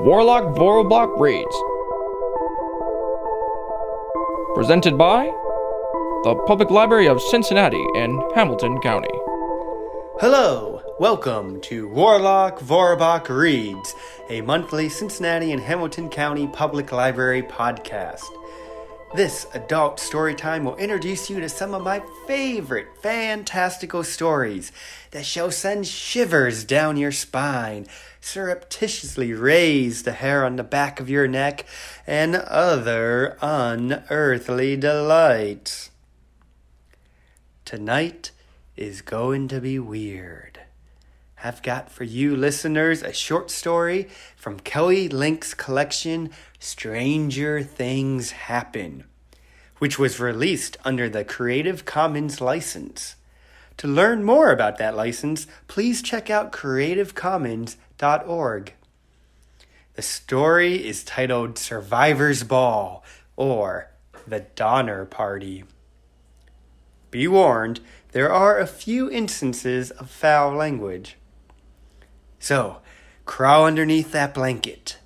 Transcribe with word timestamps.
Warlock 0.00 0.54
Voroblock 0.54 1.18
Reads. 1.18 1.56
Presented 4.54 4.96
by 4.96 5.24
the 6.22 6.40
Public 6.46 6.70
Library 6.70 7.08
of 7.08 7.20
Cincinnati 7.20 7.84
in 7.96 8.22
Hamilton 8.32 8.80
County. 8.80 9.10
Hello, 10.20 10.80
welcome 11.00 11.60
to 11.62 11.88
Warlock 11.88 12.60
Vorobach 12.60 13.28
Reads, 13.28 13.96
a 14.28 14.40
monthly 14.42 14.88
Cincinnati 14.88 15.50
and 15.50 15.60
Hamilton 15.60 16.08
County 16.08 16.46
Public 16.46 16.92
Library 16.92 17.42
podcast. 17.42 18.22
This 19.14 19.46
adult 19.54 19.98
story 19.98 20.34
time 20.34 20.64
will 20.64 20.76
introduce 20.76 21.30
you 21.30 21.40
to 21.40 21.48
some 21.48 21.72
of 21.72 21.82
my 21.82 22.02
favorite 22.26 22.88
fantastical 23.00 24.04
stories 24.04 24.70
that 25.12 25.24
shall 25.24 25.50
send 25.50 25.86
shivers 25.86 26.62
down 26.62 26.98
your 26.98 27.10
spine, 27.10 27.86
surreptitiously 28.20 29.32
raise 29.32 30.02
the 30.02 30.12
hair 30.12 30.44
on 30.44 30.56
the 30.56 30.62
back 30.62 31.00
of 31.00 31.08
your 31.08 31.26
neck, 31.26 31.64
and 32.06 32.36
other 32.36 33.38
unearthly 33.40 34.76
delights. 34.76 35.90
Tonight 37.64 38.30
is 38.76 39.00
going 39.00 39.48
to 39.48 39.60
be 39.60 39.78
weird. 39.78 40.47
I've 41.42 41.62
got 41.62 41.90
for 41.90 42.04
you 42.04 42.34
listeners 42.34 43.02
a 43.02 43.12
short 43.12 43.50
story 43.50 44.08
from 44.34 44.58
Kelly 44.58 45.08
Link's 45.08 45.52
collection 45.54 46.30
Stranger 46.58 47.62
Things 47.62 48.32
Happen, 48.32 49.04
which 49.78 50.00
was 50.00 50.18
released 50.18 50.76
under 50.84 51.08
the 51.08 51.24
Creative 51.24 51.84
Commons 51.84 52.40
license. 52.40 53.14
To 53.76 53.86
learn 53.86 54.24
more 54.24 54.50
about 54.50 54.78
that 54.78 54.96
license, 54.96 55.46
please 55.68 56.02
check 56.02 56.28
out 56.28 56.50
creativecommons.org. 56.50 58.72
The 59.94 60.02
story 60.02 60.86
is 60.86 61.04
titled 61.04 61.56
Survivor's 61.56 62.42
Ball 62.42 63.04
or 63.36 63.90
The 64.26 64.40
Donner 64.40 65.04
Party. 65.04 65.62
Be 67.12 67.28
warned, 67.28 67.78
there 68.10 68.32
are 68.32 68.58
a 68.58 68.66
few 68.66 69.08
instances 69.08 69.92
of 69.92 70.10
foul 70.10 70.52
language. 70.52 71.14
So, 72.38 72.78
crawl 73.26 73.66
underneath 73.66 74.12
that 74.12 74.34
blanket, 74.34 74.98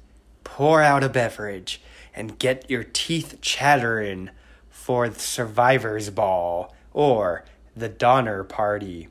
pour 0.44 0.82
out 0.82 1.02
a 1.02 1.08
beverage, 1.08 1.80
and 2.14 2.38
get 2.38 2.70
your 2.70 2.84
teeth 2.84 3.38
chattering 3.40 4.30
for 4.68 5.08
the 5.08 5.18
Survivor's 5.18 6.10
Ball 6.10 6.74
or 6.92 7.44
The 7.76 7.88
Donner 7.88 8.44
Party 8.44 9.08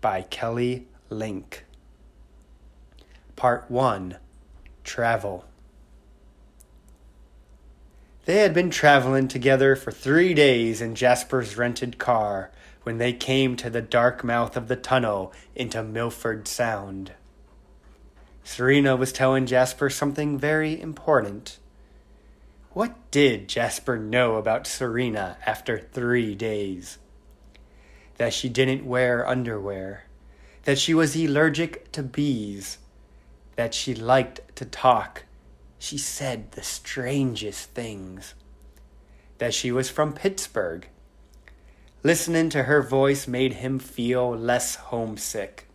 by 0.00 0.22
Kelly 0.22 0.88
Link. 1.08 1.64
Part 3.36 3.70
1 3.70 4.16
Travel. 4.82 5.44
They 8.24 8.38
had 8.38 8.52
been 8.52 8.70
traveling 8.70 9.28
together 9.28 9.76
for 9.76 9.92
three 9.92 10.34
days 10.34 10.80
in 10.80 10.94
Jasper's 10.94 11.56
rented 11.56 11.98
car 11.98 12.50
when 12.82 12.98
they 12.98 13.12
came 13.12 13.56
to 13.56 13.70
the 13.70 13.82
dark 13.82 14.24
mouth 14.24 14.56
of 14.56 14.68
the 14.68 14.76
tunnel 14.76 15.32
into 15.54 15.82
Milford 15.82 16.48
Sound. 16.48 17.12
Serena 18.42 18.96
was 18.96 19.12
telling 19.12 19.46
Jasper 19.46 19.90
something 19.90 20.38
very 20.38 20.80
important. 20.80 21.58
What 22.72 22.94
did 23.10 23.48
Jasper 23.48 23.98
know 23.98 24.36
about 24.36 24.66
Serena 24.66 25.36
after 25.44 25.78
three 25.78 26.34
days? 26.34 26.98
That 28.18 28.32
she 28.32 28.48
didn't 28.48 28.86
wear 28.86 29.26
underwear, 29.26 30.04
that 30.64 30.78
she 30.78 30.94
was 30.94 31.16
allergic 31.16 31.90
to 31.92 32.02
bees, 32.02 32.78
that 33.56 33.74
she 33.74 33.94
liked 33.94 34.56
to 34.56 34.64
talk. 34.64 35.24
She 35.78 35.98
said 35.98 36.52
the 36.52 36.62
strangest 36.62 37.70
things. 37.70 38.34
That 39.38 39.54
she 39.54 39.72
was 39.72 39.88
from 39.90 40.12
Pittsburgh. 40.12 40.86
Listening 42.02 42.50
to 42.50 42.64
her 42.64 42.82
voice 42.82 43.26
made 43.26 43.54
him 43.54 43.78
feel 43.78 44.30
less 44.30 44.76
homesick. 44.76 45.66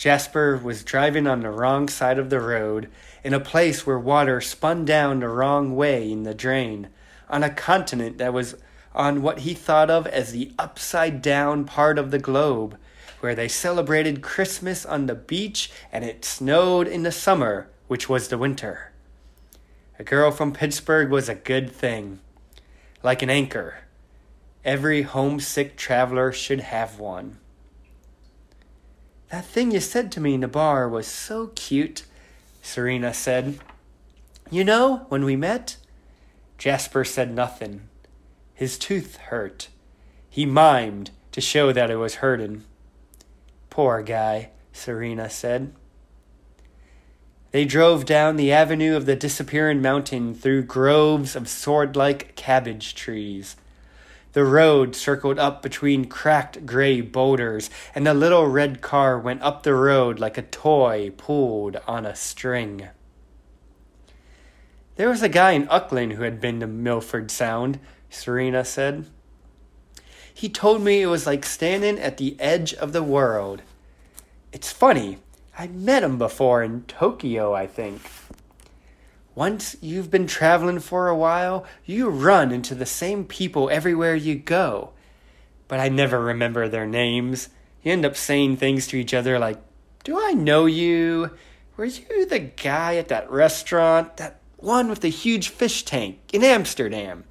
Jasper 0.00 0.56
was 0.56 0.82
driving 0.82 1.26
on 1.26 1.42
the 1.42 1.50
wrong 1.50 1.86
side 1.86 2.18
of 2.18 2.30
the 2.30 2.40
road 2.40 2.88
in 3.22 3.34
a 3.34 3.38
place 3.38 3.86
where 3.86 3.98
water 3.98 4.40
spun 4.40 4.86
down 4.86 5.20
the 5.20 5.28
wrong 5.28 5.76
way 5.76 6.10
in 6.10 6.22
the 6.22 6.32
drain, 6.32 6.88
on 7.28 7.42
a 7.42 7.50
continent 7.50 8.16
that 8.16 8.32
was 8.32 8.56
on 8.94 9.20
what 9.20 9.40
he 9.40 9.52
thought 9.52 9.90
of 9.90 10.06
as 10.06 10.32
the 10.32 10.52
upside 10.58 11.20
down 11.20 11.66
part 11.66 11.98
of 11.98 12.10
the 12.10 12.18
globe, 12.18 12.78
where 13.20 13.34
they 13.34 13.46
celebrated 13.46 14.22
Christmas 14.22 14.86
on 14.86 15.04
the 15.04 15.14
beach 15.14 15.70
and 15.92 16.02
it 16.02 16.24
snowed 16.24 16.88
in 16.88 17.02
the 17.02 17.12
summer, 17.12 17.68
which 17.86 18.08
was 18.08 18.28
the 18.28 18.38
winter. 18.38 18.92
A 19.98 20.02
girl 20.02 20.30
from 20.30 20.54
Pittsburgh 20.54 21.10
was 21.10 21.28
a 21.28 21.34
good 21.34 21.70
thing, 21.70 22.20
like 23.02 23.20
an 23.20 23.28
anchor. 23.28 23.80
Every 24.64 25.02
homesick 25.02 25.76
traveler 25.76 26.32
should 26.32 26.60
have 26.60 26.98
one. 26.98 27.36
That 29.30 29.44
thing 29.44 29.70
you 29.70 29.80
said 29.80 30.10
to 30.12 30.20
me 30.20 30.34
in 30.34 30.40
the 30.40 30.48
bar 30.48 30.88
was 30.88 31.06
so 31.06 31.48
cute, 31.54 32.04
Serena 32.62 33.14
said. 33.14 33.60
You 34.50 34.64
know, 34.64 35.06
when 35.08 35.24
we 35.24 35.36
met? 35.36 35.76
Jasper 36.58 37.04
said 37.04 37.32
nothing. 37.32 37.82
His 38.54 38.76
tooth 38.76 39.16
hurt. 39.16 39.68
He 40.28 40.44
mimed 40.44 41.10
to 41.32 41.40
show 41.40 41.72
that 41.72 41.90
it 41.90 41.96
was 41.96 42.16
hurting. 42.16 42.64
Poor 43.70 44.02
guy, 44.02 44.50
Serena 44.72 45.30
said. 45.30 45.72
They 47.52 47.64
drove 47.64 48.04
down 48.04 48.36
the 48.36 48.52
avenue 48.52 48.96
of 48.96 49.06
the 49.06 49.16
disappearing 49.16 49.80
mountain 49.80 50.34
through 50.34 50.64
groves 50.64 51.34
of 51.34 51.48
sword 51.48 51.96
like 51.96 52.34
cabbage 52.36 52.94
trees. 52.94 53.56
The 54.32 54.44
road 54.44 54.94
circled 54.94 55.38
up 55.40 55.60
between 55.60 56.04
cracked 56.04 56.64
gray 56.64 57.00
boulders, 57.00 57.68
and 57.94 58.06
the 58.06 58.14
little 58.14 58.46
red 58.46 58.80
car 58.80 59.18
went 59.18 59.42
up 59.42 59.62
the 59.64 59.74
road 59.74 60.20
like 60.20 60.38
a 60.38 60.42
toy 60.42 61.10
pulled 61.16 61.76
on 61.88 62.06
a 62.06 62.14
string. 62.14 62.88
There 64.94 65.08
was 65.08 65.22
a 65.22 65.28
guy 65.28 65.52
in 65.52 65.68
Auckland 65.68 66.12
who 66.12 66.22
had 66.22 66.40
been 66.40 66.60
to 66.60 66.66
Milford 66.66 67.30
Sound, 67.30 67.80
Serena 68.08 68.64
said. 68.64 69.06
He 70.32 70.48
told 70.48 70.82
me 70.82 71.02
it 71.02 71.06
was 71.06 71.26
like 71.26 71.44
standing 71.44 71.98
at 71.98 72.18
the 72.18 72.38
edge 72.38 72.72
of 72.74 72.92
the 72.92 73.02
world. 73.02 73.62
It's 74.52 74.70
funny, 74.70 75.18
I 75.58 75.66
met 75.66 76.04
him 76.04 76.18
before 76.18 76.62
in 76.62 76.84
Tokyo, 76.84 77.52
I 77.52 77.66
think. 77.66 78.00
Once 79.40 79.74
you've 79.80 80.10
been 80.10 80.26
traveling 80.26 80.78
for 80.78 81.08
a 81.08 81.16
while, 81.16 81.64
you 81.86 82.10
run 82.10 82.52
into 82.52 82.74
the 82.74 82.84
same 82.84 83.24
people 83.24 83.70
everywhere 83.70 84.14
you 84.14 84.34
go. 84.34 84.90
But 85.66 85.80
I 85.80 85.88
never 85.88 86.20
remember 86.20 86.68
their 86.68 86.84
names. 86.84 87.48
You 87.82 87.92
end 87.92 88.04
up 88.04 88.18
saying 88.18 88.58
things 88.58 88.86
to 88.88 88.98
each 88.98 89.14
other 89.14 89.38
like, 89.38 89.56
Do 90.04 90.20
I 90.20 90.32
know 90.32 90.66
you? 90.66 91.30
Were 91.78 91.86
you 91.86 92.26
the 92.26 92.40
guy 92.40 92.96
at 92.96 93.08
that 93.08 93.30
restaurant? 93.30 94.18
That 94.18 94.40
one 94.58 94.90
with 94.90 95.00
the 95.00 95.08
huge 95.08 95.48
fish 95.48 95.86
tank 95.86 96.18
in 96.34 96.44
Amsterdam? 96.44 97.24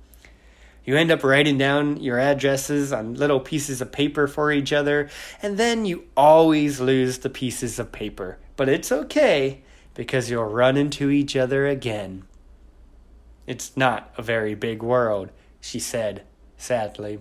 You 0.84 0.97
end 0.97 1.12
up 1.12 1.24
writing 1.24 1.59
down 1.59 1.97
your 1.97 2.20
addresses 2.20 2.91
on 2.91 3.14
little 3.14 3.40
pieces 3.40 3.81
of 3.81 3.91
paper 3.91 4.28
for 4.28 4.52
each 4.52 4.74
other, 4.74 5.12
and 5.44 5.59
then 5.59 5.86
you 5.86 6.06
always 6.18 6.80
lose 6.80 7.20
the 7.20 7.30
pieces 7.30 7.78
of 7.78 7.91
paper. 7.91 8.40
But 8.56 8.68
it's 8.68 8.91
okay 8.91 9.62
because 10.00 10.30
you'll 10.30 10.46
run 10.46 10.78
into 10.78 11.10
each 11.10 11.36
other 11.36 11.68
again. 11.68 12.24
It's 13.46 13.76
not 13.76 14.14
a 14.18 14.22
very 14.22 14.56
big 14.56 14.82
world, 14.82 15.30
she 15.60 15.78
said 15.78 16.24
sadly. 16.56 17.20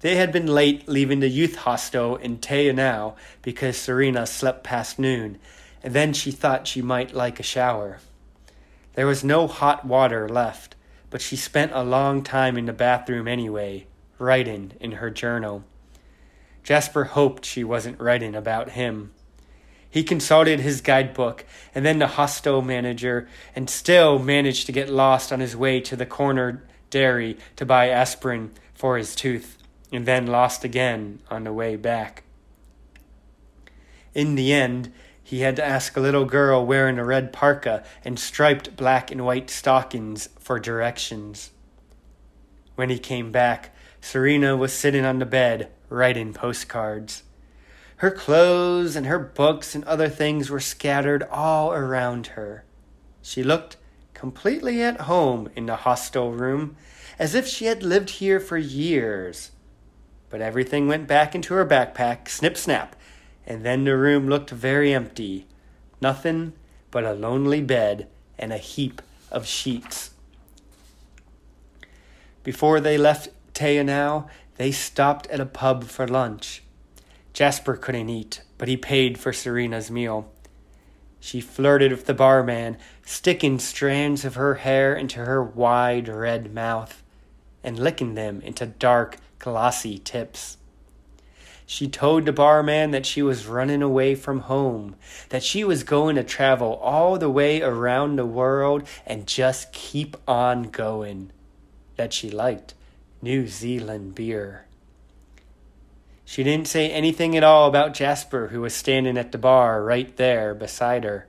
They 0.00 0.16
had 0.16 0.30
been 0.30 0.46
late 0.46 0.86
leaving 0.86 1.20
the 1.20 1.30
youth 1.30 1.56
hostel 1.56 2.16
in 2.16 2.36
Te 2.36 2.70
Anau 2.70 3.16
because 3.40 3.78
Serena 3.78 4.26
slept 4.26 4.62
past 4.62 4.98
noon, 4.98 5.38
and 5.82 5.94
then 5.94 6.12
she 6.12 6.30
thought 6.30 6.68
she 6.68 6.82
might 6.82 7.14
like 7.14 7.40
a 7.40 7.42
shower. 7.42 8.00
There 8.92 9.06
was 9.06 9.24
no 9.24 9.46
hot 9.46 9.86
water 9.86 10.28
left, 10.28 10.76
but 11.08 11.22
she 11.22 11.36
spent 11.36 11.72
a 11.72 11.82
long 11.82 12.22
time 12.22 12.58
in 12.58 12.66
the 12.66 12.74
bathroom 12.74 13.26
anyway, 13.26 13.86
writing 14.18 14.72
in 14.80 14.92
her 14.92 15.08
journal. 15.08 15.64
Jasper 16.62 17.04
hoped 17.04 17.46
she 17.46 17.64
wasn't 17.64 17.98
writing 17.98 18.34
about 18.34 18.72
him. 18.72 19.12
He 19.90 20.02
consulted 20.04 20.60
his 20.60 20.80
guidebook 20.80 21.44
and 21.74 21.84
then 21.84 21.98
the 21.98 22.08
hostel 22.08 22.62
manager 22.62 23.28
and 23.56 23.70
still 23.70 24.18
managed 24.18 24.66
to 24.66 24.72
get 24.72 24.90
lost 24.90 25.32
on 25.32 25.40
his 25.40 25.56
way 25.56 25.80
to 25.80 25.96
the 25.96 26.06
corner 26.06 26.62
dairy 26.90 27.38
to 27.56 27.66
buy 27.66 27.88
aspirin 27.88 28.52
for 28.74 28.96
his 28.96 29.14
tooth 29.14 29.58
and 29.92 30.06
then 30.06 30.26
lost 30.26 30.64
again 30.64 31.20
on 31.30 31.44
the 31.44 31.52
way 31.52 31.76
back. 31.76 32.24
In 34.14 34.34
the 34.34 34.52
end, 34.52 34.92
he 35.22 35.40
had 35.40 35.56
to 35.56 35.64
ask 35.64 35.96
a 35.96 36.00
little 36.00 36.24
girl 36.24 36.64
wearing 36.64 36.98
a 36.98 37.04
red 37.04 37.32
parka 37.32 37.84
and 38.04 38.18
striped 38.18 38.76
black 38.76 39.10
and 39.10 39.24
white 39.24 39.50
stockings 39.50 40.28
for 40.38 40.58
directions. 40.58 41.50
When 42.76 42.90
he 42.90 42.98
came 42.98 43.30
back, 43.30 43.74
Serena 44.00 44.56
was 44.56 44.72
sitting 44.72 45.04
on 45.04 45.18
the 45.18 45.26
bed 45.26 45.70
writing 45.88 46.32
postcards. 46.32 47.24
Her 47.98 48.12
clothes 48.12 48.94
and 48.94 49.06
her 49.06 49.18
books 49.18 49.74
and 49.74 49.84
other 49.84 50.08
things 50.08 50.50
were 50.50 50.60
scattered 50.60 51.24
all 51.24 51.72
around 51.72 52.28
her. 52.28 52.62
She 53.22 53.42
looked 53.42 53.76
completely 54.14 54.80
at 54.82 55.02
home 55.02 55.48
in 55.56 55.66
the 55.66 55.74
hostel 55.76 56.32
room, 56.32 56.76
as 57.18 57.34
if 57.34 57.48
she 57.48 57.64
had 57.64 57.82
lived 57.82 58.10
here 58.10 58.38
for 58.38 58.56
years. 58.56 59.50
But 60.30 60.40
everything 60.40 60.86
went 60.86 61.08
back 61.08 61.34
into 61.34 61.54
her 61.54 61.66
backpack, 61.66 62.28
snip 62.28 62.56
snap, 62.56 62.94
and 63.44 63.64
then 63.64 63.82
the 63.82 63.96
room 63.96 64.28
looked 64.28 64.50
very 64.50 64.94
empty. 64.94 65.48
Nothing 66.00 66.52
but 66.92 67.04
a 67.04 67.14
lonely 67.14 67.62
bed 67.62 68.06
and 68.38 68.52
a 68.52 68.58
heap 68.58 69.02
of 69.32 69.44
sheets. 69.44 70.10
Before 72.44 72.78
they 72.78 72.96
left 72.96 73.30
Te 73.54 73.76
Anau, 73.76 74.28
they 74.56 74.70
stopped 74.70 75.26
at 75.26 75.40
a 75.40 75.46
pub 75.46 75.82
for 75.82 76.06
lunch. 76.06 76.62
Jasper 77.38 77.76
couldn't 77.76 78.08
eat, 78.08 78.42
but 78.58 78.66
he 78.66 78.76
paid 78.76 79.16
for 79.16 79.32
Serena's 79.32 79.92
meal. 79.92 80.28
She 81.20 81.40
flirted 81.40 81.92
with 81.92 82.06
the 82.06 82.12
barman, 82.12 82.78
sticking 83.04 83.60
strands 83.60 84.24
of 84.24 84.34
her 84.34 84.56
hair 84.56 84.96
into 84.96 85.20
her 85.24 85.40
wide 85.40 86.08
red 86.08 86.52
mouth 86.52 87.00
and 87.62 87.78
licking 87.78 88.14
them 88.14 88.40
into 88.40 88.66
dark, 88.66 89.18
glossy 89.38 89.98
tips. 89.98 90.56
She 91.64 91.86
told 91.86 92.26
the 92.26 92.32
barman 92.32 92.90
that 92.90 93.06
she 93.06 93.22
was 93.22 93.46
running 93.46 93.82
away 93.82 94.16
from 94.16 94.40
home, 94.40 94.96
that 95.28 95.44
she 95.44 95.62
was 95.62 95.84
going 95.84 96.16
to 96.16 96.24
travel 96.24 96.74
all 96.82 97.18
the 97.18 97.30
way 97.30 97.62
around 97.62 98.16
the 98.16 98.26
world 98.26 98.82
and 99.06 99.28
just 99.28 99.72
keep 99.72 100.16
on 100.26 100.64
going, 100.64 101.30
that 101.94 102.12
she 102.12 102.32
liked 102.32 102.74
New 103.22 103.46
Zealand 103.46 104.16
beer. 104.16 104.64
She 106.28 106.42
didn't 106.42 106.68
say 106.68 106.90
anything 106.90 107.38
at 107.38 107.42
all 107.42 107.68
about 107.68 107.94
Jasper, 107.94 108.48
who 108.48 108.60
was 108.60 108.74
standing 108.74 109.16
at 109.16 109.32
the 109.32 109.38
bar 109.38 109.82
right 109.82 110.14
there 110.18 110.54
beside 110.54 111.04
her, 111.04 111.26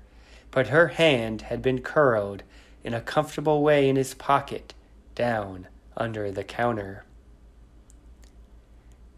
but 0.51 0.67
her 0.67 0.89
hand 0.89 1.43
had 1.43 1.61
been 1.61 1.79
curled 1.79 2.43
in 2.83 2.93
a 2.93 2.99
comfortable 2.99 3.63
way 3.63 3.87
in 3.87 3.95
his 3.95 4.13
pocket 4.13 4.73
down 5.15 5.69
under 5.95 6.31
the 6.31 6.43
counter. 6.43 7.05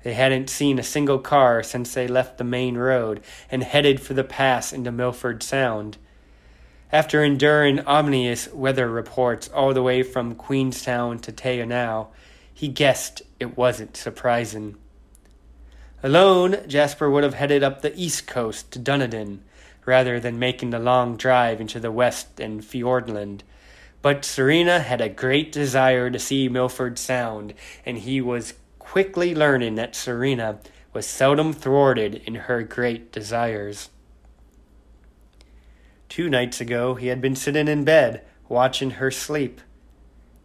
They 0.04 0.13
hadn't 0.13 0.51
seen 0.51 0.78
a 0.78 0.83
single 0.83 1.18
car 1.18 1.63
since 1.63 1.95
they 1.95 2.07
left 2.07 2.38
the 2.38 2.44
main 2.44 2.78
road 2.78 3.24
and 3.50 3.63
headed 3.63 4.00
for 4.00 4.13
the 4.13 4.24
pass 4.24 4.72
into 4.72 4.92
Milford 4.92 5.42
Sound. 5.42 5.98
After 6.92 7.24
enduring 7.24 7.80
ominous 7.88 8.48
weather 8.54 8.88
reports 8.88 9.48
all 9.48 9.74
the 9.74 9.81
way 9.81 10.04
from 10.04 10.36
Queenstown 10.36 11.18
to 11.22 11.31
Te 11.31 11.57
Anau, 11.57 12.10
he 12.54 12.68
guessed 12.68 13.24
it 13.39 13.57
wasn't 13.57 13.98
surprising. 13.98 14.78
Alone, 16.03 16.57
Jasper 16.68 17.12
would 17.12 17.24
have 17.24 17.36
headed 17.36 17.62
up 17.62 17.81
the 17.81 17.95
east 17.95 18.25
coast 18.25 18.71
to 18.71 18.80
Dunedin, 18.80 19.44
rather 19.86 20.19
than 20.19 20.39
making 20.39 20.71
the 20.71 20.80
long 20.80 21.15
drive 21.15 21.62
into 21.62 21.80
the 21.80 21.92
west 21.92 22.39
and 22.39 22.62
Fiordland. 22.62 23.42
But 24.01 24.25
Serena 24.25 24.80
had 24.80 25.00
a 25.00 25.09
great 25.09 25.51
desire 25.51 26.09
to 26.09 26.18
see 26.18 26.50
Milford 26.50 26.98
Sound, 26.98 27.53
and 27.86 28.00
he 28.00 28.19
was 28.19 28.56
quickly 28.80 29.36
learning 29.36 29.75
that 29.75 29.95
Serena 29.95 30.59
was 30.92 31.06
seldom 31.06 31.53
thwarted 31.53 32.15
in 32.25 32.36
her 32.36 32.63
great 32.63 33.12
desires. 33.12 33.89
Two 36.09 36.30
nights 36.30 36.59
ago, 36.59 36.95
he 36.95 37.07
had 37.07 37.21
been 37.21 37.36
sitting 37.36 37.68
in 37.68 37.83
bed, 37.83 38.25
watching 38.50 38.92
her 38.92 39.12
sleep. 39.12 39.62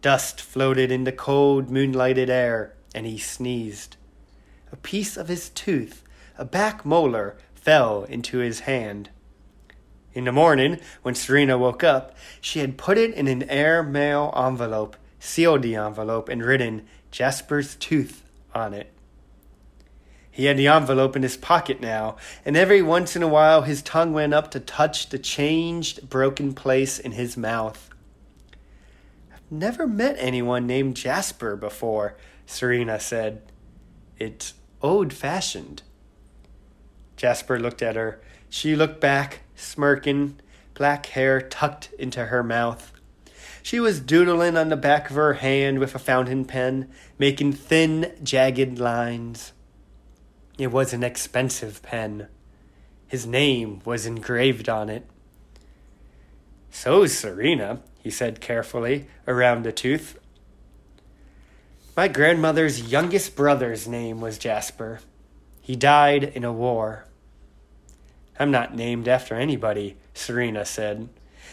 Dust 0.02 0.40
floated 0.40 0.92
in 0.92 1.04
the 1.04 1.12
cold, 1.12 1.70
moonlighted 1.70 2.28
air, 2.28 2.74
and 2.94 3.06
he 3.06 3.18
sneezed. 3.18 3.96
A 4.72 4.76
piece 4.76 5.16
of 5.16 5.28
his 5.28 5.48
tooth, 5.50 6.02
a 6.36 6.44
back 6.44 6.84
molar, 6.84 7.36
fell 7.54 8.04
into 8.04 8.38
his 8.38 8.60
hand. 8.60 9.10
In 10.12 10.24
the 10.24 10.32
morning, 10.32 10.80
when 11.02 11.14
Serena 11.14 11.58
woke 11.58 11.84
up, 11.84 12.16
she 12.40 12.60
had 12.60 12.78
put 12.78 12.96
it 12.96 13.12
in 13.14 13.28
an 13.28 13.42
air 13.50 13.82
mail 13.82 14.32
envelope, 14.36 14.96
sealed 15.20 15.62
the 15.62 15.76
envelope, 15.76 16.28
and 16.28 16.42
written 16.42 16.86
Jasper's 17.10 17.74
tooth 17.74 18.22
on 18.54 18.72
it. 18.72 18.92
He 20.30 20.46
had 20.46 20.56
the 20.56 20.68
envelope 20.68 21.16
in 21.16 21.22
his 21.22 21.36
pocket 21.36 21.80
now, 21.80 22.16
and 22.44 22.56
every 22.56 22.82
once 22.82 23.16
in 23.16 23.22
a 23.22 23.28
while 23.28 23.62
his 23.62 23.82
tongue 23.82 24.12
went 24.12 24.34
up 24.34 24.50
to 24.50 24.60
touch 24.60 25.08
the 25.08 25.18
changed, 25.18 26.10
broken 26.10 26.52
place 26.52 26.98
in 26.98 27.12
his 27.12 27.36
mouth. 27.36 27.88
I've 29.32 29.50
never 29.50 29.86
met 29.86 30.16
anyone 30.18 30.66
named 30.66 30.96
Jasper 30.96 31.56
before, 31.56 32.16
Serena 32.44 33.00
said. 33.00 33.42
It's 34.18 34.54
old 34.82 35.12
fashioned. 35.12 35.82
Jasper 37.16 37.58
looked 37.58 37.82
at 37.82 37.96
her. 37.96 38.20
She 38.48 38.76
looked 38.76 39.00
back, 39.00 39.40
smirking, 39.54 40.40
black 40.74 41.06
hair 41.06 41.40
tucked 41.40 41.92
into 41.98 42.26
her 42.26 42.42
mouth. 42.42 42.92
She 43.62 43.80
was 43.80 44.00
doodling 44.00 44.56
on 44.56 44.68
the 44.68 44.76
back 44.76 45.10
of 45.10 45.16
her 45.16 45.34
hand 45.34 45.80
with 45.80 45.94
a 45.94 45.98
fountain 45.98 46.44
pen, 46.44 46.88
making 47.18 47.54
thin, 47.54 48.12
jagged 48.22 48.78
lines. 48.78 49.52
It 50.58 50.68
was 50.68 50.92
an 50.92 51.02
expensive 51.02 51.82
pen. 51.82 52.28
His 53.08 53.26
name 53.26 53.80
was 53.84 54.06
engraved 54.06 54.68
on 54.68 54.88
it. 54.88 55.06
So's 56.70 57.16
Serena, 57.16 57.80
he 58.02 58.10
said 58.10 58.40
carefully, 58.40 59.08
around 59.26 59.64
the 59.64 59.72
tooth. 59.72 60.18
My 61.96 62.08
grandmother's 62.08 62.92
youngest 62.92 63.34
brother's 63.34 63.88
name 63.88 64.20
was 64.20 64.36
Jasper. 64.36 65.00
He 65.62 65.76
died 65.76 66.24
in 66.24 66.44
a 66.44 66.52
war. 66.52 67.06
I'm 68.38 68.50
not 68.50 68.76
named 68.76 69.08
after 69.08 69.34
anybody, 69.34 69.96
Serena 70.12 70.66
said. 70.66 71.08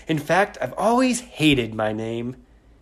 In 0.05 0.19
fact, 0.19 0.57
I've 0.59 0.73
always 0.73 1.21
hated 1.21 1.73
my 1.73 1.93
name. 1.93 2.35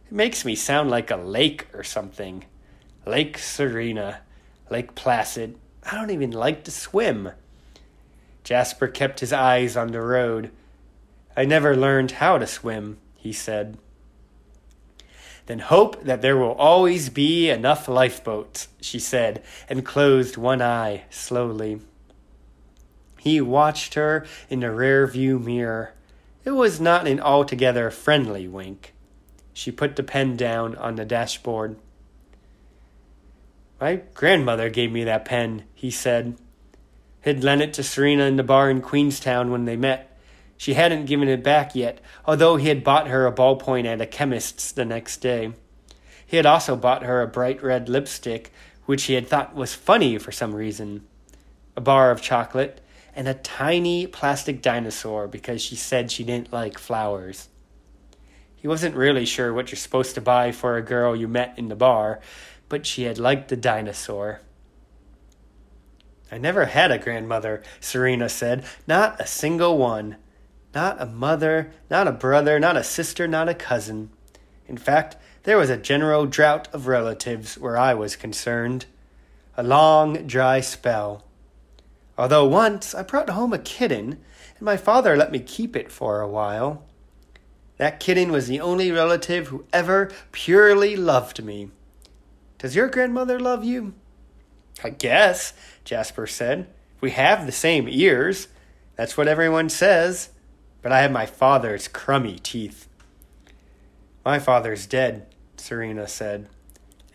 It 0.08 0.12
makes 0.12 0.44
me 0.44 0.56
sound 0.56 0.90
like 0.90 1.12
a 1.12 1.18
lake 1.18 1.68
or 1.72 1.84
something. 1.84 2.46
Lake 3.06 3.38
Serena, 3.38 4.22
Lake 4.72 4.96
Placid. 4.96 5.56
I 5.84 5.94
don't 5.94 6.10
even 6.10 6.32
like 6.32 6.64
to 6.64 6.72
swim. 6.72 7.30
Jasper 8.44 8.88
kept 8.88 9.20
his 9.20 9.32
eyes 9.32 9.78
on 9.78 9.92
the 9.92 10.02
road. 10.02 10.50
I 11.38 11.46
never 11.46 11.78
learned 11.78 12.14
how 12.14 12.40
to 12.40 12.48
swim, 12.48 12.98
he 13.14 13.32
said. 13.32 13.78
Then 15.52 15.60
hope 15.60 16.06
that 16.06 16.22
there 16.22 16.38
will 16.38 16.54
always 16.54 17.10
be 17.10 17.50
enough 17.50 17.90
lifeboats, 17.90 18.70
she 18.80 19.00
said, 19.00 19.44
and 19.68 19.86
closed 19.86 20.38
one 20.38 20.62
eye 20.62 21.04
slowly. 21.10 21.82
He 23.20 23.42
watched 23.42 23.96
her 23.96 24.26
in 24.50 24.62
the 24.62 24.72
rear 24.72 25.06
view 25.08 25.40
mirror. 25.40 25.94
It 26.46 26.52
was 26.52 26.80
not 26.80 27.06
an 27.06 27.20
altogether 27.20 27.92
friendly 27.92 28.48
wink. 28.48 28.94
She 29.52 29.74
put 29.74 29.98
the 29.98 30.04
pen 30.04 30.38
down 30.38 30.78
on 30.78 30.96
the 30.96 31.04
dashboard. 31.04 31.76
My 33.82 34.04
grandmother 34.14 34.70
gave 34.70 34.94
me 34.94 35.04
that 35.04 35.26
pen, 35.26 35.66
he 35.74 35.92
said. 35.92 36.38
Had 37.24 37.44
lent 37.44 37.62
it 37.62 37.74
to 37.74 37.84
Serena 37.84 38.24
in 38.24 38.38
the 38.38 38.44
bar 38.44 38.70
in 38.70 38.80
Queenstown 38.80 39.52
when 39.52 39.66
they 39.66 39.76
met. 39.76 40.11
She 40.62 40.76
hadn't 40.76 41.08
given 41.08 41.28
it 41.28 41.44
back 41.44 41.74
yet, 41.74 41.98
although 42.24 42.56
he 42.56 42.68
had 42.68 42.84
bought 42.84 43.08
her 43.08 43.26
a 43.26 43.32
ballpoint 43.32 43.88
at 43.88 44.00
a 44.00 44.06
chemist's 44.06 44.72
the 44.72 44.86
next 44.86 45.18
day. 45.18 45.54
He 46.24 46.38
had 46.38 46.46
also 46.46 46.76
bought 46.76 47.02
her 47.02 47.20
a 47.20 47.28
bright 47.28 47.64
red 47.64 47.90
lipstick, 47.90 48.54
which 48.86 49.06
he 49.06 49.16
had 49.16 49.28
thought 49.28 49.56
was 49.56 49.74
funny 49.74 50.20
for 50.20 50.32
some 50.32 50.54
reason, 50.54 51.08
a 51.76 51.82
bar 51.82 52.12
of 52.12 52.22
chocolate, 52.22 52.80
and 53.16 53.28
a 53.28 53.34
tiny 53.34 54.06
plastic 54.06 54.62
dinosaur 54.62 55.28
because 55.28 55.64
she 55.64 55.76
said 55.76 56.12
she 56.12 56.24
didn't 56.24 56.54
like 56.54 56.78
flowers. 56.78 57.50
He 58.56 58.68
wasn't 58.68 58.96
really 58.96 59.26
sure 59.26 59.52
what 59.56 59.72
you're 59.72 59.78
supposed 59.78 60.14
to 60.14 60.22
buy 60.22 60.52
for 60.52 60.78
a 60.78 60.84
girl 60.84 61.16
you 61.16 61.28
met 61.28 61.58
in 61.58 61.70
the 61.70 61.76
bar, 61.76 62.20
but 62.70 62.86
she 62.86 63.06
had 63.06 63.18
liked 63.18 63.50
the 63.50 63.58
dinosaur. 63.58 64.42
I 66.32 66.38
never 66.38 66.66
had 66.66 66.92
a 66.92 67.00
grandmother, 67.00 67.64
Serena 67.80 68.30
said. 68.30 68.64
Not 68.86 69.20
a 69.20 69.26
single 69.26 69.80
one. 69.80 70.18
Not 70.74 71.02
a 71.02 71.06
mother, 71.06 71.72
not 71.90 72.08
a 72.08 72.12
brother, 72.12 72.60
not 72.60 72.78
a 72.78 72.84
sister, 72.84 73.28
not 73.28 73.50
a 73.50 73.54
cousin. 73.54 74.10
In 74.68 74.78
fact, 74.78 75.18
there 75.44 75.58
was 75.58 75.70
a 75.70 75.78
general 75.78 76.26
drought 76.26 76.68
of 76.74 76.88
relatives 76.88 77.58
where 77.58 77.78
I 77.78 77.94
was 77.94 78.16
concerned. 78.16 78.86
A 79.58 79.64
long, 79.64 80.28
dry 80.28 80.62
spell. 80.62 81.26
Although 82.18 82.46
once 82.46 82.96
I 82.96 83.04
brought 83.04 83.30
home 83.30 83.52
a 83.52 83.60
kitten, 83.60 84.12
and 84.12 84.62
my 84.62 84.78
father 84.78 85.18
let 85.18 85.32
me 85.32 85.40
keep 85.40 85.76
it 85.76 85.92
for 85.92 86.22
a 86.22 86.28
while. 86.28 86.86
That 87.78 88.00
kitten 88.00 88.32
was 88.32 88.48
the 88.48 88.62
only 88.62 88.92
relative 88.92 89.48
who 89.48 89.66
ever 89.74 90.12
purely 90.32 90.96
loved 90.96 91.44
me. 91.44 91.72
Does 92.60 92.76
your 92.76 92.88
grandmother 92.88 93.40
love 93.40 93.64
you? 93.64 93.94
I 94.84 94.92
guess, 94.92 95.54
Jasper 95.84 96.28
said. 96.28 96.68
We 97.02 97.12
have 97.12 97.46
the 97.46 97.52
same 97.52 97.88
ears. 97.90 98.48
That's 98.96 99.18
what 99.18 99.28
everyone 99.28 99.70
says. 99.70 100.30
But 100.82 100.92
I 100.92 101.02
have 101.02 101.12
my 101.12 101.26
father's 101.26 101.88
crummy 101.88 102.40
teeth. 102.40 102.88
My 104.26 104.40
father's 104.40 104.86
dead, 104.86 105.28
Serena 105.58 106.08
said. 106.08 106.48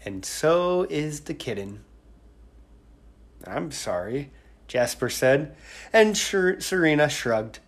And 0.05 0.25
so 0.25 0.87
is 0.89 1.21
the 1.23 1.35
kitten. 1.35 1.85
I'm 3.47 3.71
sorry. 3.71 4.31
Jasper 4.69 5.09
said, 5.09 5.55
and 5.93 6.17
Serena 6.17 7.09
shrugged. 7.09 7.61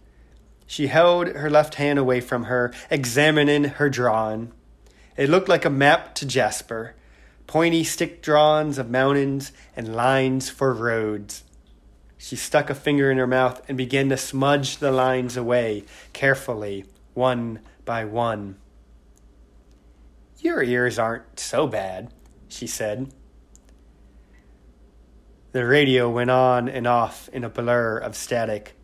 She 0.67 0.89
held 0.89 1.29
her 1.29 1.49
left 1.49 1.77
hand 1.77 1.99
away 1.99 2.21
from 2.21 2.45
her, 2.45 2.73
examining 2.91 3.65
her 3.65 3.89
drawing. 3.89 4.53
It 5.17 5.31
looked 5.31 5.49
like 5.49 5.65
a 5.65 5.71
map 5.71 6.15
to 6.17 6.27
Jasper 6.27 6.95
pointy 7.49 7.83
stick 7.83 8.23
drawings 8.23 8.79
of 8.79 8.91
mountains 8.91 9.53
and 9.75 9.97
lines 9.97 10.49
for 10.51 10.73
roads. 10.73 11.43
She 12.19 12.35
stuck 12.35 12.69
a 12.69 12.75
finger 12.75 13.11
in 13.11 13.19
her 13.19 13.27
mouth 13.29 13.63
and 13.69 13.79
began 13.79 14.09
to 14.09 14.17
smudge 14.17 14.79
the 14.79 14.91
lines 14.91 15.37
away, 15.37 15.85
carefully, 16.13 16.85
one 17.15 17.61
by 17.85 18.05
one. 18.05 18.57
Your 20.41 20.63
ears 20.63 20.99
aren't 20.99 21.39
so 21.39 21.67
bad, 21.69 22.13
she 22.49 22.67
said. 22.67 23.13
The 25.53 25.65
radio 25.65 26.11
went 26.11 26.31
on 26.31 26.69
and 26.69 26.87
off 26.87 27.29
in 27.33 27.45
a 27.45 27.49
blur 27.49 27.99
of 27.99 28.15
static. 28.15 28.75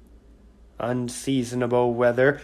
Unseasonable 0.78 1.92
weather. 1.94 2.40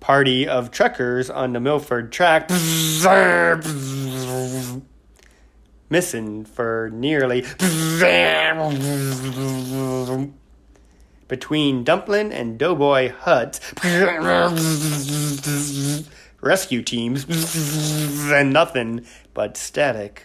Party 0.00 0.48
of 0.48 0.70
truckers 0.70 1.30
on 1.30 1.52
the 1.52 1.60
Milford 1.60 2.10
track. 2.10 2.48
Missing 5.94 6.46
for 6.46 6.90
nearly. 6.92 7.42
Between 11.28 11.84
Dumpling 11.84 12.32
and 12.32 12.58
Doughboy 12.58 13.12
huts. 13.12 13.60
Rescue 16.40 16.82
teams. 16.82 17.26
And 18.32 18.52
nothing 18.52 19.06
but 19.34 19.56
static. 19.56 20.24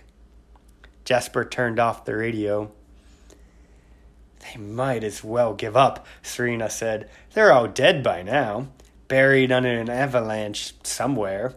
Jasper 1.06 1.46
turned 1.46 1.80
off 1.80 2.04
the 2.04 2.16
radio. 2.16 2.72
They 4.40 4.60
might 4.60 5.04
as 5.04 5.24
well 5.24 5.54
give 5.54 5.78
up, 5.78 6.08
Serena 6.24 6.72
said. 6.72 7.12
They're 7.36 7.52
all 7.52 7.68
dead 7.68 8.02
by 8.02 8.24
now, 8.24 8.70
buried 9.08 9.52
under 9.52 9.80
an 9.80 9.92
avalanche 9.92 10.74
somewhere. 10.82 11.54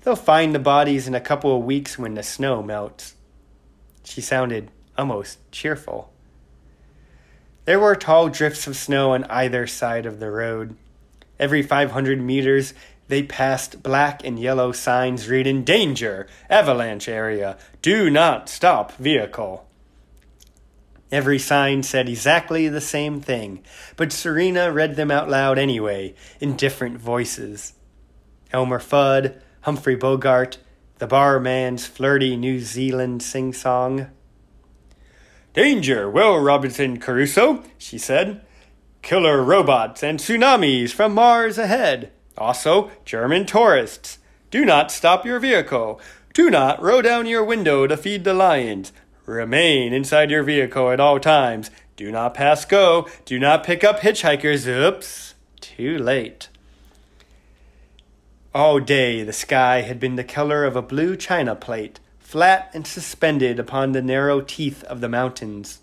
They'll 0.00 0.16
find 0.16 0.54
the 0.54 0.58
bodies 0.58 1.06
in 1.06 1.14
a 1.14 1.20
couple 1.20 1.54
of 1.54 1.64
weeks 1.64 1.98
when 1.98 2.14
the 2.14 2.22
snow 2.22 2.62
melts. 2.62 3.14
She 4.12 4.20
sounded 4.20 4.70
almost 4.98 5.38
cheerful. 5.52 6.12
There 7.64 7.80
were 7.80 7.96
tall 7.96 8.28
drifts 8.28 8.66
of 8.66 8.76
snow 8.76 9.12
on 9.12 9.24
either 9.24 9.66
side 9.66 10.04
of 10.04 10.20
the 10.20 10.30
road. 10.30 10.76
Every 11.38 11.62
500 11.62 12.20
meters, 12.20 12.74
they 13.08 13.22
passed 13.22 13.82
black 13.82 14.22
and 14.22 14.38
yellow 14.38 14.70
signs 14.70 15.30
reading 15.30 15.64
Danger, 15.64 16.26
Avalanche 16.50 17.08
Area, 17.08 17.56
Do 17.80 18.10
Not 18.10 18.50
Stop 18.50 18.92
Vehicle. 18.96 19.66
Every 21.10 21.38
sign 21.38 21.82
said 21.82 22.06
exactly 22.06 22.68
the 22.68 22.82
same 22.82 23.22
thing, 23.22 23.64
but 23.96 24.12
Serena 24.12 24.70
read 24.70 24.96
them 24.96 25.10
out 25.10 25.30
loud 25.30 25.56
anyway, 25.56 26.14
in 26.38 26.54
different 26.54 26.98
voices. 26.98 27.72
Elmer 28.52 28.78
Fudd, 28.78 29.40
Humphrey 29.62 29.96
Bogart, 29.96 30.58
the 31.02 31.08
barman's 31.08 31.84
flirty 31.84 32.36
New 32.36 32.60
Zealand 32.60 33.24
sing 33.24 33.52
song. 33.52 34.06
Danger, 35.52 36.08
Will 36.08 36.38
Robinson 36.38 37.00
Crusoe, 37.00 37.64
she 37.76 37.98
said. 37.98 38.40
Killer 39.02 39.42
robots 39.42 40.04
and 40.04 40.20
tsunamis 40.20 40.92
from 40.92 41.12
Mars 41.12 41.58
ahead. 41.58 42.12
Also, 42.38 42.92
German 43.04 43.46
tourists. 43.46 44.18
Do 44.52 44.64
not 44.64 44.92
stop 44.92 45.26
your 45.26 45.40
vehicle. 45.40 46.00
Do 46.34 46.48
not 46.48 46.80
roll 46.80 47.02
down 47.02 47.26
your 47.26 47.42
window 47.42 47.88
to 47.88 47.96
feed 47.96 48.22
the 48.22 48.32
lions. 48.32 48.92
Remain 49.26 49.92
inside 49.92 50.30
your 50.30 50.44
vehicle 50.44 50.88
at 50.92 51.00
all 51.00 51.18
times. 51.18 51.72
Do 51.96 52.12
not 52.12 52.34
pass 52.34 52.64
go. 52.64 53.08
Do 53.24 53.40
not 53.40 53.64
pick 53.64 53.82
up 53.82 54.02
hitchhikers. 54.02 54.68
Oops, 54.68 55.34
too 55.60 55.98
late. 55.98 56.48
All 58.54 58.80
day 58.80 59.22
the 59.22 59.32
sky 59.32 59.80
had 59.80 59.98
been 59.98 60.16
the 60.16 60.24
color 60.24 60.66
of 60.66 60.76
a 60.76 60.82
blue 60.82 61.16
china 61.16 61.56
plate, 61.56 62.00
flat 62.18 62.70
and 62.74 62.86
suspended 62.86 63.58
upon 63.58 63.92
the 63.92 64.02
narrow 64.02 64.42
teeth 64.42 64.84
of 64.84 65.00
the 65.00 65.08
mountains. 65.08 65.78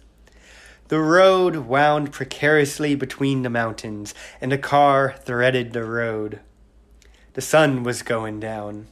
The 0.90 1.00
road 1.00 1.56
wound 1.56 2.12
precariously 2.12 2.94
between 2.94 3.42
the 3.42 3.50
mountains, 3.50 4.14
and 4.40 4.54
a 4.54 4.58
car 4.60 5.16
threaded 5.24 5.74
the 5.74 5.84
road. 5.84 6.42
The 7.34 7.42
sun 7.42 7.82
was 7.82 8.04
going 8.04 8.40
down. 8.40 8.86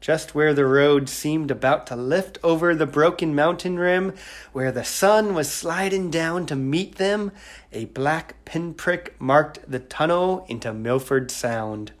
Just 0.00 0.34
where 0.34 0.54
the 0.54 0.64
road 0.64 1.10
seemed 1.10 1.50
about 1.50 1.86
to 1.88 1.96
lift 1.96 2.38
over 2.42 2.74
the 2.74 2.86
broken 2.86 3.34
mountain 3.34 3.78
rim, 3.78 4.14
where 4.54 4.72
the 4.72 4.84
sun 4.84 5.34
was 5.34 5.52
sliding 5.52 6.10
down 6.10 6.46
to 6.46 6.56
meet 6.56 6.96
them, 6.96 7.32
a 7.70 7.84
black 7.84 8.42
pinprick 8.46 9.14
marked 9.20 9.70
the 9.70 9.78
tunnel 9.78 10.46
into 10.48 10.72
Milford 10.72 11.30
Sound. 11.30 11.92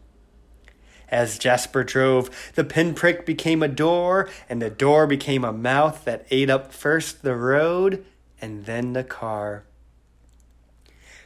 As 1.14 1.38
Jasper 1.38 1.84
drove, 1.84 2.28
the 2.56 2.64
pinprick 2.64 3.24
became 3.24 3.62
a 3.62 3.68
door, 3.68 4.28
and 4.48 4.60
the 4.60 4.68
door 4.68 5.06
became 5.06 5.44
a 5.44 5.52
mouth 5.52 6.04
that 6.04 6.26
ate 6.32 6.50
up 6.50 6.72
first 6.72 7.22
the 7.22 7.36
road 7.36 8.04
and 8.40 8.66
then 8.66 8.94
the 8.94 9.04
car. 9.04 9.62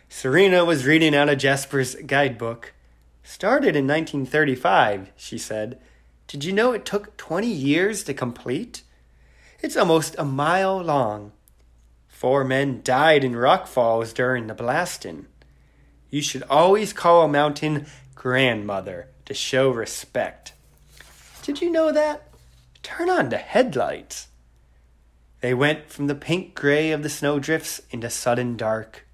Serena 0.07 0.63
was 0.63 0.85
reading 0.85 1.15
out 1.15 1.31
of 1.31 1.39
Jasper's 1.39 1.95
guidebook. 1.95 2.75
Started 3.23 3.75
in 3.75 3.87
1935, 3.87 5.11
she 5.17 5.39
said. 5.39 5.81
Did 6.27 6.45
you 6.45 6.53
know 6.53 6.73
it 6.73 6.85
took 6.85 7.17
20 7.17 7.47
years 7.47 8.05
to 8.05 8.13
complete? 8.13 8.83
It's 9.63 9.77
almost 9.79 10.15
a 10.19 10.25
mile 10.27 10.83
long. 10.83 11.33
Four 12.09 12.45
men 12.45 12.83
died 12.85 13.25
in 13.25 13.35
rock 13.35 13.67
falls 13.67 14.13
during 14.13 14.49
the 14.49 14.55
blasting. 14.55 15.29
You 16.11 16.21
should 16.21 16.43
always 16.43 16.93
call 16.93 17.23
a 17.23 17.29
mountain 17.29 17.87
grandmother 18.15 19.09
to 19.29 19.35
show 19.35 19.69
respect. 19.69 20.55
Did 21.43 21.61
you 21.61 21.71
know 21.71 21.93
that? 21.93 22.29
Turn 22.83 23.11
on 23.11 23.29
the 23.29 23.37
headlights. 23.37 24.29
They 25.43 25.53
went 25.53 25.91
from 25.91 26.07
the 26.07 26.15
pink 26.15 26.55
gray 26.55 26.93
of 26.93 27.03
the 27.03 27.11
snowdrifts 27.11 27.83
into 27.91 28.09
sudden 28.09 28.57
dark. 28.57 29.07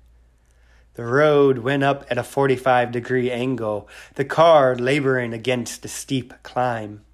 The 0.94 1.04
road 1.04 1.58
went 1.58 1.82
up 1.82 2.06
at 2.08 2.16
a 2.16 2.22
45 2.22 2.92
degree 2.92 3.28
angle, 3.28 3.88
the 4.14 4.24
car 4.24 4.76
laboring 4.76 5.32
against 5.32 5.84
a 5.84 5.88
steep 5.88 6.32
climb. 6.44 7.04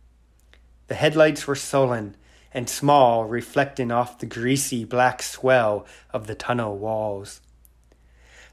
The 0.88 0.95
headlights 0.95 1.47
were 1.47 1.57
sullen 1.57 2.16
and 2.52 2.69
small, 2.69 3.25
reflecting 3.25 3.90
off 3.90 4.19
the 4.19 4.26
greasy 4.26 4.85
black 4.85 5.23
swell 5.23 5.87
of 6.12 6.26
the 6.26 6.35
tunnel 6.35 6.76
walls. 6.76 7.40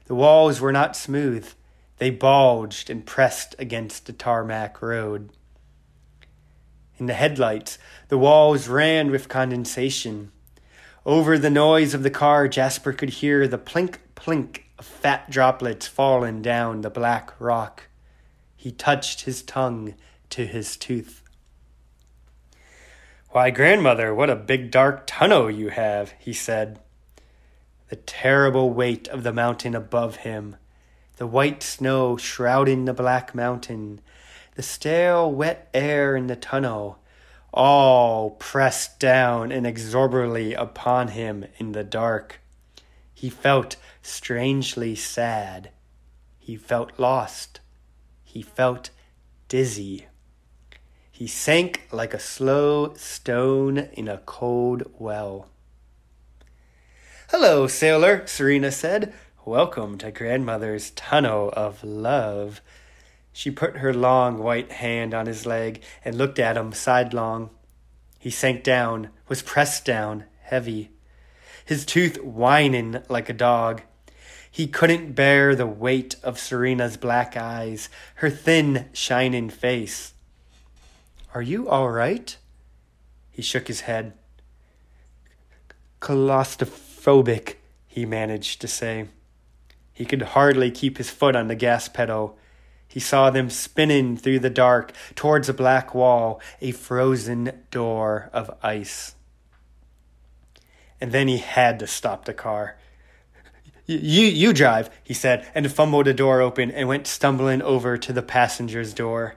The 0.06 0.14
walls 0.14 0.58
were 0.58 0.72
not 0.72 0.96
smooth, 0.96 1.52
they 1.98 2.10
bulged 2.10 2.90
and 2.90 3.04
pressed 3.04 3.54
against 3.58 4.06
the 4.06 4.12
tarmac 4.12 4.80
road. 4.80 5.30
In 6.98 7.06
the 7.06 7.14
headlights, 7.14 7.78
the 8.08 8.18
walls 8.18 8.68
ran 8.68 9.10
with 9.10 9.28
condensation. 9.28 10.32
Over 11.06 11.38
the 11.38 11.50
noise 11.50 11.94
of 11.94 12.02
the 12.02 12.10
car, 12.10 12.48
Jasper 12.48 12.92
could 12.92 13.10
hear 13.10 13.46
the 13.46 13.58
plink 13.58 13.96
plink 14.14 14.62
of 14.78 14.84
fat 14.84 15.30
droplets 15.30 15.86
falling 15.86 16.42
down 16.42 16.80
the 16.80 16.90
black 16.90 17.32
rock. 17.40 17.84
He 18.56 18.72
touched 18.72 19.22
his 19.22 19.42
tongue 19.42 19.94
to 20.30 20.46
his 20.46 20.76
tooth. 20.76 21.22
Why, 23.30 23.50
grandmother, 23.50 24.14
what 24.14 24.30
a 24.30 24.36
big 24.36 24.70
dark 24.70 25.06
tunnel 25.06 25.50
you 25.50 25.68
have, 25.68 26.12
he 26.18 26.32
said. 26.32 26.80
The 27.88 27.96
terrible 27.96 28.70
weight 28.70 29.06
of 29.08 29.22
the 29.22 29.32
mountain 29.32 29.74
above 29.74 30.16
him, 30.16 30.56
the 31.18 31.26
white 31.26 31.64
snow 31.64 32.16
shrouding 32.16 32.84
the 32.84 32.94
black 32.94 33.34
mountain, 33.34 34.00
the 34.54 34.62
stale, 34.62 35.30
wet 35.30 35.68
air 35.74 36.16
in 36.16 36.28
the 36.28 36.36
tunnel, 36.36 36.98
all 37.52 38.30
pressed 38.30 39.00
down 39.00 39.50
inexorably 39.50 40.54
upon 40.54 41.08
him 41.08 41.44
in 41.58 41.72
the 41.72 41.82
dark. 41.82 42.40
He 43.12 43.28
felt 43.28 43.74
strangely 44.00 44.94
sad. 44.94 45.70
He 46.38 46.56
felt 46.56 46.98
lost. 47.00 47.60
He 48.22 48.40
felt 48.40 48.90
dizzy. 49.48 50.06
He 51.10 51.26
sank 51.26 51.88
like 51.90 52.14
a 52.14 52.20
slow 52.20 52.94
stone 52.94 53.78
in 53.92 54.06
a 54.06 54.18
cold 54.18 54.84
well. 55.00 55.48
Hello, 57.30 57.66
sailor, 57.66 58.24
Serena 58.26 58.70
said. 58.70 59.12
Welcome 59.48 59.96
to 59.98 60.10
grandmother's 60.10 60.90
tunnel 60.90 61.48
of 61.56 61.82
love. 61.82 62.60
She 63.32 63.50
put 63.50 63.78
her 63.78 63.94
long 63.94 64.36
white 64.36 64.70
hand 64.70 65.14
on 65.14 65.24
his 65.24 65.46
leg 65.46 65.82
and 66.04 66.18
looked 66.18 66.38
at 66.38 66.58
him 66.58 66.74
sidelong. 66.74 67.48
He 68.18 68.28
sank 68.28 68.62
down, 68.62 69.08
was 69.26 69.40
pressed 69.40 69.86
down, 69.86 70.24
heavy, 70.42 70.90
his 71.64 71.86
tooth 71.86 72.22
whining 72.22 73.02
like 73.08 73.30
a 73.30 73.32
dog. 73.32 73.80
He 74.50 74.66
couldn't 74.66 75.14
bear 75.14 75.54
the 75.54 75.66
weight 75.66 76.16
of 76.22 76.38
Serena's 76.38 76.98
black 76.98 77.34
eyes, 77.34 77.88
her 78.16 78.28
thin, 78.28 78.90
shining 78.92 79.48
face. 79.48 80.12
Are 81.32 81.40
you 81.40 81.70
all 81.70 81.88
right? 81.88 82.36
He 83.30 83.40
shook 83.40 83.68
his 83.68 83.80
head. 83.80 84.12
Claustroph 86.02 86.68
claustrophobic, 86.68 87.54
he 87.86 88.04
managed 88.04 88.60
to 88.60 88.68
say. 88.68 89.08
He 89.98 90.04
could 90.04 90.22
hardly 90.22 90.70
keep 90.70 90.96
his 90.96 91.10
foot 91.10 91.34
on 91.34 91.48
the 91.48 91.56
gas 91.56 91.88
pedal. 91.88 92.38
He 92.86 93.00
saw 93.00 93.30
them 93.30 93.50
spinning 93.50 94.16
through 94.16 94.38
the 94.38 94.48
dark 94.48 94.92
towards 95.16 95.48
a 95.48 95.52
black 95.52 95.92
wall, 95.92 96.40
a 96.60 96.70
frozen 96.70 97.64
door 97.72 98.30
of 98.32 98.48
ice. 98.62 99.16
And 101.00 101.10
then 101.10 101.26
he 101.26 101.38
had 101.38 101.80
to 101.80 101.88
stop 101.88 102.26
the 102.26 102.32
car. 102.32 102.76
You, 103.86 104.22
you 104.22 104.52
drive, 104.52 104.88
he 105.02 105.14
said, 105.14 105.50
and 105.52 105.68
fumbled 105.72 106.06
the 106.06 106.14
door 106.14 106.40
open 106.40 106.70
and 106.70 106.86
went 106.86 107.08
stumbling 107.08 107.60
over 107.60 107.98
to 107.98 108.12
the 108.12 108.22
passenger's 108.22 108.94
door. 108.94 109.34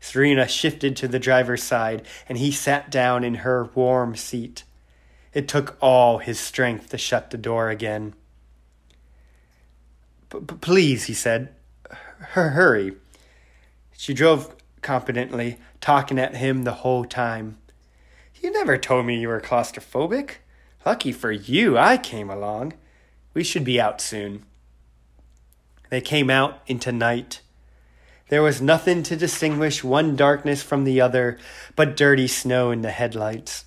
Serena 0.00 0.48
shifted 0.48 0.96
to 0.96 1.06
the 1.06 1.20
driver's 1.20 1.62
side, 1.62 2.04
and 2.28 2.36
he 2.36 2.50
sat 2.50 2.90
down 2.90 3.22
in 3.22 3.36
her 3.46 3.70
warm 3.76 4.16
seat. 4.16 4.64
It 5.32 5.46
took 5.46 5.76
all 5.80 6.18
his 6.18 6.40
strength 6.40 6.88
to 6.88 6.98
shut 6.98 7.30
the 7.30 7.38
door 7.38 7.70
again. 7.70 8.14
Please, 10.60 11.04
he 11.04 11.14
said, 11.14 11.54
hurry. 11.90 12.94
She 13.96 14.14
drove 14.14 14.54
confidently, 14.80 15.58
talking 15.80 16.18
at 16.18 16.36
him 16.36 16.62
the 16.62 16.72
whole 16.72 17.04
time. 17.04 17.58
You 18.40 18.50
never 18.50 18.78
told 18.78 19.06
me 19.06 19.20
you 19.20 19.28
were 19.28 19.40
claustrophobic. 19.40 20.36
Lucky 20.86 21.12
for 21.12 21.30
you, 21.30 21.76
I 21.76 21.98
came 21.98 22.30
along. 22.30 22.74
We 23.34 23.44
should 23.44 23.64
be 23.64 23.80
out 23.80 24.00
soon. 24.00 24.44
They 25.90 26.00
came 26.00 26.30
out 26.30 26.60
into 26.66 26.92
night. 26.92 27.40
There 28.28 28.42
was 28.42 28.62
nothing 28.62 29.02
to 29.04 29.16
distinguish 29.16 29.82
one 29.82 30.14
darkness 30.14 30.62
from 30.62 30.84
the 30.84 31.00
other 31.00 31.38
but 31.74 31.96
dirty 31.96 32.28
snow 32.28 32.70
in 32.70 32.82
the 32.82 32.92
headlights. 32.92 33.64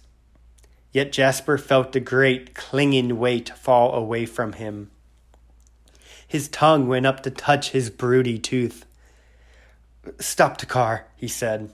Yet 0.93 1.12
Jasper 1.12 1.58
felt 1.58 1.91
the 1.91 2.00
great 2.00 2.55
clinging 2.55 3.20
weight 3.20 3.50
fall 3.50 3.93
away 3.93 4.25
from 4.25 4.53
him. 4.53 4.89
His 6.34 6.48
tongue 6.48 6.88
went 6.88 7.06
up 7.06 7.22
to 7.22 7.30
touch 7.30 7.70
his 7.70 7.92
broody 7.92 8.40
tooth. 8.40 8.88
Stop 10.20 10.58
the 10.58 10.66
car, 10.66 11.06
he 11.16 11.28
said. 11.28 11.72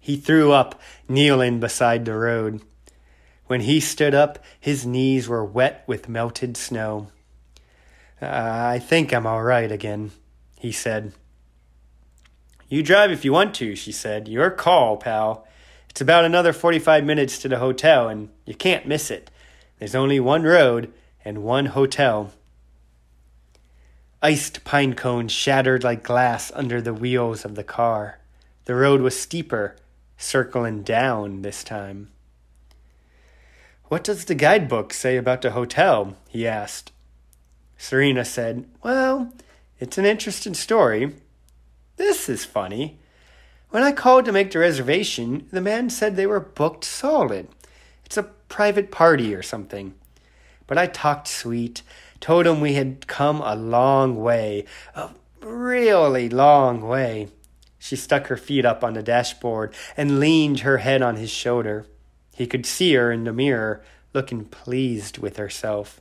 He 0.00 0.16
threw 0.16 0.50
up, 0.50 0.80
kneeling 1.08 1.60
beside 1.60 2.04
the 2.04 2.16
road. 2.16 2.60
When 3.46 3.60
he 3.60 3.78
stood 3.78 4.16
up, 4.16 4.40
his 4.58 4.84
knees 4.84 5.28
were 5.28 5.44
wet 5.44 5.84
with 5.86 6.08
melted 6.08 6.56
snow. 6.56 7.12
Ah, 8.20 8.66
I 8.68 8.80
think 8.80 9.14
I'm 9.14 9.28
all 9.28 9.44
right 9.44 9.70
again, 9.70 10.10
he 10.58 10.72
said. 10.72 11.12
You 12.68 12.82
drive 12.82 13.12
if 13.12 13.24
you 13.24 13.32
want 13.32 13.54
to, 13.54 13.76
she 13.76 13.92
said. 13.92 14.26
Your 14.26 14.50
call, 14.50 14.96
pal. 14.96 15.46
It's 15.88 16.00
about 16.00 16.24
another 16.24 16.52
45 16.52 17.04
minutes 17.04 17.38
to 17.38 17.48
the 17.48 17.58
hotel, 17.58 18.08
and 18.08 18.28
you 18.44 18.56
can't 18.56 18.88
miss 18.88 19.08
it. 19.08 19.30
There's 19.78 19.94
only 19.94 20.18
one 20.18 20.42
road 20.42 20.92
and 21.24 21.44
one 21.44 21.66
hotel. 21.66 22.32
Iced 24.26 24.64
pine 24.64 24.94
cones 24.94 25.30
shattered 25.30 25.84
like 25.84 26.02
glass 26.02 26.50
under 26.52 26.82
the 26.82 26.92
wheels 26.92 27.44
of 27.44 27.54
the 27.54 27.62
car. 27.62 28.18
The 28.64 28.74
road 28.74 29.00
was 29.00 29.16
steeper, 29.16 29.76
circling 30.18 30.82
down 30.82 31.42
this 31.42 31.62
time. 31.62 32.10
What 33.84 34.02
does 34.02 34.24
the 34.24 34.34
guidebook 34.34 34.92
say 34.92 35.16
about 35.16 35.42
the 35.42 35.52
hotel? 35.52 36.16
he 36.28 36.44
asked. 36.44 36.90
Serena 37.78 38.24
said, 38.24 38.68
Well, 38.82 39.32
it's 39.78 39.96
an 39.96 40.06
interesting 40.06 40.54
story. 40.54 41.14
This 41.96 42.28
is 42.28 42.44
funny. 42.44 42.98
When 43.70 43.84
I 43.84 43.92
called 43.92 44.24
to 44.24 44.32
make 44.32 44.50
the 44.50 44.58
reservation, 44.58 45.46
the 45.52 45.60
man 45.60 45.88
said 45.88 46.16
they 46.16 46.26
were 46.26 46.40
booked 46.40 46.84
solid. 46.84 47.46
It's 48.04 48.16
a 48.16 48.24
private 48.48 48.90
party 48.90 49.36
or 49.36 49.44
something. 49.44 49.94
But 50.66 50.78
I 50.78 50.88
talked 50.88 51.28
sweet, 51.28 51.82
told 52.26 52.44
him 52.44 52.60
we 52.60 52.74
had 52.74 53.06
come 53.06 53.40
a 53.40 53.54
long 53.54 54.16
way, 54.16 54.64
a 54.96 55.08
really 55.40 56.28
long 56.28 56.82
way. 56.82 57.28
She 57.78 57.94
stuck 57.94 58.26
her 58.26 58.36
feet 58.36 58.64
up 58.64 58.82
on 58.82 58.94
the 58.94 59.02
dashboard 59.02 59.72
and 59.96 60.18
leaned 60.18 60.60
her 60.60 60.78
head 60.78 61.02
on 61.02 61.14
his 61.14 61.30
shoulder. 61.30 61.86
He 62.34 62.48
could 62.48 62.66
see 62.66 62.94
her 62.94 63.12
in 63.12 63.22
the 63.22 63.32
mirror, 63.32 63.80
looking 64.12 64.44
pleased 64.44 65.18
with 65.18 65.36
herself. 65.36 66.00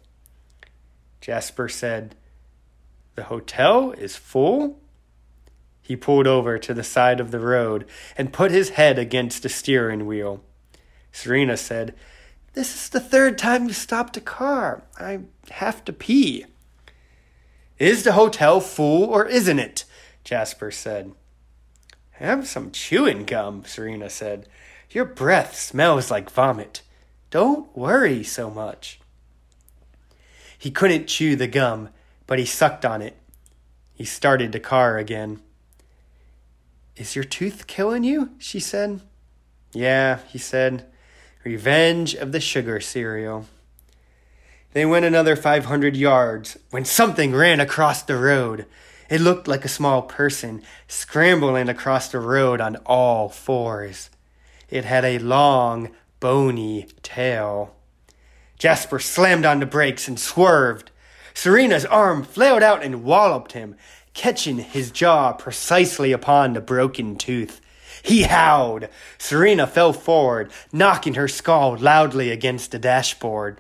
Jasper 1.21 1.69
said, 1.69 2.15
The 3.13 3.25
hotel 3.25 3.91
is 3.91 4.15
full? 4.15 4.79
He 5.79 5.95
pulled 5.95 6.25
over 6.25 6.57
to 6.57 6.73
the 6.73 6.83
side 6.83 7.19
of 7.19 7.29
the 7.29 7.39
road 7.39 7.85
and 8.17 8.33
put 8.33 8.49
his 8.49 8.69
head 8.69 8.97
against 8.97 9.43
the 9.43 9.49
steering 9.49 10.07
wheel. 10.07 10.41
Serena 11.11 11.55
said, 11.55 11.93
This 12.55 12.73
is 12.73 12.89
the 12.89 13.01
third 13.01 13.37
time 13.37 13.65
you 13.65 13.73
stopped 13.73 14.15
a 14.15 14.21
car. 14.21 14.83
I 14.97 15.19
have 15.51 15.83
to 15.85 15.93
pee. 15.93 16.45
Is 17.77 18.03
the 18.03 18.13
hotel 18.13 18.61
full 18.61 19.03
or 19.03 19.25
isn't 19.25 19.59
it? 19.59 19.83
Jasper 20.23 20.71
said. 20.71 21.11
Have 22.11 22.47
some 22.47 22.71
chewing 22.71 23.25
gum, 23.25 23.65
Serena 23.65 24.09
said. 24.09 24.47
Your 24.89 25.03
breath 25.03 25.59
smells 25.59 26.09
like 26.09 26.29
vomit. 26.29 26.81
Don't 27.29 27.75
worry 27.75 28.23
so 28.23 28.49
much. 28.49 29.01
He 30.57 30.71
couldn't 30.71 31.07
chew 31.07 31.35
the 31.35 31.47
gum, 31.47 31.89
but 32.25 32.39
he 32.39 32.45
sucked 32.45 32.85
on 32.85 33.01
it. 33.01 33.17
He 33.93 34.05
started 34.05 34.53
the 34.53 34.61
car 34.61 34.97
again. 34.97 35.41
Is 36.95 37.15
your 37.15 37.25
tooth 37.25 37.67
killing 37.67 38.05
you? 38.05 38.31
she 38.37 38.61
said. 38.61 39.01
Yeah, 39.73 40.19
he 40.29 40.37
said. 40.37 40.85
Revenge 41.45 42.15
of 42.15 42.31
the 42.31 42.39
sugar 42.39 42.79
cereal. 42.79 43.45
They 44.73 44.83
went 44.83 45.05
another 45.05 45.35
500 45.35 45.95
yards 45.95 46.57
when 46.71 46.85
something 46.85 47.35
ran 47.35 47.59
across 47.59 48.01
the 48.01 48.17
road. 48.17 48.65
It 49.11 49.21
looked 49.21 49.47
like 49.47 49.63
a 49.63 49.69
small 49.69 50.01
person 50.01 50.63
scrambling 50.87 51.69
across 51.69 52.07
the 52.07 52.19
road 52.19 52.59
on 52.61 52.77
all 52.77 53.29
fours. 53.29 54.09
It 54.71 54.85
had 54.85 55.05
a 55.05 55.19
long, 55.19 55.91
bony 56.19 56.87
tail. 57.03 57.75
Jasper 58.57 58.97
slammed 58.97 59.45
on 59.45 59.59
the 59.59 59.67
brakes 59.67 60.07
and 60.07 60.19
swerved. 60.19 60.89
Serena's 61.35 61.85
arm 61.85 62.23
flailed 62.23 62.63
out 62.63 62.81
and 62.81 63.03
walloped 63.03 63.51
him, 63.51 63.75
catching 64.15 64.57
his 64.57 64.89
jaw 64.89 65.33
precisely 65.33 66.11
upon 66.11 66.53
the 66.53 66.61
broken 66.61 67.15
tooth. 67.15 67.61
He 68.05 68.21
howled. 68.21 68.87
Serena 69.17 69.65
fell 69.65 69.91
forward, 69.91 70.51
knocking 70.71 71.15
her 71.15 71.27
skull 71.27 71.75
loudly 71.75 72.29
against 72.29 72.69
the 72.69 72.77
dashboard. 72.77 73.59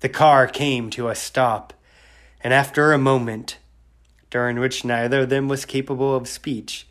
The 0.00 0.10
car 0.10 0.46
came 0.46 0.90
to 0.90 1.08
a 1.08 1.14
stop, 1.14 1.72
and 2.42 2.52
after 2.52 2.92
a 2.92 2.98
moment, 2.98 3.56
during 4.30 4.60
which 4.60 4.84
neither 4.84 5.20
of 5.20 5.30
them 5.30 5.48
was 5.48 5.64
capable 5.64 6.14
of 6.14 6.28
speech, 6.28 6.86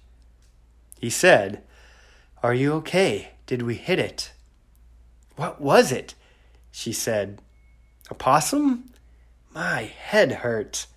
he 0.99 1.11
said, 1.11 1.61
are 2.41 2.55
you 2.55 2.73
okay? 2.73 3.29
Did 3.45 3.61
we 3.61 3.75
hit 3.75 3.99
it? 3.99 4.33
What 5.35 5.61
was 5.61 5.91
it? 5.91 6.15
She 6.71 6.91
said. 6.91 7.39
A 8.09 8.15
possum? 8.15 8.89
My 9.53 9.83
head 9.83 10.31
hurts. 10.31 10.87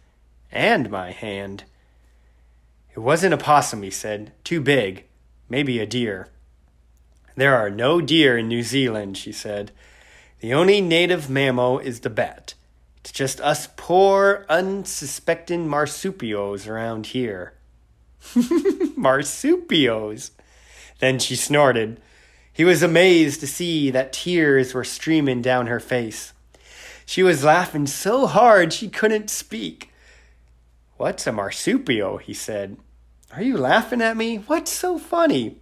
And 0.51 0.91
my 0.91 1.13
hand. 1.13 1.65
It 2.95 3.01
wasn't 3.01 3.35
a 3.35 3.39
possum, 3.39 3.83
he 3.83 3.91
said. 3.91 4.33
Too 4.43 4.61
big. 4.63 5.06
Maybe 5.49 5.79
a 5.79 5.87
deer. 5.87 6.29
There 7.37 7.55
are 7.55 7.71
no 7.71 8.01
deer 8.01 8.39
in 8.39 8.49
New 8.49 8.63
Zealand, 8.63 9.17
she 9.17 9.33
said. 9.33 9.71
The 10.41 10.55
only 10.55 10.81
native 10.81 11.31
mammal 11.31 11.79
is 11.79 12.01
the 12.01 12.11
bat. 12.11 12.55
It's 13.01 13.13
just 13.13 13.41
us 13.41 13.69
poor, 13.77 14.45
unsuspecting 14.49 15.69
marsupials 15.69 16.67
around 16.67 17.07
here. 17.09 17.53
marsupials! 18.97 20.33
Then 20.99 21.19
she 21.19 21.37
snorted. 21.37 22.01
He 22.53 22.65
was 22.65 22.83
amazed 22.83 23.41
to 23.41 23.47
see 23.47 23.91
that 23.91 24.13
tears 24.13 24.73
were 24.75 24.83
streaming 24.83 25.43
down 25.43 25.67
her 25.67 25.79
face. 25.79 26.33
She 27.05 27.23
was 27.23 27.45
laughing 27.45 27.87
so 27.87 28.27
hard 28.27 28.73
she 28.73 28.89
couldn't 28.89 29.31
speak. 29.31 29.93
What's 30.97 31.27
a 31.27 31.33
marsupial? 31.33 32.17
he 32.17 32.35
said. 32.35 32.79
Are 33.33 33.43
you 33.43 33.57
laughing 33.57 34.01
at 34.03 34.17
me? 34.17 34.37
What's 34.37 34.71
so 34.71 34.99
funny? 34.99 35.59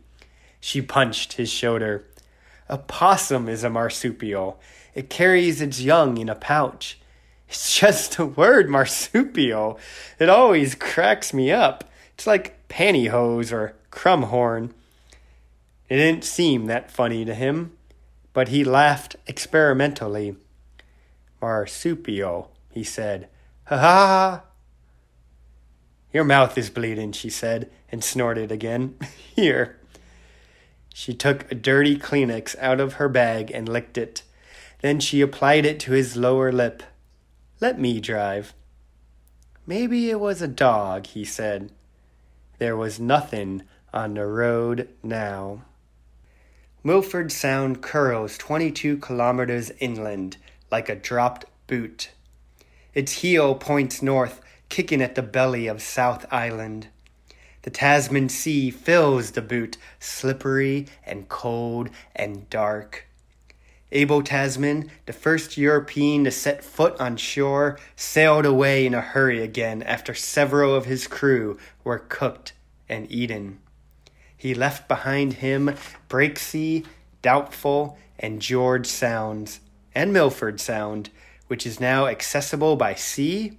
She 0.61 0.83
punched 0.83 1.35
his 1.35 1.51
shoulder. 1.51 2.07
A 2.69 2.79
possum 2.79 3.49
is 3.49 3.65
a 3.65 3.71
marsupial. 3.71 4.61
It 4.95 5.11
carries 5.11 5.61
its 5.61 5.81
young 5.81 6.19
in 6.19 6.29
a 6.29 6.35
pouch. 6.35 6.99
It's 7.49 7.79
just 7.81 8.19
a 8.19 8.27
word, 8.27 8.69
marsupial. 8.69 9.79
It 10.19 10.29
always 10.29 10.75
cracks 10.75 11.33
me 11.33 11.51
up. 11.51 11.85
It's 12.15 12.27
like 12.27 12.69
pantyhose 12.69 13.53
or 13.53 13.75
crumhorn. 13.91 14.73
It 15.89 15.97
didn't 15.97 16.25
seem 16.25 16.67
that 16.67 16.91
funny 16.91 17.25
to 17.25 17.35
him, 17.35 17.77
but 18.33 18.49
he 18.49 18.65
laughed 18.65 19.17
experimentally. 19.27 20.37
Marsupial, 21.41 22.51
he 22.71 22.85
said. 22.85 23.29
Ha 23.67 23.79
ha! 23.79 24.43
Your 26.15 26.25
mouth 26.25 26.57
is 26.57 26.71
bleeding, 26.71 27.11
she 27.11 27.29
said, 27.29 27.71
and 27.91 28.03
snorted 28.03 28.53
again. 28.53 28.97
Here. 29.35 29.81
She 30.95 31.13
took 31.13 31.51
a 31.51 31.57
dirty 31.57 31.99
Kleenex 31.99 32.57
out 32.61 32.79
of 32.79 32.95
her 32.95 33.09
bag 33.09 33.51
and 33.51 33.69
licked 33.69 33.99
it. 33.99 34.23
Then 34.81 35.01
she 35.01 35.21
applied 35.21 35.67
it 35.67 35.81
to 35.81 35.93
his 35.93 36.17
lower 36.17 36.53
lip. 36.53 36.85
Let 37.61 37.81
me 37.81 38.01
drive. 38.01 38.55
Maybe 39.67 40.09
it 40.09 40.21
was 40.21 40.41
a 40.41 40.47
dog, 40.47 41.09
he 41.09 41.25
said. 41.25 41.73
There 42.59 42.77
was 42.77 43.01
nothing 43.01 43.65
on 43.93 44.15
the 44.15 44.27
road 44.27 44.89
now. 45.03 45.65
Milford 46.85 47.33
Sound 47.33 47.83
curls 47.83 48.39
22 48.39 48.99
kilometers 48.99 49.73
inland 49.81 50.37
like 50.71 50.89
a 50.89 50.95
dropped 50.95 51.47
boot. 51.67 52.11
Its 52.93 53.13
heel 53.13 53.57
points 53.57 54.01
north, 54.01 54.41
kicking 54.75 55.01
at 55.01 55.15
the 55.15 55.23
belly 55.23 55.69
of 55.69 55.81
South 55.81 56.27
Island. 56.33 56.89
The 57.63 57.71
Tasman 57.71 58.29
Sea 58.29 58.73
fills 58.73 59.31
the 59.31 59.41
boot, 59.41 59.77
slippery 60.01 60.89
and 61.07 61.29
cold 61.29 61.91
and 62.17 62.51
dark. 62.51 63.07
Abel 63.93 64.21
Tasman, 64.21 64.91
the 65.07 65.13
first 65.13 65.57
European 65.57 66.25
to 66.25 66.33
set 66.33 66.65
foot 66.65 67.01
on 67.01 67.17
shore, 67.17 67.79
sailed 67.95 68.45
away 68.45 68.85
in 68.85 68.95
a 68.95 69.01
hurry 69.01 69.41
again 69.41 69.81
after 69.85 70.13
several 70.13 70.75
of 70.75 70.87
his 70.87 71.07
crew 71.07 71.57
were 71.85 72.01
cooked 72.01 72.53
and 72.89 73.09
eaten. 73.13 73.61
He 74.37 74.57
left 74.57 74.89
behind 74.89 75.35
him 75.35 75.77
Breaksea, 76.09 76.85
Doubtful, 77.23 77.97
and 78.19 78.43
George 78.43 78.89
Sounds, 78.89 79.61
and 79.95 80.13
Milford 80.13 80.61
Sound, 80.61 81.11
which 81.47 81.65
is 81.65 81.79
now 81.79 82.09
accessible 82.09 82.75
by 82.75 82.97
sea, 82.97 83.59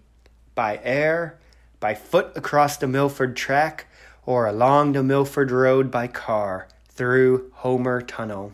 by 0.56 0.80
air, 0.84 1.38
by 1.80 1.94
foot 1.94 2.32
across 2.36 2.78
the 2.78 2.88
Milford 2.88 3.36
track, 3.36 3.86
or 4.26 4.48
along 4.48 4.94
the 4.94 5.04
Milford 5.04 5.52
Road 5.52 5.92
by 5.92 6.08
car 6.08 6.68
through 6.90 7.52
Homer 7.56 8.02
Tunnel. 8.02 8.54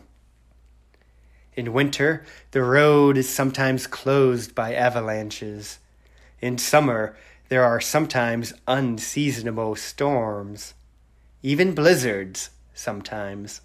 In 1.54 1.72
winter, 1.72 2.24
the 2.50 2.62
road 2.62 3.16
is 3.16 3.28
sometimes 3.28 3.86
closed 3.86 4.54
by 4.54 4.74
avalanches. 4.74 5.78
In 6.40 6.58
summer, 6.58 7.16
there 7.48 7.62
are 7.62 7.80
sometimes 7.80 8.54
unseasonable 8.66 9.76
storms, 9.76 10.74
even 11.42 11.74
blizzards 11.74 12.50
sometimes. 12.72 13.60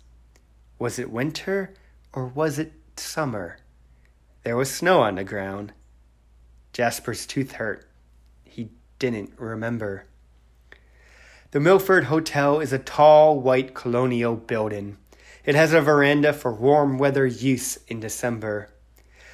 Was 0.78 1.00
it 1.00 1.10
winter 1.10 1.73
or 2.13 2.26
was 2.28 2.60
it 2.60 2.73
summer? 2.97 3.58
There 4.43 4.58
was 4.58 4.69
snow 4.73 5.02
on 5.02 5.15
the 5.15 5.23
ground. 5.23 5.71
Jasper's 6.73 7.26
tooth 7.26 7.54
hurt. 7.54 7.87
Didn't 8.99 9.31
remember. 9.38 10.05
The 11.51 11.60
Milford 11.60 12.05
Hotel 12.05 12.60
is 12.60 12.73
a 12.73 12.79
tall, 12.79 13.39
white 13.39 13.73
colonial 13.73 14.36
building. 14.36 14.97
It 15.45 15.55
has 15.55 15.71
a 15.71 15.81
veranda 15.81 16.33
for 16.33 16.51
warm 16.51 16.97
weather 16.97 17.25
use 17.25 17.77
in 17.88 17.99
December. 17.99 18.69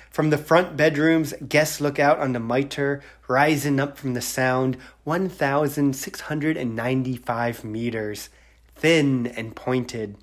From 0.10 0.30
the 0.30 0.38
front 0.38 0.78
bedrooms, 0.78 1.34
guests 1.47 1.82
look 1.82 1.97
out 1.97 2.19
on 2.19 2.34
the 2.34 2.39
Mitre, 2.39 3.02
rising 3.28 3.80
up 3.80 3.97
from 3.97 4.13
the 4.13 4.21
Sound 4.21 4.78
1,695 5.06 7.63
meters, 7.63 8.30
thin 8.76 9.26
and 9.26 9.56
pointed, 9.56 10.17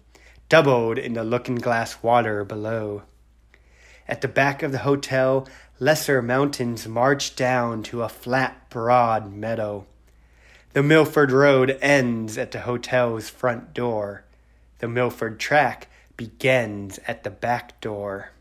doubled 0.48 0.96
in 0.96 1.14
the 1.14 1.24
looking 1.24 1.57
glass 1.57 2.00
water 2.05 2.44
below. 2.44 3.03
At 4.07 4.20
the 4.20 4.29
back 4.29 4.62
of 4.62 4.70
the 4.70 4.79
hotel, 4.79 5.48
lesser 5.83 6.21
mountains 6.21 6.87
march 6.87 7.35
down 7.35 7.83
to 7.83 8.03
a 8.03 8.09
flat, 8.09 8.69
broad 8.69 9.33
meadow. 9.33 9.87
The 10.75 10.83
Milford 10.83 11.33
Road 11.33 11.79
ends 11.81 12.37
at 12.37 12.51
the 12.53 12.61
hotel's 12.61 13.31
front 13.31 13.73
door. 13.73 14.25
The 14.81 14.88
Milford 14.88 15.40
track 15.40 15.88
begins 16.19 17.01
at 17.09 17.25
the 17.25 17.31
back 17.31 17.81
door. 17.81 18.33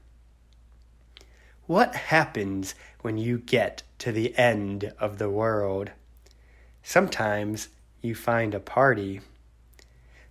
What 1.65 1.95
happens 1.95 2.75
when 3.02 3.17
you 3.17 3.38
get 3.38 3.84
to 3.99 4.12
the 4.12 4.38
end 4.38 4.91
of 4.99 5.17
the 5.17 5.30
world? 5.30 5.91
Sometimes 6.84 7.69
you 8.02 8.15
find 8.15 8.54
a 8.54 8.60
party. 8.60 9.21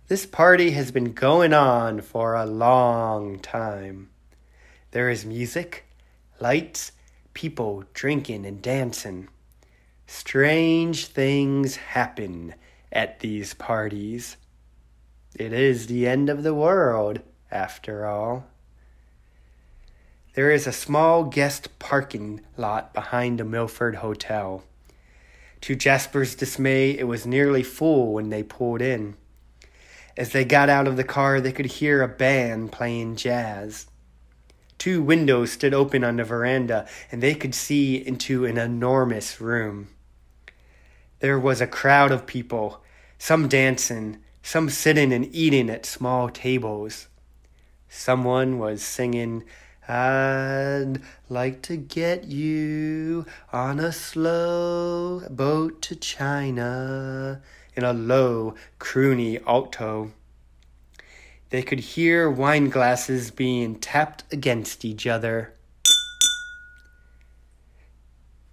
This 0.09 0.27
party 0.27 0.71
has 0.71 0.91
been 0.91 1.13
going 1.13 1.53
on 1.53 2.01
for 2.01 2.35
a 2.35 2.45
long 2.45 3.39
time. 3.39 4.09
There 4.91 5.09
is 5.09 5.25
music, 5.25 5.85
lights, 6.39 6.91
people 7.33 7.83
drinking 7.93 8.45
and 8.45 8.61
dancing. 8.61 9.29
Strange 10.07 11.07
things 11.07 11.75
happen 11.75 12.55
at 12.91 13.19
these 13.19 13.53
parties. 13.53 14.37
It 15.35 15.53
is 15.53 15.87
the 15.87 16.07
end 16.07 16.29
of 16.29 16.43
the 16.43 16.53
world, 16.55 17.19
after 17.51 18.05
all. 18.05 18.45
There 20.33 20.51
is 20.51 20.67
a 20.67 20.71
small 20.71 21.23
guest 21.23 21.79
parking 21.79 22.41
lot 22.57 22.93
behind 22.93 23.39
the 23.39 23.45
Milford 23.45 23.95
Hotel. 23.95 24.63
To 25.61 25.75
Jasper's 25.75 26.35
dismay, 26.35 26.91
it 26.97 27.05
was 27.05 27.25
nearly 27.25 27.63
full 27.63 28.13
when 28.13 28.29
they 28.29 28.43
pulled 28.43 28.81
in. 28.81 29.17
As 30.15 30.31
they 30.31 30.45
got 30.45 30.69
out 30.69 30.87
of 30.87 30.97
the 30.97 31.03
car, 31.03 31.41
they 31.41 31.51
could 31.51 31.65
hear 31.65 32.01
a 32.01 32.07
band 32.07 32.71
playing 32.71 33.15
jazz. 33.15 33.87
Two 34.79 35.03
windows 35.03 35.51
stood 35.51 35.73
open 35.73 36.05
on 36.05 36.15
the 36.15 36.23
veranda, 36.23 36.87
and 37.11 37.21
they 37.21 37.35
could 37.35 37.53
see 37.53 37.97
into 37.97 38.45
an 38.45 38.57
enormous 38.57 39.41
room. 39.41 39.89
There 41.19 41.37
was 41.37 41.59
a 41.59 41.67
crowd 41.67 42.11
of 42.11 42.25
people, 42.25 42.81
some 43.17 43.49
dancing, 43.49 44.19
some 44.41 44.69
sitting 44.69 45.11
and 45.11 45.27
eating 45.35 45.69
at 45.69 45.85
small 45.85 46.29
tables. 46.29 47.09
Someone 47.89 48.57
was 48.57 48.81
singing, 48.81 49.43
I'd 49.85 51.01
like 51.27 51.61
to 51.63 51.75
get 51.75 52.25
you 52.25 53.25
on 53.51 53.81
a 53.81 53.91
slow 53.91 55.23
boat 55.29 55.81
to 55.81 55.95
China 55.97 57.41
in 57.75 57.83
a 57.83 57.91
low, 57.91 58.55
croony 58.79 59.43
alto. 59.45 60.13
They 61.49 61.63
could 61.63 61.79
hear 61.79 62.29
wine 62.29 62.69
glasses 62.69 63.31
being 63.31 63.75
tapped 63.75 64.23
against 64.31 64.85
each 64.85 65.07
other. 65.07 65.53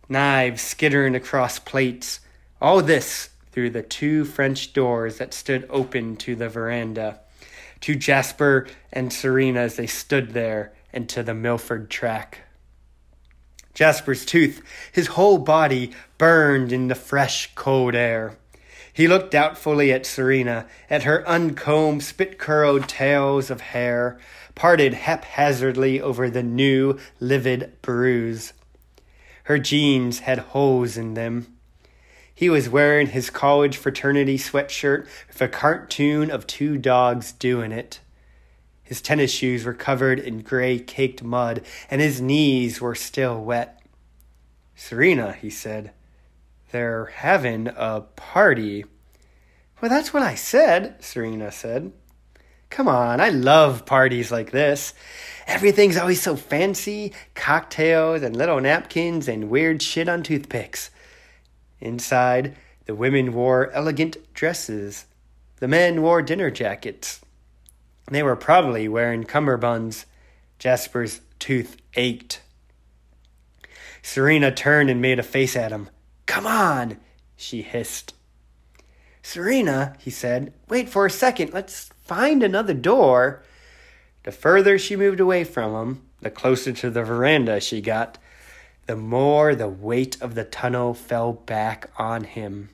Knives 0.09 0.63
skittering 0.63 1.15
across 1.15 1.59
plates. 1.59 2.21
All 2.61 2.81
this 2.81 3.31
through 3.53 3.71
the 3.71 3.83
two 3.83 4.25
French 4.25 4.73
doors 4.73 5.19
that 5.19 5.35
stood 5.35 5.67
open 5.69 6.17
to 6.17 6.35
the 6.35 6.49
veranda, 6.49 7.21
to 7.81 7.95
Jasper 7.95 8.67
and 8.93 9.13
Serena 9.13 9.61
as 9.61 9.77
they 9.77 9.87
stood 9.87 10.33
there, 10.33 10.73
and 10.93 11.09
to 11.11 11.23
the 11.23 11.35
Milford 11.35 11.91
track. 11.91 12.41
Jasper's 13.75 14.25
tooth, 14.25 14.63
his 14.91 15.09
whole 15.09 15.37
body 15.37 15.93
burned 16.17 16.73
in 16.73 16.89
the 16.89 16.95
fresh, 16.95 17.55
cold 17.55 17.95
air. 17.95 18.37
He 18.97 19.09
looked 19.09 19.31
doubtfully 19.31 19.93
at 19.93 20.07
Serena, 20.07 20.67
at 20.89 21.03
her 21.03 21.23
uncombed, 21.29 22.03
spit 22.03 22.39
curled 22.39 22.89
tails 22.89 23.51
of 23.51 23.61
hair, 23.61 24.19
parted 24.55 24.95
haphazardly 24.95 26.01
over 26.01 26.31
the 26.31 26.43
new, 26.43 26.99
livid 27.21 27.73
bruise. 27.83 28.55
Her 29.43 29.59
jeans 29.59 30.21
had 30.21 30.39
holes 30.39 30.97
in 30.97 31.13
them. 31.13 31.59
He 32.35 32.49
was 32.49 32.71
wearing 32.71 33.09
his 33.09 33.29
college 33.29 33.77
fraternity 33.77 34.39
sweatshirt 34.39 35.07
with 35.29 35.43
a 35.43 35.49
cartoon 35.49 36.31
of 36.31 36.47
two 36.47 36.79
dogs 36.79 37.33
doing 37.33 37.73
it. 37.73 38.01
His 38.83 39.03
tennis 39.03 39.31
shoes 39.31 39.67
were 39.67 39.75
covered 39.75 40.19
in 40.19 40.41
gray 40.41 40.79
caked 40.79 41.23
mud, 41.23 41.61
and 41.91 42.01
his 42.01 42.23
knees 42.23 42.81
were 42.81 42.95
still 42.95 43.45
wet. 43.45 43.79
Serena, 44.75 45.35
he 45.35 45.51
said, 45.51 45.93
they're 46.71 47.07
having 47.07 47.69
a 47.69 48.03
party. 48.17 48.85
Well, 49.81 49.91
that's 49.91 50.13
what 50.13 50.23
I 50.23 50.35
said, 50.35 51.03
Serena 51.03 51.53
said. 51.53 51.93
Come 52.71 52.89
on, 52.89 53.21
I 53.21 53.29
love 53.29 53.87
parties 53.87 54.33
like 54.33 54.51
this. 54.51 54.93
Everything's 55.47 55.97
always 55.97 56.21
so 56.21 56.35
fancy 56.35 57.13
cocktails 57.35 58.23
and 58.23 58.37
little 58.37 58.61
napkins 58.61 59.29
and 59.29 59.49
weird 59.49 59.83
shit 59.83 60.09
on 60.09 60.23
toothpicks. 60.23 60.91
Inside, 61.81 62.57
the 62.87 62.95
women 62.95 63.33
wore 63.33 63.71
elegant 63.73 64.17
dresses. 64.35 65.07
The 65.61 65.69
men 65.69 66.03
wore 66.03 66.23
dinner 66.23 66.51
jackets. 66.51 67.21
They 68.11 68.23
were 68.23 68.37
probably 68.37 68.89
wearing 68.89 69.25
cummerbunds. 69.25 70.05
Jasper's 70.59 71.21
tooth 71.39 71.77
ached. 71.95 72.41
Serena 74.03 74.53
turned 74.53 74.91
and 74.91 75.01
made 75.01 75.19
a 75.19 75.25
face 75.25 75.57
at 75.57 75.73
him. 75.73 75.89
Come 76.27 76.47
on, 76.47 76.99
she 77.37 77.63
hissed. 77.63 78.15
Serena, 79.23 79.97
he 79.99 80.11
said, 80.11 80.53
wait 80.69 80.89
for 80.89 81.07
a 81.07 81.11
second. 81.11 81.53
Let's 81.53 81.91
find 82.05 82.43
another 82.43 82.75
door. 82.75 83.43
The 84.25 84.33
further 84.33 84.79
she 84.79 84.97
moved 84.97 85.21
away 85.21 85.45
from 85.45 85.75
him, 85.75 86.03
the 86.21 86.31
closer 86.31 86.73
to 86.73 86.91
the 86.91 87.03
veranda 87.03 87.61
she 87.61 87.81
got 87.81 88.19
the 88.87 88.97
more 88.97 89.55
the 89.55 89.69
weight 89.69 90.21
of 90.23 90.35
the 90.35 90.45
tunnel 90.45 90.95
fell 90.95 91.33
back 91.33 91.91
on 91.99 92.25
him. 92.25 92.71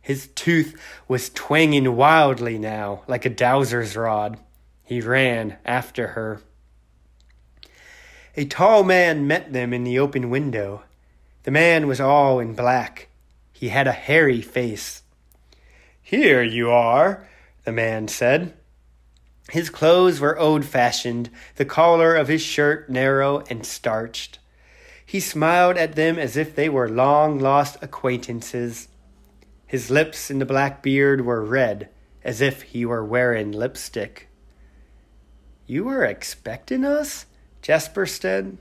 His 0.00 0.28
tooth 0.28 0.80
was 1.08 1.30
twanging 1.30 1.96
wildly 1.96 2.58
now, 2.58 3.02
like 3.06 3.24
a 3.24 3.30
dowser's 3.30 3.96
rod. 3.96 4.38
He 4.84 5.00
ran 5.00 5.58
after 5.64 6.08
her. 6.08 6.40
A 8.36 8.44
tall 8.44 8.84
man 8.84 9.26
met 9.26 9.52
them 9.52 9.74
in 9.74 9.84
the 9.84 9.98
open 9.98 10.30
window. 10.30 10.84
The 11.48 11.52
man 11.52 11.86
was 11.86 11.98
all 11.98 12.40
in 12.40 12.52
black. 12.52 13.08
He 13.54 13.70
had 13.70 13.86
a 13.86 13.92
hairy 13.92 14.42
face. 14.42 15.02
Here 16.02 16.42
you 16.42 16.70
are, 16.70 17.26
the 17.64 17.72
man 17.72 18.08
said. 18.08 18.52
His 19.48 19.70
clothes 19.70 20.20
were 20.20 20.38
old 20.38 20.66
fashioned, 20.66 21.30
the 21.56 21.64
collar 21.64 22.14
of 22.14 22.28
his 22.28 22.42
shirt 22.42 22.90
narrow 22.90 23.44
and 23.48 23.64
starched. 23.64 24.38
He 25.06 25.20
smiled 25.20 25.78
at 25.78 25.96
them 25.96 26.18
as 26.18 26.36
if 26.36 26.54
they 26.54 26.68
were 26.68 26.86
long 26.86 27.38
lost 27.38 27.78
acquaintances. 27.80 28.88
His 29.66 29.90
lips 29.90 30.30
in 30.30 30.40
the 30.40 30.44
black 30.44 30.82
beard 30.82 31.24
were 31.24 31.42
red, 31.42 31.88
as 32.22 32.42
if 32.42 32.60
he 32.60 32.84
were 32.84 33.06
wearing 33.06 33.52
lipstick. 33.52 34.28
You 35.66 35.84
were 35.84 36.04
expecting 36.04 36.84
us? 36.84 37.24
Jasper 37.62 38.04
said. 38.04 38.58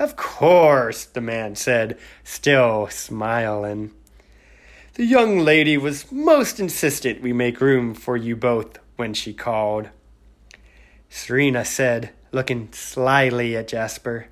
Of 0.00 0.16
course, 0.16 1.04
the 1.04 1.20
man 1.20 1.56
said, 1.56 1.98
still 2.24 2.88
smiling. 2.88 3.90
The 4.94 5.04
young 5.04 5.40
lady 5.40 5.76
was 5.76 6.10
most 6.10 6.58
insistent 6.58 7.20
we 7.20 7.34
make 7.34 7.60
room 7.60 7.92
for 7.92 8.16
you 8.16 8.34
both 8.34 8.78
when 8.96 9.12
she 9.12 9.34
called. 9.34 9.90
Serena 11.10 11.66
said, 11.66 12.12
looking 12.32 12.72
slyly 12.72 13.54
at 13.54 13.68
Jasper. 13.68 14.28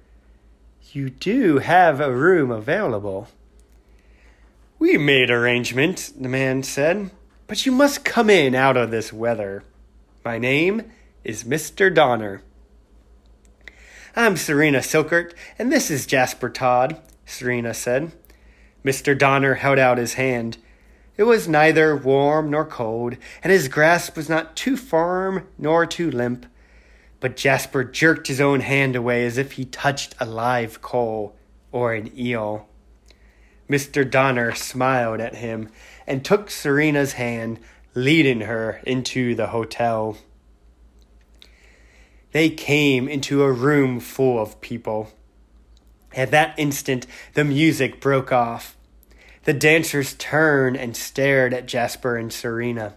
You 0.93 1.11
do 1.11 1.59
have 1.59 2.01
a 2.01 2.15
room 2.17 2.51
available. 2.51 3.29
We 4.79 4.97
made 4.97 5.31
arrangements, 5.31 6.09
the 6.09 6.31
man 6.31 6.63
said, 6.63 7.11
but 7.47 7.67
you 7.67 7.73
must 7.73 8.07
come 8.07 8.31
in 8.31 8.55
out 8.55 8.79
of 8.79 8.91
this 8.91 9.13
weather. 9.13 9.65
My 10.25 10.39
name 10.39 10.91
is 11.25 11.45
Mr. 11.45 11.95
Donner. 11.95 12.41
I'm 14.17 14.37
Serena 14.39 14.79
Silkert, 14.79 15.35
and 15.59 15.71
this 15.71 15.91
is 15.91 16.07
Jasper 16.07 16.49
Todd, 16.49 16.99
Serena 17.27 17.75
said. 17.75 18.13
Mr. 18.85 19.17
Donner 19.17 19.55
held 19.55 19.79
out 19.79 19.99
his 19.99 20.15
hand. 20.15 20.57
It 21.19 21.25
was 21.25 21.47
neither 21.47 21.95
warm 21.95 22.51
nor 22.51 22.65
cold, 22.65 23.17
and 23.45 23.53
his 23.53 23.69
grasp 23.69 24.17
was 24.17 24.29
not 24.29 24.57
too 24.57 24.77
firm 24.77 25.47
nor 25.59 25.85
too 25.85 26.11
limp. 26.11 26.47
But 27.21 27.37
Jasper 27.37 27.85
jerked 27.85 28.29
his 28.29 28.41
own 28.41 28.61
hand 28.61 28.97
away 28.97 29.27
as 29.27 29.37
if 29.37 29.53
he 29.53 29.67
touched 29.67 30.15
a 30.19 30.25
live 30.25 30.81
coal 30.81 31.37
or 31.71 31.93
an 31.93 32.11
eel. 32.19 32.67
Mr. 33.69 34.09
Donner 34.09 34.55
smiled 34.55 35.21
at 35.21 35.37
him 35.37 35.69
and 36.07 36.25
took 36.25 36.51
Serena's 36.51 37.13
hand, 37.15 37.61
leading 37.95 38.41
her 38.43 38.81
into 38.85 39.35
the 39.35 39.49
hotel. 39.49 40.17
They 42.33 42.51
came 42.51 43.09
into 43.09 43.43
a 43.43 43.53
room 43.53 44.01
full 44.01 44.39
of 44.41 44.61
people. 44.61 45.11
At 46.15 46.31
that 46.31 46.59
instant, 46.59 47.07
the 47.35 47.45
music 47.45 48.01
broke 48.01 48.33
off. 48.33 48.77
The 49.45 49.55
dancers 49.55 50.15
turned 50.15 50.77
and 50.77 50.97
stared 50.97 51.55
at 51.55 51.67
Jasper 51.67 52.17
and 52.17 52.33
Serena. 52.33 52.95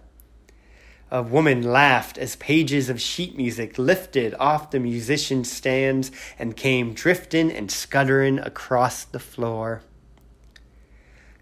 A 1.10 1.22
woman 1.22 1.62
laughed 1.62 2.16
as 2.16 2.36
pages 2.36 2.88
of 2.88 3.00
sheet 3.00 3.36
music 3.36 3.78
lifted 3.78 4.34
off 4.38 4.70
the 4.70 4.80
musicians' 4.80 5.50
stands 5.50 6.10
and 6.38 6.56
came 6.56 6.94
drifting 6.94 7.50
and 7.52 7.70
scuttering 7.70 8.38
across 8.38 9.04
the 9.04 9.18
floor. 9.18 9.82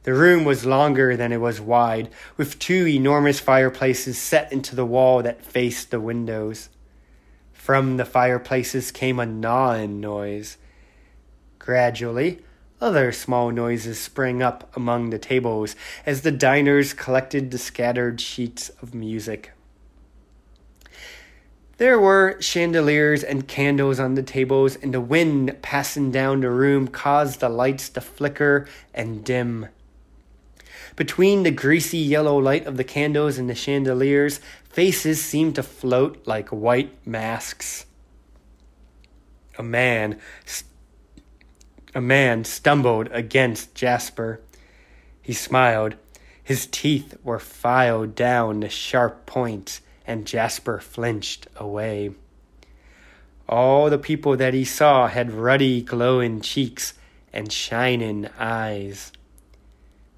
The 0.03 0.15
room 0.15 0.45
was 0.45 0.65
longer 0.65 1.17
than 1.17 1.31
it 1.31 1.41
was 1.41 1.61
wide, 1.61 2.09
with 2.37 2.59
two 2.59 2.87
enormous 2.87 3.39
fireplaces 3.39 4.19
set 4.19 4.53
into 4.53 4.75
the 4.75 4.87
wall 4.87 5.23
that 5.23 5.45
faced 5.45 5.91
the 5.91 6.01
windows. 6.01 6.69
From 7.61 7.99
the 7.99 8.07
fireplaces 8.07 8.91
came 8.91 9.21
a 9.21 9.27
gnawing 9.27 10.01
noise. 10.01 10.57
Gradually, 11.59 12.39
other 12.81 13.13
small 13.13 13.51
noises 13.51 14.01
sprang 14.01 14.43
up 14.43 14.75
among 14.75 15.11
the 15.11 15.19
tables 15.19 15.77
as 16.07 16.23
the 16.23 16.33
diners 16.33 16.95
collected 16.95 17.51
the 17.51 17.59
scattered 17.59 18.19
sheets 18.19 18.71
of 18.81 18.95
music. 18.95 19.53
There 21.77 22.01
were 22.01 22.39
chandeliers 22.41 23.23
and 23.23 23.47
candles 23.47 24.01
on 24.01 24.15
the 24.15 24.23
tables, 24.23 24.77
and 24.77 24.95
the 24.95 25.01
wind 25.03 25.59
passing 25.61 26.11
down 26.11 26.41
the 26.41 26.51
room 26.51 26.89
caused 26.89 27.41
the 27.41 27.51
lights 27.51 27.91
to 27.91 28.01
flicker 28.01 28.67
and 28.95 29.23
dim. 29.23 29.67
Between 31.01 31.45
the 31.45 31.51
greasy 31.51 31.97
yellow 31.97 32.37
light 32.37 32.67
of 32.67 32.77
the 32.77 32.85
candles 32.85 33.39
and 33.39 33.49
the 33.49 33.55
chandeliers, 33.55 34.39
faces 34.69 35.25
seemed 35.25 35.55
to 35.55 35.63
float 35.63 36.27
like 36.27 36.51
white 36.51 36.95
masks. 37.07 37.87
A 39.57 39.63
man, 39.63 40.19
a 41.95 42.03
man 42.03 42.45
stumbled 42.45 43.09
against 43.13 43.75
Jasper. 43.75 44.43
He 45.23 45.33
smiled. 45.33 45.95
His 46.45 46.67
teeth 46.67 47.17
were 47.25 47.39
filed 47.39 48.15
down 48.15 48.61
to 48.61 48.69
sharp 48.69 49.25
points 49.25 49.81
and 50.07 50.27
Jasper 50.27 50.81
flinched 50.81 51.47
away. 51.57 52.11
All 53.49 53.89
the 53.89 53.97
people 53.97 54.37
that 54.37 54.53
he 54.53 54.67
saw 54.67 55.09
had 55.09 55.33
ruddy, 55.33 55.81
glowing 55.81 56.43
cheeks 56.43 56.93
and 57.33 57.51
shining 57.51 58.29
eyes. 58.39 59.13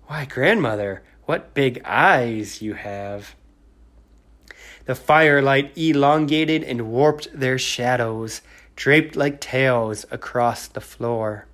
Why, 0.06 0.24
grandmother, 0.24 1.02
what 1.24 1.54
big 1.54 1.82
eyes 1.84 2.60
you 2.60 2.74
have! 2.74 3.34
The 4.84 4.94
firelight 4.94 5.76
elongated 5.76 6.64
and 6.64 6.90
warped 6.90 7.28
their 7.32 7.58
shadows, 7.58 8.42
draped 8.74 9.16
like 9.16 9.40
tails 9.40 10.04
across 10.10 10.66
the 10.66 10.80
floor. 10.80 11.46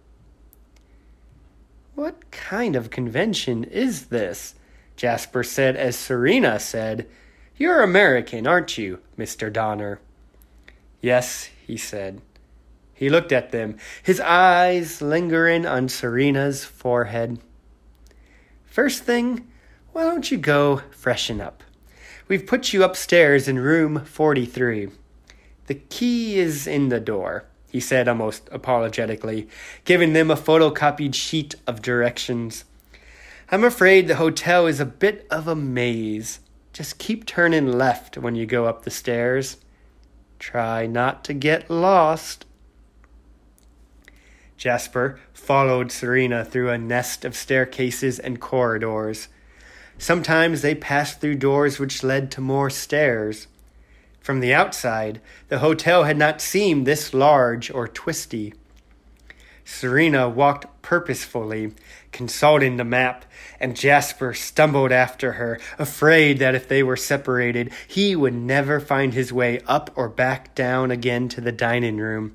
What 1.95 2.31
kind 2.31 2.75
of 2.77 2.91
convention 2.91 3.65
is 3.65 4.07
this? 4.07 4.55
Jasper 4.97 5.43
said 5.43 5.77
as 5.77 5.97
Serena 5.97 6.59
said, 6.59 7.07
you're 7.59 7.83
American, 7.83 8.47
aren't 8.47 8.79
you, 8.79 9.01
Mr. 9.19 9.53
Donner? 9.53 9.99
Yes, 11.01 11.51
he 11.67 11.77
said. 11.77 12.23
He 12.95 13.11
looked 13.11 13.33
at 13.33 13.51
them, 13.51 13.79
his 14.01 14.21
eyes 14.21 15.03
lingering 15.03 15.67
on 15.67 15.89
Serena's 15.89 16.65
forehead. 16.65 17.41
First 18.79 19.03
thing, 19.03 19.45
why 19.91 20.05
don't 20.05 20.31
you 20.31 20.39
go 20.39 20.83
freshen 20.93 21.41
up? 21.41 21.65
We've 22.29 22.47
put 22.47 22.73
you 22.73 22.85
upstairs 22.85 23.49
in 23.49 23.59
room 23.59 24.05
43. 24.05 24.91
The 25.67 25.75
key 25.75 26.39
is 26.39 26.69
in 26.69 26.89
the 26.89 27.01
door, 27.01 27.47
he 27.73 27.81
said 27.81 28.07
almost 28.07 28.49
apologetically, 28.53 29.49
giving 29.85 30.13
them 30.13 30.31
a 30.31 30.37
photocopied 30.37 31.17
sheet 31.17 31.57
of 31.67 31.83
directions. 31.83 32.67
I'm 33.51 33.65
afraid 33.65 34.07
the 34.07 34.15
hotel 34.15 34.69
is 34.69 34.79
a 34.79 34.87
bit 34.87 35.27
of 35.29 35.49
a 35.49 35.57
maze. 35.57 36.39
Just 36.73 37.01
keep 37.01 37.27
turning 37.27 37.73
left 37.73 38.17
when 38.17 38.37
you 38.37 38.47
go 38.47 38.67
up 38.67 38.85
the 38.85 38.93
stairs. 38.93 39.57
Try 40.39 40.87
not 40.87 41.25
to 41.25 41.35
get 41.35 41.69
lost. 41.69 42.45
Jasper 44.59 45.21
followed 45.33 45.93
Serena 45.93 46.45
through 46.45 46.69
a 46.69 46.77
nest 46.77 47.25
of 47.25 47.37
staircases 47.37 48.19
and 48.19 48.41
corridors. 48.41 49.29
Sometimes 49.97 50.63
they 50.63 50.75
passed 50.75 51.21
through 51.21 51.37
doors 51.37 51.79
which 51.79 52.03
led 52.03 52.31
to 52.33 52.41
more 52.41 52.69
stairs. 52.69 53.47
From 54.21 54.41
the 54.41 54.53
outside, 54.53 55.21
the 55.49 55.61
hotel 55.61 56.05
had 56.05 56.19
not 56.19 56.41
seemed 56.41 56.87
this 56.87 57.15
large 57.15 57.71
or 57.71 57.87
twisty. 57.87 58.53
Serena 59.65 60.29
walked 60.29 60.67
purposefully, 60.83 61.73
consulting 62.11 62.79
the 62.79 62.85
map, 62.85 63.25
and 63.61 63.77
Jasper 63.77 64.35
stumbled 64.35 64.91
after 64.91 65.33
her, 65.35 65.61
afraid 65.79 66.39
that 66.41 66.55
if 66.55 66.67
they 66.67 66.83
were 66.83 66.97
separated, 66.97 67.71
he 67.87 68.17
would 68.17 68.35
never 68.35 68.81
find 68.81 69.15
his 69.15 69.33
way 69.33 69.61
up 69.67 69.91
or 69.95 70.09
back 70.09 70.55
down 70.55 70.91
again 70.91 71.29
to 71.29 71.41
the 71.41 71.53
dining 71.53 71.99
room. 71.99 72.35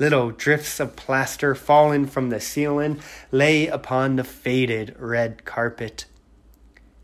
Little 0.00 0.30
drifts 0.30 0.80
of 0.80 0.96
plaster 0.96 1.54
fallen 1.54 2.06
from 2.06 2.30
the 2.30 2.40
ceiling 2.40 3.00
lay 3.30 3.66
upon 3.66 4.16
the 4.16 4.24
faded 4.24 4.96
red 4.98 5.44
carpet. 5.44 6.06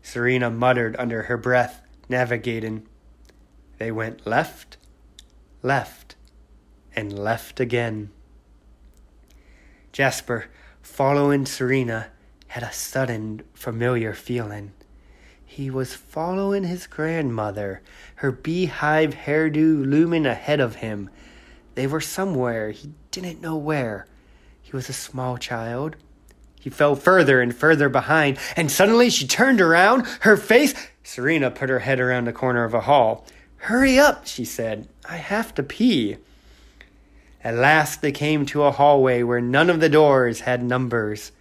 Serena 0.01 0.49
muttered 0.49 0.95
under 0.97 1.23
her 1.23 1.37
breath, 1.37 1.83
navigating. 2.09 2.87
They 3.77 3.91
went 3.91 4.25
left, 4.25 4.77
left, 5.61 6.15
and 6.95 7.17
left 7.17 7.59
again. 7.59 8.09
Jasper, 9.91 10.45
following 10.81 11.45
Serena, 11.45 12.07
had 12.47 12.63
a 12.63 12.73
sudden 12.73 13.43
familiar 13.53 14.15
feeling. 14.15 14.71
He 15.45 15.69
was 15.69 15.93
following 15.93 16.63
his 16.63 16.87
grandmother, 16.87 17.83
her 18.15 18.31
beehive 18.31 19.13
hairdo 19.13 19.85
looming 19.85 20.25
ahead 20.25 20.59
of 20.59 20.77
him. 20.77 21.11
They 21.77 21.85
were 21.85 22.01
somewhere, 22.01 22.71
he 22.71 22.89
didn't 23.11 23.39
know 23.39 23.55
where. 23.55 24.07
He 24.63 24.75
was 24.75 24.89
a 24.89 24.93
small 24.93 25.37
child. 25.37 25.95
He 26.59 26.71
fell 26.71 26.95
further 26.95 27.39
and 27.39 27.55
further 27.55 27.87
behind, 27.87 28.39
and 28.55 28.71
suddenly 28.71 29.11
she 29.11 29.27
turned 29.27 29.61
around, 29.61 30.07
her 30.21 30.37
face. 30.37 30.73
Serena 31.03 31.51
put 31.51 31.69
her 31.69 31.77
head 31.77 31.99
around 31.99 32.25
the 32.25 32.33
corner 32.33 32.63
of 32.63 32.73
a 32.73 32.81
hall. 32.81 33.27
Hurry 33.57 33.99
up, 33.99 34.25
she 34.25 34.43
said. 34.43 34.87
I 35.07 35.17
have 35.17 35.53
to 35.53 35.61
pee. 35.61 36.17
At 37.43 37.53
last 37.53 38.01
they 38.01 38.11
came 38.11 38.47
to 38.47 38.63
a 38.63 38.71
hallway 38.71 39.21
where 39.21 39.39
none 39.39 39.69
of 39.69 39.79
the 39.79 39.87
doors 39.87 40.39
had 40.39 40.63
numbers. 40.63 41.31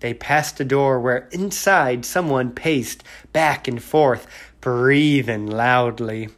They 0.00 0.14
passed 0.14 0.58
a 0.60 0.64
door 0.64 0.98
where 0.98 1.28
inside 1.30 2.06
someone 2.06 2.52
paced 2.52 3.04
back 3.34 3.68
and 3.68 3.82
forth, 3.82 4.26
breathing 4.62 5.46
loudly. 5.46 6.30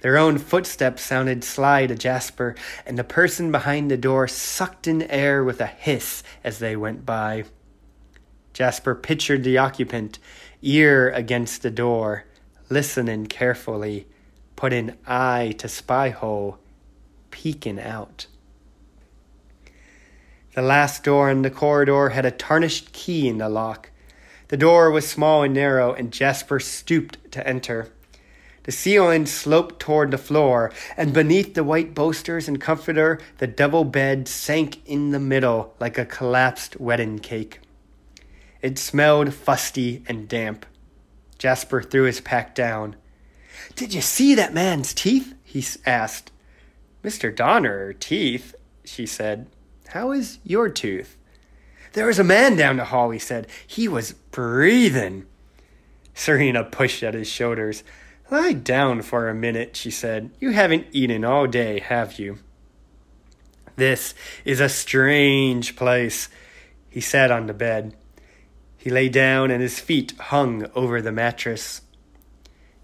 Their 0.00 0.16
own 0.16 0.38
footsteps 0.38 1.02
sounded 1.02 1.42
sly 1.42 1.86
to 1.86 1.94
Jasper, 1.94 2.54
and 2.86 2.96
the 2.96 3.04
person 3.04 3.50
behind 3.50 3.90
the 3.90 3.96
door 3.96 4.28
sucked 4.28 4.86
in 4.86 5.02
air 5.02 5.42
with 5.42 5.60
a 5.60 5.66
hiss 5.66 6.22
as 6.44 6.60
they 6.60 6.76
went 6.76 7.04
by. 7.04 7.44
Jasper 8.52 8.94
pictured 8.94 9.42
the 9.42 9.58
occupant, 9.58 10.18
ear 10.62 11.10
against 11.10 11.62
the 11.62 11.70
door, 11.70 12.24
listening 12.68 13.26
carefully, 13.26 14.06
putting 14.56 14.96
eye 15.06 15.54
to 15.58 15.68
spy 15.68 16.10
hole, 16.10 16.58
peeking 17.30 17.80
out. 17.80 18.26
The 20.54 20.62
last 20.62 21.04
door 21.04 21.30
in 21.30 21.42
the 21.42 21.50
corridor 21.50 22.10
had 22.10 22.24
a 22.24 22.30
tarnished 22.30 22.92
key 22.92 23.28
in 23.28 23.38
the 23.38 23.48
lock. 23.48 23.90
The 24.48 24.56
door 24.56 24.90
was 24.90 25.08
small 25.08 25.42
and 25.42 25.54
narrow, 25.54 25.92
and 25.92 26.12
Jasper 26.12 26.58
stooped 26.58 27.30
to 27.32 27.46
enter. 27.46 27.92
The 28.68 28.72
ceiling 28.72 29.24
sloped 29.24 29.80
toward 29.80 30.10
the 30.10 30.18
floor, 30.18 30.70
and 30.94 31.14
beneath 31.14 31.54
the 31.54 31.64
white 31.64 31.94
bolsters 31.94 32.48
and 32.48 32.60
comforter, 32.60 33.18
the 33.38 33.46
double 33.46 33.82
bed 33.82 34.28
sank 34.28 34.86
in 34.86 35.10
the 35.10 35.18
middle 35.18 35.74
like 35.80 35.96
a 35.96 36.04
collapsed 36.04 36.78
wedding 36.78 37.18
cake. 37.18 37.60
It 38.60 38.78
smelled 38.78 39.32
fusty 39.32 40.02
and 40.06 40.28
damp. 40.28 40.66
Jasper 41.38 41.80
threw 41.80 42.02
his 42.02 42.20
pack 42.20 42.54
down. 42.54 42.96
Did 43.74 43.94
you 43.94 44.02
see 44.02 44.34
that 44.34 44.52
man's 44.52 44.92
teeth? 44.92 45.32
he 45.42 45.64
asked. 45.86 46.30
Mr. 47.02 47.34
Donner, 47.34 47.94
teeth, 47.94 48.54
she 48.84 49.06
said. 49.06 49.46
How 49.94 50.12
is 50.12 50.40
your 50.44 50.68
tooth? 50.68 51.16
There 51.94 52.08
was 52.08 52.18
a 52.18 52.22
man 52.22 52.54
down 52.54 52.76
the 52.76 52.84
hall, 52.84 53.08
he 53.12 53.18
said. 53.18 53.46
He 53.66 53.88
was 53.88 54.12
breathing. 54.12 55.24
Serena 56.12 56.64
pushed 56.64 57.02
at 57.02 57.14
his 57.14 57.28
shoulders. 57.28 57.82
Lie 58.30 58.52
down 58.52 59.02
for 59.02 59.28
a 59.28 59.34
minute, 59.34 59.74
she 59.74 59.90
said. 59.90 60.30
You 60.38 60.50
haven't 60.50 60.86
eaten 60.92 61.24
all 61.24 61.46
day, 61.46 61.80
have 61.80 62.18
you? 62.18 62.38
This 63.76 64.14
is 64.44 64.60
a 64.60 64.68
strange 64.68 65.76
place. 65.76 66.28
He 66.90 67.00
sat 67.00 67.30
on 67.30 67.46
the 67.46 67.54
bed. 67.54 67.94
He 68.76 68.90
lay 68.90 69.08
down 69.08 69.50
and 69.50 69.62
his 69.62 69.80
feet 69.80 70.12
hung 70.18 70.66
over 70.74 71.00
the 71.00 71.12
mattress. 71.12 71.82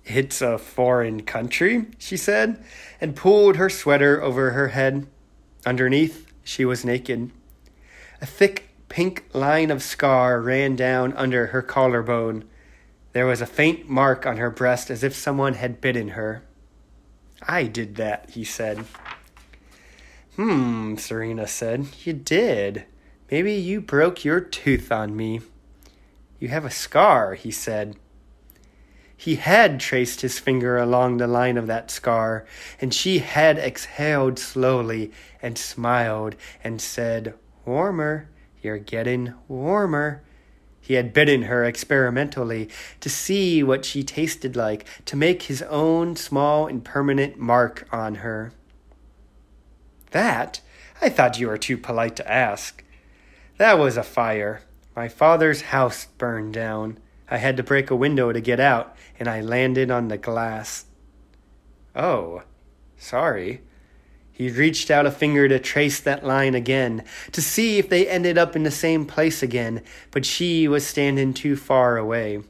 It's 0.05 0.41
a 0.41 0.59
foreign 0.59 1.23
country, 1.23 1.87
she 1.99 2.17
said, 2.17 2.63
and 3.01 3.17
pulled 3.17 3.57
her 3.57 3.69
sweater 3.69 4.23
over 4.23 4.51
her 4.53 4.69
head. 4.69 5.07
Underneath, 5.67 6.33
she 6.43 6.65
was 6.65 6.85
naked. 6.85 7.31
A 8.21 8.27
thick 8.27 8.69
pink 8.89 9.25
line 9.33 9.71
of 9.71 9.83
scar 9.83 10.41
ran 10.41 10.77
down 10.77 11.13
under 11.15 11.49
her 11.49 11.63
collarbone. 11.63 12.45
There 13.15 13.27
was 13.27 13.41
a 13.41 13.47
faint 13.47 13.89
mark 13.89 14.27
on 14.27 14.39
her 14.39 14.51
breast 14.51 14.91
as 14.91 15.05
if 15.05 15.15
someone 15.15 15.55
had 15.55 15.81
bitten 15.81 16.09
her. 16.09 16.43
I 17.41 17.63
did 17.69 17.95
that, 17.95 18.31
he 18.31 18.43
said. 18.43 18.85
Hmm, 20.35 20.97
Serena 20.97 21.47
said. 21.47 21.87
You 22.05 22.13
did. 22.13 22.87
Maybe 23.31 23.53
you 23.53 23.81
broke 23.81 24.25
your 24.25 24.41
tooth 24.41 24.91
on 24.91 25.17
me. 25.17 25.43
You 26.41 26.49
have 26.49 26.65
a 26.65 26.71
scar, 26.71 27.35
he 27.35 27.53
said. 27.53 27.95
He 29.17 29.37
had 29.37 29.79
traced 29.79 30.23
his 30.23 30.41
finger 30.41 30.77
along 30.77 31.19
the 31.19 31.29
line 31.29 31.57
of 31.57 31.69
that 31.69 31.93
scar, 31.93 32.45
and 32.81 32.93
she 32.93 33.21
had 33.21 33.59
exhaled 33.59 34.41
slowly 34.41 35.13
and 35.41 35.57
smiled 35.57 36.35
and 36.65 36.81
said, 36.81 37.35
Warmer, 37.65 38.29
you're 38.61 38.79
getting 38.79 39.35
warmer. 39.47 40.24
He 40.85 40.95
had 40.95 41.15
bidden 41.15 41.45
her 41.45 41.65
experimentally 41.65 42.69
to 43.01 43.09
see 43.09 43.63
what 43.63 43.87
she 43.87 44.03
tasted 44.03 44.55
like, 44.55 44.85
to 45.07 45.17
make 45.17 45.45
his 45.45 45.63
own 45.63 46.15
small 46.15 46.67
and 46.67 46.85
permanent 46.85 47.39
mark 47.39 47.89
on 47.91 48.17
her. 48.17 48.53
That? 50.11 50.61
I 51.01 51.09
thought 51.09 51.41
you 51.41 51.49
were 51.49 51.57
too 51.57 51.79
polite 51.79 52.17
to 52.17 52.31
ask. 52.31 52.85
That 53.57 53.79
was 53.79 53.97
a 53.97 54.03
fire. 54.03 54.61
My 54.95 55.09
father's 55.09 55.63
house 55.63 56.05
burned 56.19 56.53
down. 56.53 56.99
I 57.31 57.39
had 57.39 57.57
to 57.57 57.63
break 57.63 57.91
a 57.91 57.97
window 57.97 58.31
to 58.31 58.41
get 58.43 58.61
out, 58.61 58.95
and 59.19 59.27
I 59.27 59.41
landed 59.41 59.91
on 59.91 60.09
the 60.09 60.19
glass. 60.19 60.85
Oh, 61.97 62.43
sorry. 62.99 63.63
He 64.35 64.51
reached 64.51 64.91
out 64.91 65.07
a 65.07 65.13
finger 65.13 65.47
to 65.47 65.61
trace 65.61 66.01
that 66.01 66.27
line 66.27 66.57
again, 66.57 67.05
to 67.31 67.41
see 67.41 67.79
if 67.79 67.89
they 67.89 68.09
ended 68.09 68.37
up 68.37 68.57
in 68.57 68.65
the 68.65 68.71
same 68.73 69.07
place 69.07 69.45
again, 69.45 69.81
but 70.11 70.27
she 70.27 70.67
was 70.67 70.85
standing 70.85 71.33
too 71.33 71.55
far 71.55 71.97
away. 71.97 72.43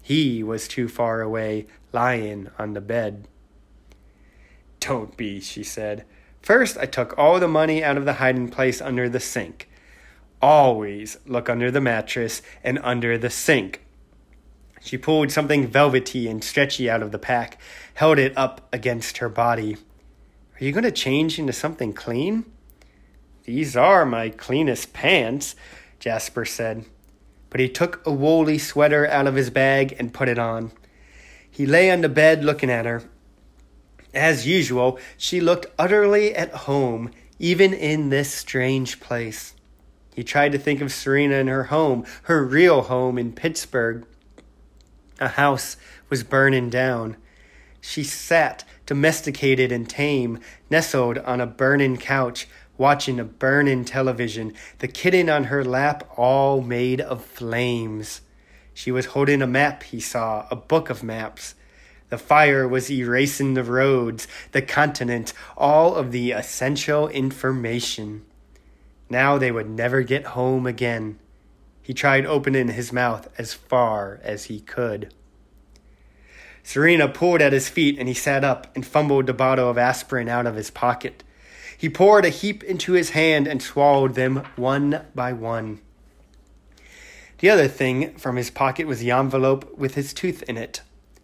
He 0.00 0.44
was 0.44 0.68
too 0.68 0.86
far 0.86 1.22
away, 1.22 1.66
lying 1.92 2.50
on 2.56 2.74
the 2.74 2.80
bed. 2.80 3.26
Don't 4.78 5.16
be, 5.16 5.40
she 5.40 5.64
said. 5.64 6.04
First, 6.40 6.78
I 6.78 6.86
took 6.86 7.18
all 7.18 7.40
the 7.40 7.48
money 7.48 7.82
out 7.82 7.96
of 7.96 8.04
the 8.04 8.14
hiding 8.14 8.48
place 8.48 8.80
under 8.80 9.08
the 9.08 9.18
sink. 9.18 9.68
Always 10.40 11.16
look 11.26 11.48
under 11.48 11.72
the 11.72 11.80
mattress 11.80 12.42
and 12.62 12.78
under 12.84 13.18
the 13.18 13.30
sink. 13.30 13.84
She 14.80 14.98
pulled 14.98 15.32
something 15.32 15.66
velvety 15.66 16.28
and 16.28 16.44
stretchy 16.44 16.88
out 16.88 17.02
of 17.02 17.10
the 17.10 17.18
pack, 17.18 17.58
held 17.94 18.20
it 18.20 18.36
up 18.36 18.68
against 18.72 19.18
her 19.18 19.28
body. 19.28 19.78
Are 20.60 20.64
you 20.64 20.70
going 20.70 20.84
to 20.84 20.92
change 20.92 21.38
into 21.38 21.52
something 21.52 21.92
clean? 21.92 22.44
These 23.44 23.76
are 23.76 24.06
my 24.06 24.28
cleanest 24.28 24.92
pants, 24.92 25.56
Jasper 25.98 26.44
said. 26.44 26.84
But 27.50 27.60
he 27.60 27.68
took 27.68 28.06
a 28.06 28.12
woolly 28.12 28.58
sweater 28.58 29.06
out 29.06 29.26
of 29.26 29.34
his 29.34 29.50
bag 29.50 29.96
and 29.98 30.14
put 30.14 30.28
it 30.28 30.38
on. 30.38 30.72
He 31.50 31.66
lay 31.66 31.90
on 31.90 32.00
the 32.02 32.08
bed 32.08 32.44
looking 32.44 32.70
at 32.70 32.86
her. 32.86 33.02
As 34.14 34.46
usual, 34.46 34.98
she 35.16 35.40
looked 35.40 35.66
utterly 35.76 36.34
at 36.34 36.50
home, 36.52 37.10
even 37.38 37.72
in 37.72 38.10
this 38.10 38.32
strange 38.32 39.00
place. 39.00 39.54
He 40.14 40.22
tried 40.22 40.52
to 40.52 40.58
think 40.58 40.80
of 40.80 40.92
Serena 40.92 41.36
in 41.36 41.48
her 41.48 41.64
home, 41.64 42.04
her 42.24 42.44
real 42.44 42.82
home 42.82 43.18
in 43.18 43.32
Pittsburgh. 43.32 44.06
A 45.18 45.28
house 45.28 45.76
was 46.08 46.22
burning 46.22 46.70
down. 46.70 47.16
She 47.80 48.04
sat, 48.04 48.64
domesticated 48.86 49.72
and 49.72 49.88
tame, 49.88 50.38
nestled 50.70 51.18
on 51.18 51.40
a 51.40 51.46
burning 51.46 51.96
couch, 51.96 52.46
watching 52.76 53.20
a 53.20 53.24
burning 53.24 53.84
television, 53.84 54.52
the 54.78 54.88
kitten 54.88 55.28
on 55.28 55.44
her 55.44 55.64
lap 55.64 56.08
all 56.16 56.60
made 56.60 57.00
of 57.00 57.24
flames. 57.24 58.20
She 58.72 58.90
was 58.90 59.06
holding 59.06 59.42
a 59.42 59.46
map, 59.46 59.84
he 59.84 60.00
saw, 60.00 60.46
a 60.50 60.56
book 60.56 60.90
of 60.90 61.02
maps. 61.02 61.54
The 62.10 62.18
fire 62.18 62.68
was 62.68 62.90
erasing 62.90 63.54
the 63.54 63.64
roads, 63.64 64.28
the 64.52 64.62
continent, 64.62 65.32
all 65.56 65.94
of 65.94 66.12
the 66.12 66.32
essential 66.32 67.08
information. 67.08 68.24
Now 69.08 69.38
they 69.38 69.52
would 69.52 69.70
never 69.70 70.02
get 70.02 70.26
home 70.26 70.66
again. 70.66 71.18
He 71.82 71.94
tried 71.94 72.26
opening 72.26 72.68
his 72.68 72.92
mouth 72.92 73.28
as 73.38 73.54
far 73.54 74.20
as 74.22 74.44
he 74.44 74.60
could. 74.60 75.12
Serena 76.64 77.06
pulled 77.06 77.42
at 77.42 77.52
his 77.52 77.68
feet 77.68 77.98
and 77.98 78.08
he 78.08 78.14
sat 78.14 78.42
up 78.42 78.74
and 78.74 78.84
fumbled 78.84 79.26
the 79.26 79.34
bottle 79.34 79.68
of 79.68 79.78
aspirin 79.78 80.28
out 80.28 80.46
of 80.46 80.56
his 80.56 80.70
pocket. 80.70 81.22
He 81.76 81.90
poured 81.90 82.24
a 82.24 82.30
heap 82.30 82.64
into 82.64 82.94
his 82.94 83.10
hand 83.10 83.46
and 83.46 83.62
swallowed 83.62 84.14
them 84.14 84.42
one 84.56 85.04
by 85.14 85.34
one. 85.34 85.80
The 87.38 87.50
other 87.50 87.68
thing 87.68 88.16
from 88.16 88.36
his 88.36 88.50
pocket 88.50 88.86
was 88.86 89.00
the 89.00 89.10
envelope 89.10 89.76
with 89.76 89.94
his 89.94 90.14
tooth 90.14 90.42
in 90.44 90.56
it. 90.56 90.80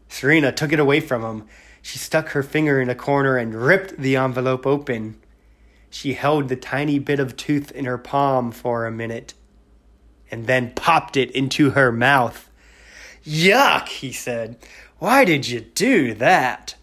Serena 0.09 0.53
took 0.53 0.73
it 0.73 0.79
away 0.79 1.01
from 1.01 1.23
him. 1.23 1.49
She 1.81 1.97
stuck 1.97 2.29
her 2.31 2.43
finger 2.43 2.79
in 2.79 2.91
a 2.91 2.95
corner 2.95 3.39
and 3.39 3.55
ripped 3.55 3.97
the 3.97 4.17
envelope 4.17 4.67
open. 4.67 5.19
She 5.89 6.13
held 6.13 6.49
the 6.49 6.57
tiny 6.57 6.99
bit 6.99 7.19
of 7.19 7.37
tooth 7.37 7.73
in 7.73 7.87
her 7.87 7.99
palm 7.99 8.53
for 8.53 8.85
a 8.85 8.93
minute 8.93 9.33
and 10.31 10.47
then 10.47 10.73
popped 10.75 11.17
it 11.17 11.31
into 11.31 11.71
her 11.71 11.91
mouth. 11.91 12.51
Yuck, 13.25 13.89
he 13.89 14.13
said. 14.13 14.57
Why 15.01 15.25
did 15.25 15.49
you 15.49 15.61
do 15.61 16.13
that? 16.13 16.75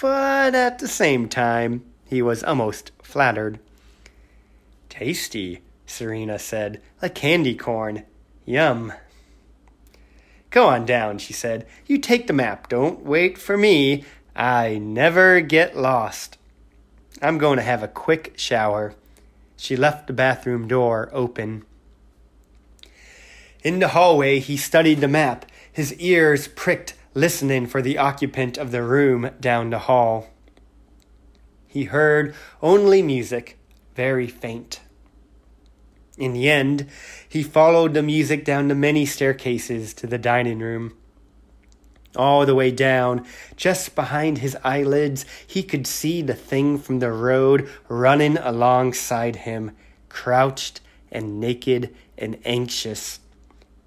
But 0.00 0.56
at 0.56 0.80
the 0.80 0.88
same 0.88 1.28
time, 1.28 1.84
he 2.04 2.22
was 2.22 2.42
almost 2.42 2.90
flattered. 3.04 3.60
Tasty, 4.88 5.62
Serena 5.86 6.40
said, 6.40 6.82
like 7.00 7.14
candy 7.14 7.54
corn. 7.54 8.02
Yum. 8.44 8.92
Go 10.50 10.66
on 10.66 10.84
down, 10.84 11.18
she 11.18 11.32
said. 11.32 11.68
You 11.86 11.98
take 11.98 12.26
the 12.26 12.32
map. 12.32 12.68
Don't 12.68 13.04
wait 13.04 13.38
for 13.38 13.56
me. 13.56 14.04
I 14.34 14.78
never 14.78 15.40
get 15.40 15.76
lost. 15.76 16.36
I'm 17.22 17.38
going 17.38 17.58
to 17.58 17.62
have 17.62 17.84
a 17.84 17.88
quick 17.88 18.32
shower. 18.36 18.96
She 19.56 19.76
left 19.76 20.08
the 20.08 20.12
bathroom 20.12 20.66
door 20.66 21.08
open. 21.12 21.64
In 23.62 23.78
the 23.78 23.88
hallway, 23.88 24.40
he 24.40 24.56
studied 24.56 25.00
the 25.00 25.06
map, 25.06 25.46
his 25.72 25.94
ears 25.94 26.48
pricked, 26.48 26.94
listening 27.14 27.66
for 27.66 27.82
the 27.82 27.98
occupant 27.98 28.56
of 28.56 28.70
the 28.70 28.82
room 28.82 29.30
down 29.40 29.70
the 29.70 29.80
hall. 29.80 30.28
He 31.66 31.84
heard 31.84 32.34
only 32.62 33.02
music, 33.02 33.58
very 33.94 34.26
faint. 34.26 34.80
In 36.18 36.32
the 36.32 36.50
end, 36.50 36.86
he 37.28 37.42
followed 37.42 37.94
the 37.94 38.02
music 38.02 38.44
down 38.44 38.68
the 38.68 38.74
many 38.74 39.06
staircases 39.06 39.94
to 39.94 40.06
the 40.06 40.18
dining 40.18 40.58
room. 40.58 40.94
All 42.16 42.44
the 42.44 42.56
way 42.56 42.72
down, 42.72 43.24
just 43.56 43.94
behind 43.94 44.38
his 44.38 44.56
eyelids, 44.64 45.24
he 45.46 45.62
could 45.62 45.86
see 45.86 46.22
the 46.22 46.34
thing 46.34 46.76
from 46.76 46.98
the 46.98 47.12
road 47.12 47.68
running 47.88 48.36
alongside 48.36 49.36
him, 49.36 49.76
crouched 50.08 50.80
and 51.12 51.40
naked 51.40 51.94
and 52.18 52.38
anxious. 52.44 53.20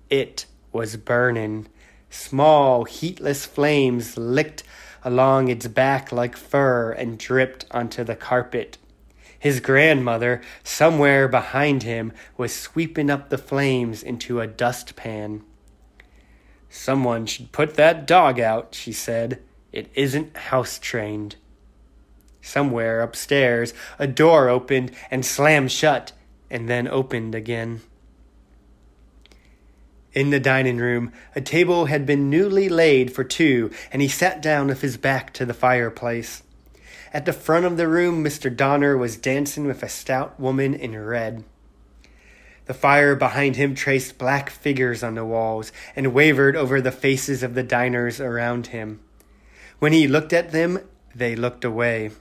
It 0.09 0.45
was 0.71 0.95
burning. 0.95 1.67
Small, 2.14 2.84
heatless 2.84 3.47
flames 3.47 4.18
licked 4.18 4.61
along 5.03 5.47
its 5.47 5.66
back 5.68 6.11
like 6.11 6.38
fur 6.38 6.91
and 6.91 7.18
dripped 7.18 7.66
onto 7.72 8.03
the 8.03 8.16
carpet. 8.16 8.78
His 9.39 9.59
grandmother, 9.59 10.43
somewhere 10.64 11.28
behind 11.28 11.82
him, 11.82 12.14
was 12.38 12.53
sweeping 12.53 13.09
up 13.09 13.30
the 13.30 13.39
flames 13.39 14.03
into 14.03 14.39
a 14.39 14.45
dustpan. 14.45 15.41
Someone 16.70 17.26
should 17.26 17.51
put 17.51 17.74
that 17.78 18.05
dog 18.05 18.39
out, 18.39 18.76
she 18.76 18.93
said. 18.93 19.41
It 19.72 19.89
isn't 19.95 20.38
house 20.38 20.78
trained. 20.78 21.38
Somewhere 22.43 23.01
upstairs, 23.01 23.74
a 23.97 24.05
door 24.05 24.49
opened 24.49 24.91
and 25.09 25.26
slammed 25.26 25.72
shut, 25.72 26.11
and 26.51 26.70
then 26.70 26.88
opened 26.88 27.34
again. 27.34 27.82
In 30.14 30.30
the 30.30 30.39
dining 30.39 30.78
room, 30.78 31.11
a 31.36 31.41
table 31.41 31.86
had 31.86 32.05
been 32.05 32.30
newly 32.30 32.70
laid 32.70 33.11
for 33.11 33.24
two, 33.24 33.72
and 33.91 34.01
he 34.01 34.07
sat 34.07 34.41
down 34.43 34.68
with 34.68 34.82
his 34.82 34.95
back 34.95 35.34
to 35.34 35.45
the 35.45 35.55
fireplace. 35.55 36.43
At 37.11 37.26
the 37.26 37.34
front 37.34 37.66
of 37.66 37.78
the 37.78 37.88
room, 37.88 38.24
Mr. 38.24 38.55
Donner 38.55 38.95
was 38.95 39.18
dancing 39.18 39.66
with 39.66 39.82
a 39.82 39.89
stout 39.89 40.39
woman 40.39 40.76
in 40.76 40.95
red. 40.95 41.43
The 42.66 42.74
fire 42.74 43.16
behind 43.16 43.55
him 43.55 43.76
traced 43.76 44.18
black 44.18 44.49
figures 44.49 45.03
on 45.03 45.16
the 45.16 45.26
walls 45.26 45.72
and 45.95 46.14
wavered 46.14 46.55
over 46.55 46.80
the 46.80 46.91
faces 46.91 47.43
of 47.43 47.55
the 47.55 47.64
diners 47.64 48.22
around 48.22 48.68
him. 48.68 48.99
When 49.80 49.93
he 49.93 50.07
looked 50.07 50.32
at 50.32 50.51
them, 50.51 50.80
they 51.14 51.36
looked 51.36 51.66
away. 51.66 52.11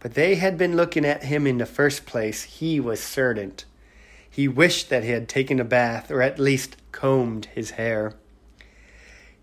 But 0.00 0.14
they 0.14 0.34
had 0.36 0.58
been 0.58 0.76
looking 0.76 1.04
at 1.04 1.24
him 1.24 1.46
in 1.46 1.58
the 1.58 1.66
first 1.66 2.06
place, 2.06 2.42
he 2.44 2.80
was 2.80 3.00
certain. 3.00 3.54
He 4.28 4.48
wished 4.48 4.90
that 4.90 5.04
he 5.04 5.10
had 5.10 5.28
taken 5.28 5.60
a 5.60 5.64
bath, 5.64 6.10
or 6.10 6.20
at 6.20 6.38
least 6.38 6.76
combed 6.96 7.44
his 7.54 7.72
hair. 7.72 8.14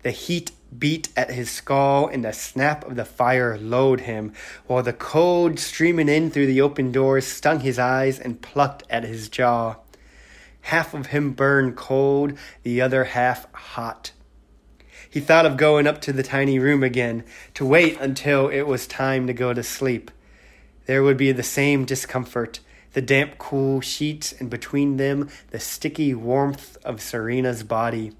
The 0.02 0.10
heat 0.10 0.50
beat 0.76 1.08
at 1.16 1.30
his 1.30 1.50
skull, 1.50 2.08
and 2.08 2.24
the 2.24 2.32
snap 2.32 2.84
of 2.84 2.96
the 2.96 3.04
fire 3.04 3.56
lowered 3.56 4.02
him, 4.02 4.32
while 4.66 4.82
the 4.82 4.92
cold 4.92 5.60
streaming 5.60 6.08
in 6.08 6.30
through 6.30 6.48
the 6.48 6.60
open 6.60 6.90
doors 6.90 7.26
stung 7.26 7.60
his 7.60 7.78
eyes 7.78 8.18
and 8.18 8.42
plucked 8.42 8.82
at 8.90 9.04
his 9.04 9.28
jaw. 9.28 9.76
Half 10.62 10.94
of 10.94 11.06
him 11.06 11.30
burned 11.30 11.76
cold, 11.76 12.36
the 12.64 12.80
other 12.80 13.04
half 13.04 13.50
hot. 13.52 14.10
He 15.08 15.20
thought 15.20 15.46
of 15.46 15.56
going 15.56 15.86
up 15.86 16.00
to 16.02 16.12
the 16.12 16.24
tiny 16.24 16.58
room 16.58 16.82
again, 16.82 17.22
to 17.54 17.64
wait 17.64 18.00
until 18.00 18.48
it 18.48 18.62
was 18.62 18.88
time 18.88 19.28
to 19.28 19.32
go 19.32 19.54
to 19.54 19.62
sleep. 19.62 20.10
There 20.86 21.04
would 21.04 21.16
be 21.16 21.30
the 21.30 21.44
same 21.44 21.84
discomfort, 21.84 22.58
the 22.94 23.02
damp, 23.02 23.38
cool 23.38 23.80
sheets, 23.80 24.32
and 24.32 24.48
between 24.48 24.96
them 24.96 25.28
the 25.50 25.60
sticky 25.60 26.14
warmth 26.14 26.78
of 26.84 27.02
Serena's 27.02 27.62
body. 27.62 28.12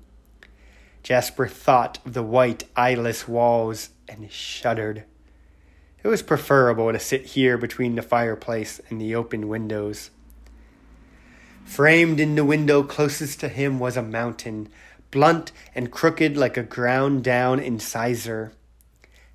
Jasper 1.02 1.46
thought 1.46 1.98
of 2.04 2.12
the 2.12 2.22
white, 2.22 2.64
eyeless 2.76 3.26
walls 3.26 3.90
and 4.08 4.30
shuddered. 4.30 5.04
It 6.02 6.08
was 6.08 6.22
preferable 6.22 6.92
to 6.92 6.98
sit 6.98 7.26
here 7.26 7.56
between 7.56 7.94
the 7.94 8.02
fireplace 8.02 8.80
and 8.90 9.00
the 9.00 9.14
open 9.14 9.48
windows. 9.48 10.10
Framed 11.64 12.20
in 12.20 12.34
the 12.34 12.44
window 12.44 12.82
closest 12.82 13.40
to 13.40 13.48
him 13.48 13.78
was 13.78 13.96
a 13.96 14.02
mountain, 14.02 14.68
blunt 15.10 15.50
and 15.74 15.90
crooked 15.90 16.36
like 16.36 16.56
a 16.56 16.62
ground 16.62 17.24
down 17.24 17.58
incisor. 17.58 18.52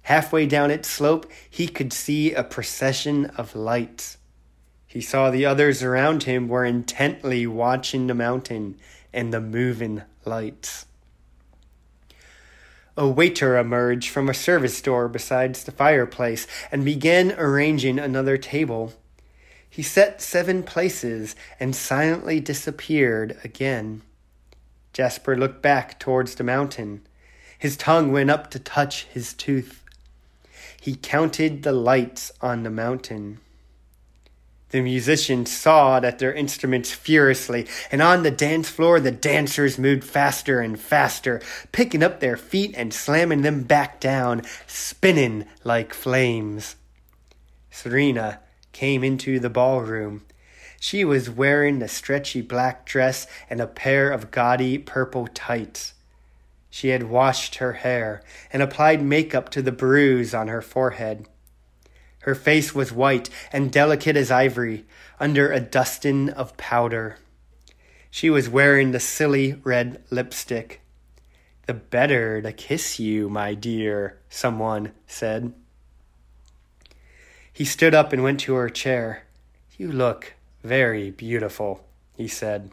Halfway 0.03 0.45
down 0.45 0.69
its 0.69 0.89
slope, 0.89 1.31
he 1.49 1.67
could 1.67 1.91
see 1.91 2.33
a 2.33 2.43
procession 2.43 3.27
of 3.37 3.55
lights. 3.55 4.18
He 4.89 5.01
saw 5.01 5.29
the 5.29 5.45
others 5.45 5.83
around 5.83 6.23
him 6.23 6.47
were 6.47 6.65
intently 6.65 7.45
watching 7.45 8.07
the 8.07 8.15
mountain 8.15 8.79
and 9.13 9.31
the 9.31 9.39
moving 9.39 10.01
lights. 10.25 10.87
A 12.97 13.07
waiter 13.07 13.55
emerged 13.55 14.09
from 14.09 14.27
a 14.27 14.33
service 14.33 14.81
door 14.81 15.07
beside 15.07 15.53
the 15.53 15.71
fireplace 15.71 16.47
and 16.71 16.83
began 16.83 17.33
arranging 17.33 17.99
another 17.99 18.35
table. 18.35 18.93
He 19.69 19.83
set 19.83 20.23
seven 20.23 20.63
places 20.63 21.35
and 21.59 21.75
silently 21.75 22.39
disappeared 22.39 23.37
again. 23.43 24.01
Jasper 24.91 25.37
looked 25.37 25.61
back 25.61 25.99
towards 25.99 26.33
the 26.33 26.43
mountain. 26.43 27.01
His 27.59 27.77
tongue 27.77 28.11
went 28.11 28.31
up 28.31 28.49
to 28.51 28.59
touch 28.59 29.03
his 29.03 29.33
tooth. 29.35 29.83
He 30.81 30.95
counted 30.95 31.61
the 31.61 31.73
lights 31.73 32.31
on 32.41 32.63
the 32.63 32.71
mountain. 32.71 33.39
The 34.70 34.82
musicians 34.82 35.51
sawed 35.51 36.05
at 36.05 36.20
their 36.20 36.34
instruments 36.34 36.91
furiously, 36.91 37.67
and 37.91 38.01
on 38.01 38.22
the 38.22 38.32
dance 38.32 38.70
floor 38.70 38.99
the 38.99 39.11
dancers 39.11 39.80
moved 39.80 40.03
faster 40.03 40.61
and 40.61 40.80
faster, 40.80 41.41
picking 41.72 42.03
up 42.03 42.20
their 42.20 42.38
feet 42.38 42.76
and 42.78 42.93
slamming 42.93 43.41
them 43.41 43.63
back 43.63 43.99
down, 43.99 44.43
spinning 44.67 45.45
like 45.63 45.93
flames. 45.93 46.76
Serena 47.72 48.41
came 48.72 49.03
into 49.03 49.39
the 49.39 49.49
ballroom. 49.49 50.24
She 50.80 51.03
was 51.03 51.30
wearing 51.30 51.82
a 51.82 51.88
stretchy 51.88 52.41
black 52.41 52.86
dress 52.86 53.26
and 53.49 53.59
a 53.59 53.67
pair 53.67 54.11
of 54.11 54.32
gaudy 54.32 54.78
purple 54.78 55.28
tights. 55.28 55.93
She 56.70 56.89
had 56.89 57.09
washed 57.09 57.55
her 57.55 57.74
hair 57.74 58.22
and 58.53 58.61
applied 58.61 59.01
makeup 59.01 59.49
to 59.49 59.61
the 59.61 59.72
bruise 59.72 60.34
on 60.34 60.47
her 60.47 60.61
forehead. 60.61 61.28
Her 62.30 62.36
face 62.36 62.75
was 62.75 62.91
white 62.91 63.27
and 63.51 63.71
delicate 63.71 64.15
as 64.15 64.30
ivory 64.30 64.86
under 65.19 65.51
a 65.51 65.59
dusting 65.59 66.30
of 66.30 66.55
powder. 66.57 67.17
She 68.11 68.30
was 68.30 68.47
wearing 68.47 68.91
the 68.91 68.99
silly 68.99 69.53
red 69.63 70.03
lipstick. 70.11 70.82
The 71.65 71.73
better 71.73 72.39
to 72.39 72.51
kiss 72.51 72.99
you, 72.99 73.30
my 73.30 73.55
dear, 73.55 74.19
someone 74.30 74.91
said. 75.07 75.53
He 77.51 77.65
stood 77.65 77.95
up 77.95 78.13
and 78.13 78.21
went 78.21 78.41
to 78.41 78.53
her 78.53 78.69
chair. 78.69 79.23
You 79.75 79.91
look 79.91 80.36
very 80.63 81.09
beautiful, 81.09 81.84
he 82.13 82.27
said. 82.27 82.69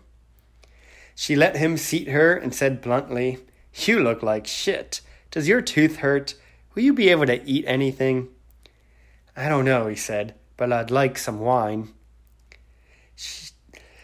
She 1.14 1.34
let 1.34 1.56
him 1.56 1.78
seat 1.78 2.08
her 2.08 2.36
and 2.36 2.54
said 2.54 2.82
bluntly, 2.82 3.38
You 3.86 4.00
look 4.00 4.22
like 4.22 4.46
shit. 4.46 5.00
Does 5.30 5.48
your 5.48 5.62
tooth 5.62 5.96
hurt? 5.96 6.34
Will 6.74 6.82
you 6.82 6.92
be 6.92 7.08
able 7.08 7.24
to 7.24 7.42
eat 7.48 7.64
anything? 7.66 8.28
I 9.36 9.48
don't 9.48 9.66
know, 9.66 9.86
he 9.86 9.96
said, 9.96 10.34
but 10.56 10.72
I'd 10.72 10.90
like 10.90 11.18
some 11.18 11.40
wine. 11.40 11.90
She, 13.14 13.50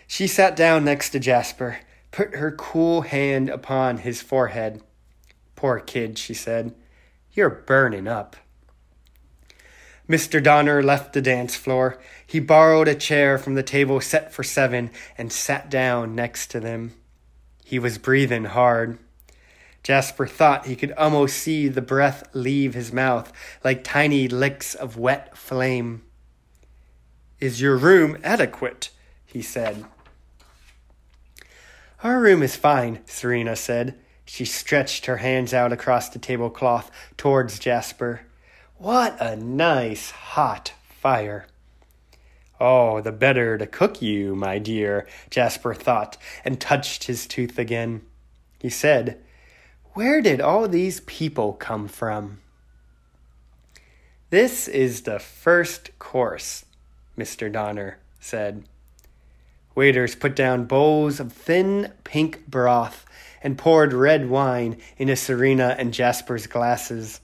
she 0.07 0.26
sat 0.26 0.55
down 0.55 0.85
next 0.85 1.11
to 1.11 1.18
Jasper, 1.18 1.78
put 2.11 2.35
her 2.35 2.53
cool 2.53 3.01
hand 3.03 3.49
upon 3.49 3.99
his 3.99 4.20
forehead. 4.20 4.83
Poor 5.57 5.80
kid, 5.80 6.18
she 6.18 6.35
said. 6.35 6.74
You're 7.33 7.49
burning 7.49 8.07
up. 8.07 8.37
Mr. 10.09 10.43
Donner 10.43 10.83
left 10.83 11.14
the 11.14 11.22
dance 11.22 11.57
floor. 11.57 11.99
He 12.26 12.41
borrowed 12.41 12.89
a 12.89 12.95
chair 12.95 13.39
from 13.39 13.55
the 13.55 13.62
table 13.62 14.01
set 14.01 14.35
for 14.35 14.43
seven 14.43 14.91
and 15.16 15.33
sat 15.33 15.70
down 15.70 16.14
next 16.14 16.51
to 16.51 16.61
them. 16.61 16.93
He 17.64 17.78
was 17.78 17.97
breathing 17.97 18.45
hard. 18.45 18.99
Jasper 19.83 20.26
thought 20.26 20.66
he 20.66 20.76
could 20.76 20.93
almost 20.93 21.37
see 21.37 21.68
the 21.68 21.83
breath 21.83 22.28
leave 22.33 22.74
his 22.74 22.93
mouth 22.93 23.33
like 23.64 23.83
tiny 23.83 24.28
licks 24.28 24.74
of 24.74 24.97
wet 24.97 25.37
flame. 25.37 26.03
Is 27.41 27.61
your 27.61 27.76
room 27.76 28.18
adequate? 28.22 28.91
he 29.26 29.43
said. 29.43 29.85
Our 32.05 32.20
room 32.20 32.43
is 32.43 32.55
fine, 32.55 33.01
Serena 33.07 33.57
said. 33.57 33.99
She 34.24 34.45
stretched 34.45 35.07
her 35.07 35.18
hands 35.18 35.53
out 35.53 35.72
across 35.72 36.09
the 36.09 36.18
tablecloth 36.18 36.91
towards 37.16 37.59
Jasper. 37.59 38.22
What 38.76 39.20
a 39.20 39.37
nice 39.37 40.11
hot 40.11 40.72
fire. 40.89 41.47
Oh, 42.61 43.01
the 43.01 43.11
better 43.11 43.59
to 43.59 43.66
cook 43.66 44.01
you, 44.01 44.37
my 44.37 44.59
dear, 44.59 45.09
Jasper 45.30 45.74
thought, 45.74 46.16
and 46.45 46.61
touched 46.61 47.05
his 47.05 47.26
tooth 47.26 47.59
again. 47.59 48.03
He 48.61 48.70
said, 48.70 49.20
where 49.95 50.22
did 50.22 50.40
all 50.40 50.68
these 50.68 51.01
people 51.01 51.53
come 51.53 51.88
from? 51.88 52.40
This 54.30 54.66
is 54.66 55.03
the 55.03 55.18
first 55.18 55.99
course, 55.99 56.64
Mr. 57.18 57.53
Donner 57.53 57.99
said. 58.18 58.64
Waiters 59.74 60.14
put 60.14 60.34
down 60.34 60.64
bowls 60.64 61.20
of 61.20 61.32
thin 61.32 61.93
pink 62.05 62.47
broth 62.47 63.05
and 63.43 63.59
poured 63.59 63.93
red 63.93 64.30
wine 64.30 64.78
into 64.97 65.16
Serena 65.16 65.76
and 65.78 65.93
Jasper's 65.93 66.47
glasses. 66.47 67.20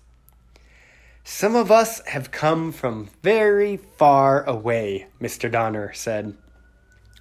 Some 1.25 1.57
of 1.57 1.71
us 1.71 2.07
have 2.07 2.31
come 2.31 2.73
from 2.73 3.09
very 3.23 3.77
far 3.77 4.45
away, 4.45 5.07
Mr. 5.21 5.51
Donner 5.51 5.93
said. 5.93 6.37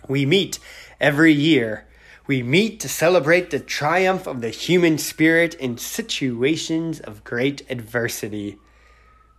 We 0.08 0.26
meet 0.26 0.60
every 1.00 1.34
year. 1.34 1.87
We 2.28 2.44
meet 2.44 2.82
to 2.82 2.90
celebrate 2.90 3.50
the 3.52 3.60
triumph 3.62 4.28
of 4.28 4.42
the 4.42 4.50
human 4.50 4.98
spirit 4.98 5.54
in 5.54 5.78
situations 5.78 7.00
of 7.00 7.24
great 7.24 7.66
adversity. 7.70 8.58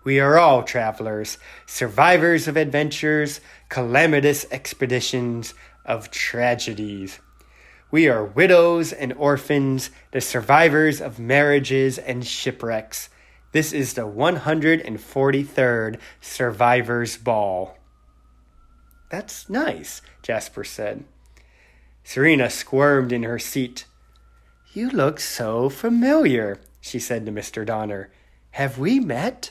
We 0.05 0.21
are 0.21 0.39
all 0.39 0.63
travelers, 0.63 1.37
survivors 1.67 2.49
of 2.49 2.57
adventures, 2.57 3.43
calamitous 3.69 4.47
expeditions, 4.51 5.53
of 5.85 6.11
tragedies. 6.11 7.19
We 7.91 8.09
are 8.09 8.25
widows 8.25 8.95
and 8.95 9.13
orphans, 9.15 9.91
the 10.13 10.23
survivors 10.23 11.03
of 11.03 11.19
marriages 11.19 11.99
and 11.99 12.27
shipwrecks. 12.27 13.11
This 13.53 13.75
is 13.75 13.93
the 13.95 14.07
143rd 14.07 16.01
Survivors 16.23 17.19
Ball. 17.19 17.77
That's 19.11 19.51
nice, 19.51 20.01
Jasper 20.23 20.65
said. 20.65 21.05
Serena 22.09 22.49
squirmed 22.49 23.13
in 23.13 23.23
her 23.25 23.39
seat. 23.39 23.85
You 24.73 24.89
look 24.89 25.21
so 25.21 25.69
familiar, 25.69 26.59
she 26.81 26.99
said 26.99 27.27
to 27.27 27.33
Mr. 27.33 27.67
Donner. 27.67 28.11
Have 28.53 28.79
we 28.79 28.99
met? 28.99 29.51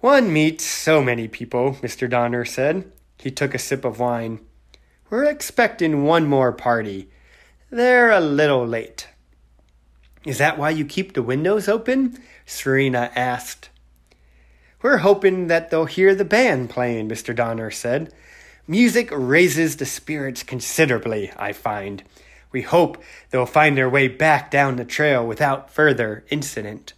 One 0.00 0.32
meets 0.32 0.64
so 0.64 1.00
many 1.00 1.28
people, 1.28 1.74
Mr. 1.74 2.10
Donner 2.10 2.44
said. 2.44 2.90
He 3.18 3.30
took 3.30 3.54
a 3.54 3.58
sip 3.58 3.84
of 3.84 4.00
wine. 4.00 4.40
We're 5.10 5.26
expecting 5.26 6.02
one 6.02 6.26
more 6.26 6.50
party. 6.50 7.08
They're 7.70 8.10
a 8.10 8.18
little 8.18 8.66
late. 8.66 9.06
Is 10.26 10.38
that 10.38 10.58
why 10.58 10.70
you 10.70 10.84
keep 10.84 11.12
the 11.12 11.22
windows 11.22 11.68
open? 11.68 12.20
Serena 12.46 13.12
asked. 13.14 13.70
We're 14.82 14.96
hoping 14.96 15.46
that 15.46 15.70
they'll 15.70 15.84
hear 15.84 16.16
the 16.16 16.24
band 16.24 16.68
playing, 16.68 17.08
Mr. 17.08 17.32
Donner 17.32 17.70
said. 17.70 18.12
Music 18.66 19.08
raises 19.12 19.76
the 19.76 19.86
spirits 19.86 20.42
considerably, 20.42 21.32
I 21.36 21.52
find. 21.52 22.02
We 22.52 22.62
hope 22.62 23.02
they'll 23.30 23.46
find 23.46 23.76
their 23.76 23.88
way 23.88 24.08
back 24.08 24.50
down 24.50 24.76
the 24.76 24.84
trail 24.84 25.26
without 25.26 25.70
further 25.70 26.24
incident. 26.30 26.94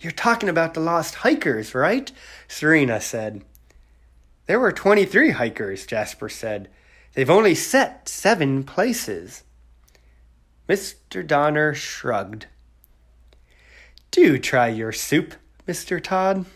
You're 0.00 0.12
talking 0.12 0.48
about 0.48 0.74
the 0.74 0.80
lost 0.80 1.16
hikers, 1.16 1.74
right? 1.74 2.10
Serena 2.48 3.00
said. 3.00 3.44
There 4.46 4.60
were 4.60 4.72
23 4.72 5.30
hikers, 5.30 5.86
Jasper 5.86 6.28
said. 6.28 6.68
They've 7.14 7.30
only 7.30 7.54
set 7.54 8.08
seven 8.08 8.62
places. 8.62 9.42
Mr. 10.68 11.26
Donner 11.26 11.74
shrugged. 11.74 12.46
Do 14.10 14.38
try 14.38 14.68
your 14.68 14.92
soup, 14.92 15.34
Mr. 15.66 16.02
Todd. 16.02 16.46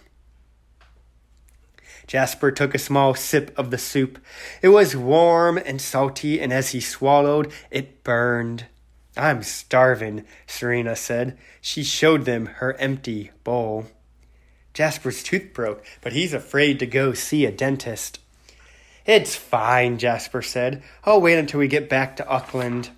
Jasper 2.11 2.51
took 2.51 2.75
a 2.75 2.79
small 2.79 3.15
sip 3.15 3.57
of 3.57 3.71
the 3.71 3.79
soup. 3.79 4.19
It 4.63 4.71
was 4.71 4.97
warm 4.97 5.59
and 5.59 5.81
salty, 5.81 6.41
and 6.41 6.53
as 6.53 6.71
he 6.71 6.81
swallowed, 6.81 7.53
it 7.71 8.03
burned. 8.03 8.67
I'm 9.17 9.45
starving, 9.45 10.25
Serena 10.45 10.97
said. 10.97 11.39
She 11.61 11.85
showed 11.85 12.25
them 12.25 12.47
her 12.47 12.77
empty 12.79 13.31
bowl. 13.45 13.87
Jasper's 14.75 15.23
tooth 15.23 15.53
broke, 15.55 15.85
but 16.01 16.13
he's 16.13 16.35
afraid 16.35 16.81
to 16.81 16.87
go 16.87 17.13
see 17.13 17.47
a 17.47 17.53
dentist. 17.53 18.19
It's 19.07 19.37
fine, 19.37 19.97
Jasper 19.97 20.43
said. 20.43 20.83
I'll 21.05 21.21
wait 21.21 21.39
until 21.39 21.61
we 21.61 21.69
get 21.69 21.89
back 21.89 22.17
to 22.17 22.27
Auckland. 22.27 22.91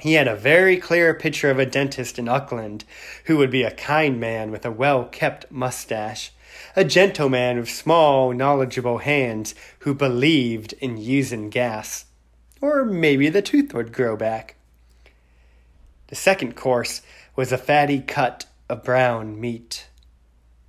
He 0.00 0.12
had 0.12 0.28
a 0.28 0.36
very 0.36 0.76
clear 0.76 1.14
picture 1.14 1.50
of 1.50 1.58
a 1.58 1.64
dentist 1.64 2.18
in 2.18 2.28
Auckland 2.28 2.84
who 3.24 3.38
would 3.38 3.50
be 3.50 3.62
a 3.62 3.70
kind 3.70 4.20
man 4.20 4.50
with 4.50 4.66
a 4.66 4.70
well 4.70 5.06
kept 5.06 5.50
mustache, 5.50 6.30
a 6.74 6.84
gentleman 6.84 7.58
with 7.58 7.70
small, 7.70 8.32
knowledgeable 8.32 8.98
hands 8.98 9.54
who 9.80 9.94
believed 9.94 10.72
in 10.74 10.96
using 10.96 11.50
gas. 11.50 12.06
Or 12.60 12.84
maybe 12.84 13.28
the 13.28 13.42
tooth 13.42 13.74
would 13.74 13.92
grow 13.92 14.16
back. 14.16 14.56
The 16.08 16.16
second 16.16 16.56
course 16.56 17.02
was 17.34 17.52
a 17.52 17.58
fatty 17.58 18.00
cut 18.00 18.46
of 18.68 18.84
brown 18.84 19.40
meat. 19.40 19.88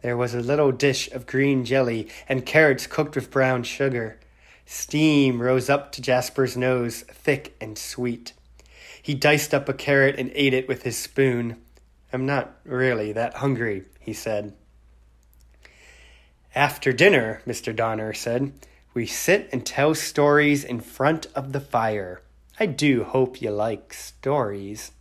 There 0.02 0.18
was 0.18 0.34
a 0.34 0.42
little 0.42 0.72
dish 0.72 1.12
of 1.12 1.26
green 1.26 1.66
jelly 1.66 2.10
and 2.28 2.46
carrots 2.46 2.88
cooked 2.88 3.16
with 3.16 3.32
brown 3.32 3.64
sugar. 3.64 4.20
Steam 4.66 5.42
rose 5.42 5.70
up 5.70 5.92
to 5.94 6.02
Jasper's 6.02 6.58
nose, 6.58 7.02
thick 7.02 7.56
and 7.62 7.78
sweet. 7.78 8.34
He 9.02 9.14
diced 9.14 9.54
up 9.54 9.68
a 9.68 9.74
carrot 9.74 10.18
and 10.18 10.32
ate 10.34 10.54
it 10.54 10.68
with 10.68 10.84
his 10.84 10.98
spoon. 10.98 11.58
I'm 12.12 12.26
not 12.26 12.56
really 12.64 13.12
that 13.12 13.36
hungry, 13.36 13.84
he 14.00 14.14
said. 14.14 14.54
After 16.56 16.94
dinner, 16.94 17.42
Mr. 17.48 17.76
Donner 17.76 18.14
said, 18.14 18.54
we 18.94 19.08
sit 19.08 19.50
and 19.52 19.66
tell 19.66 19.96
stories 19.96 20.64
in 20.64 20.80
front 20.80 21.26
of 21.34 21.52
the 21.52 21.60
fire. 21.60 22.22
I 22.60 22.68
do 22.68 23.04
hope 23.04 23.42
you 23.42 23.50
like 23.50 23.92
stories. 23.92 24.92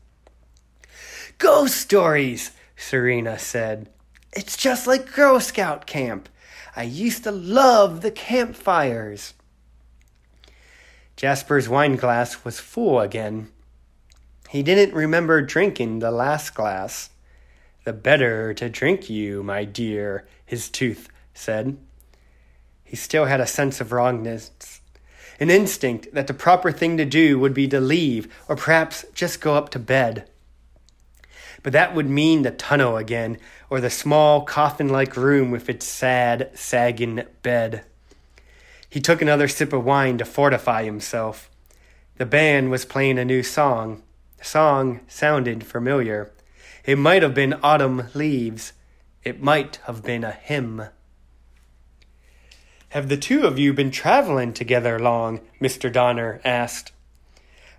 Ghost 1.37 1.77
stories, 1.77 2.53
Serena 2.75 3.39
said. 3.39 3.91
It's 4.33 4.57
just 4.57 4.87
like 4.87 5.13
Girl 5.13 5.41
Scout 5.41 5.87
camp. 5.87 6.31
I 6.75 6.85
used 6.85 7.25
to 7.25 7.31
love 7.31 8.01
the 8.01 8.11
campfires. 8.11 9.35
Jasper's 11.17 11.69
wine 11.69 11.97
glass 11.97 12.47
was 12.47 12.61
full 12.61 12.99
again. 12.99 13.51
He 14.49 14.63
didn't 14.63 14.95
remember 14.95 15.43
drinking 15.43 15.99
the 15.99 16.11
last 16.11 16.55
glass. 16.55 17.11
The 17.85 17.93
better 17.93 18.55
to 18.55 18.71
drink 18.71 19.11
you, 19.11 19.43
my 19.43 19.65
dear, 19.65 20.27
his 20.47 20.71
tooth 20.71 21.12
said. 21.35 21.77
He 22.85 22.97
still 22.97 23.25
had 23.25 23.41
a 23.41 23.47
sense 23.47 23.81
of 23.81 23.93
wrongness, 23.93 24.81
an 25.41 25.51
instinct 25.51 26.13
that 26.13 26.27
the 26.27 26.35
proper 26.35 26.71
thing 26.71 26.97
to 26.99 27.05
do 27.05 27.39
would 27.39 27.55
be 27.55 27.67
to 27.69 27.81
leave, 27.81 28.33
or 28.49 28.57
perhaps 28.57 29.05
just 29.15 29.41
go 29.41 29.55
up 29.55 29.71
to 29.71 29.79
bed. 29.79 30.29
But 31.63 31.73
that 31.73 31.95
would 31.95 32.09
mean 32.09 32.43
the 32.43 32.51
tunnel 32.51 32.97
again, 32.97 33.39
or 33.71 33.81
the 33.81 33.91
small 33.91 34.43
coffin 34.43 34.89
like 34.89 35.17
room 35.17 35.51
with 35.51 35.69
its 35.69 35.87
sad, 35.87 36.51
sagging 36.55 37.23
bed. 37.43 37.85
He 38.89 39.01
took 39.01 39.23
another 39.23 39.49
sip 39.49 39.73
of 39.73 39.85
wine 39.85 40.19
to 40.19 40.25
fortify 40.25 40.85
himself. 40.85 41.51
The 42.19 42.27
band 42.27 42.71
was 42.71 42.85
playing 42.85 43.19
a 43.19 43.25
new 43.25 43.43
song. 43.43 44.03
The 44.37 44.45
song 44.45 45.01
sounded 45.09 45.65
familiar. 45.65 46.31
It 46.85 46.99
might 46.99 47.23
have 47.23 47.33
been 47.33 47.55
Autumn 47.63 48.09
Leaves. 48.13 48.75
It 49.25 49.41
might 49.41 49.77
have 49.85 50.03
been 50.03 50.25
a 50.25 50.33
hymn. 50.33 50.89
Have 52.93 53.09
the 53.09 53.17
two 53.17 53.47
of 53.47 53.59
you 53.59 53.73
been 53.73 53.91
traveling 53.91 54.53
together 54.53 54.99
long? 54.99 55.41
Mr. 55.63 55.91
Donner 55.91 56.43
asked. 56.45 56.93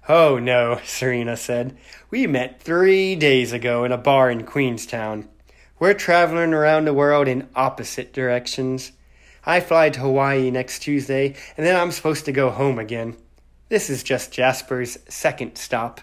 Oh, 0.09 0.39
no, 0.39 0.80
Serena 0.86 1.38
said. 1.38 1.78
We 2.09 2.26
met 2.26 2.64
three 2.64 3.16
days 3.16 3.53
ago 3.53 3.84
in 3.84 3.91
a 3.91 3.97
bar 3.99 4.32
in 4.32 4.43
Queenstown. 4.43 5.30
We're 5.78 5.93
traveling 5.93 6.51
around 6.51 6.86
the 6.86 6.95
world 6.95 7.28
in 7.28 7.47
opposite 7.55 8.11
directions. 8.11 8.91
I 9.45 9.59
fly 9.59 9.91
to 9.91 9.99
Hawaii 9.99 10.49
next 10.49 10.80
Tuesday, 10.80 11.36
and 11.57 11.64
then 11.64 11.80
I'm 11.80 11.91
supposed 11.91 12.26
to 12.26 12.32
go 12.32 12.49
home 12.49 12.80
again. 12.80 13.16
This 13.70 13.91
is 13.91 14.01
just 14.01 14.32
Jasper's 14.32 14.97
second 15.07 15.59
stop. 15.59 16.01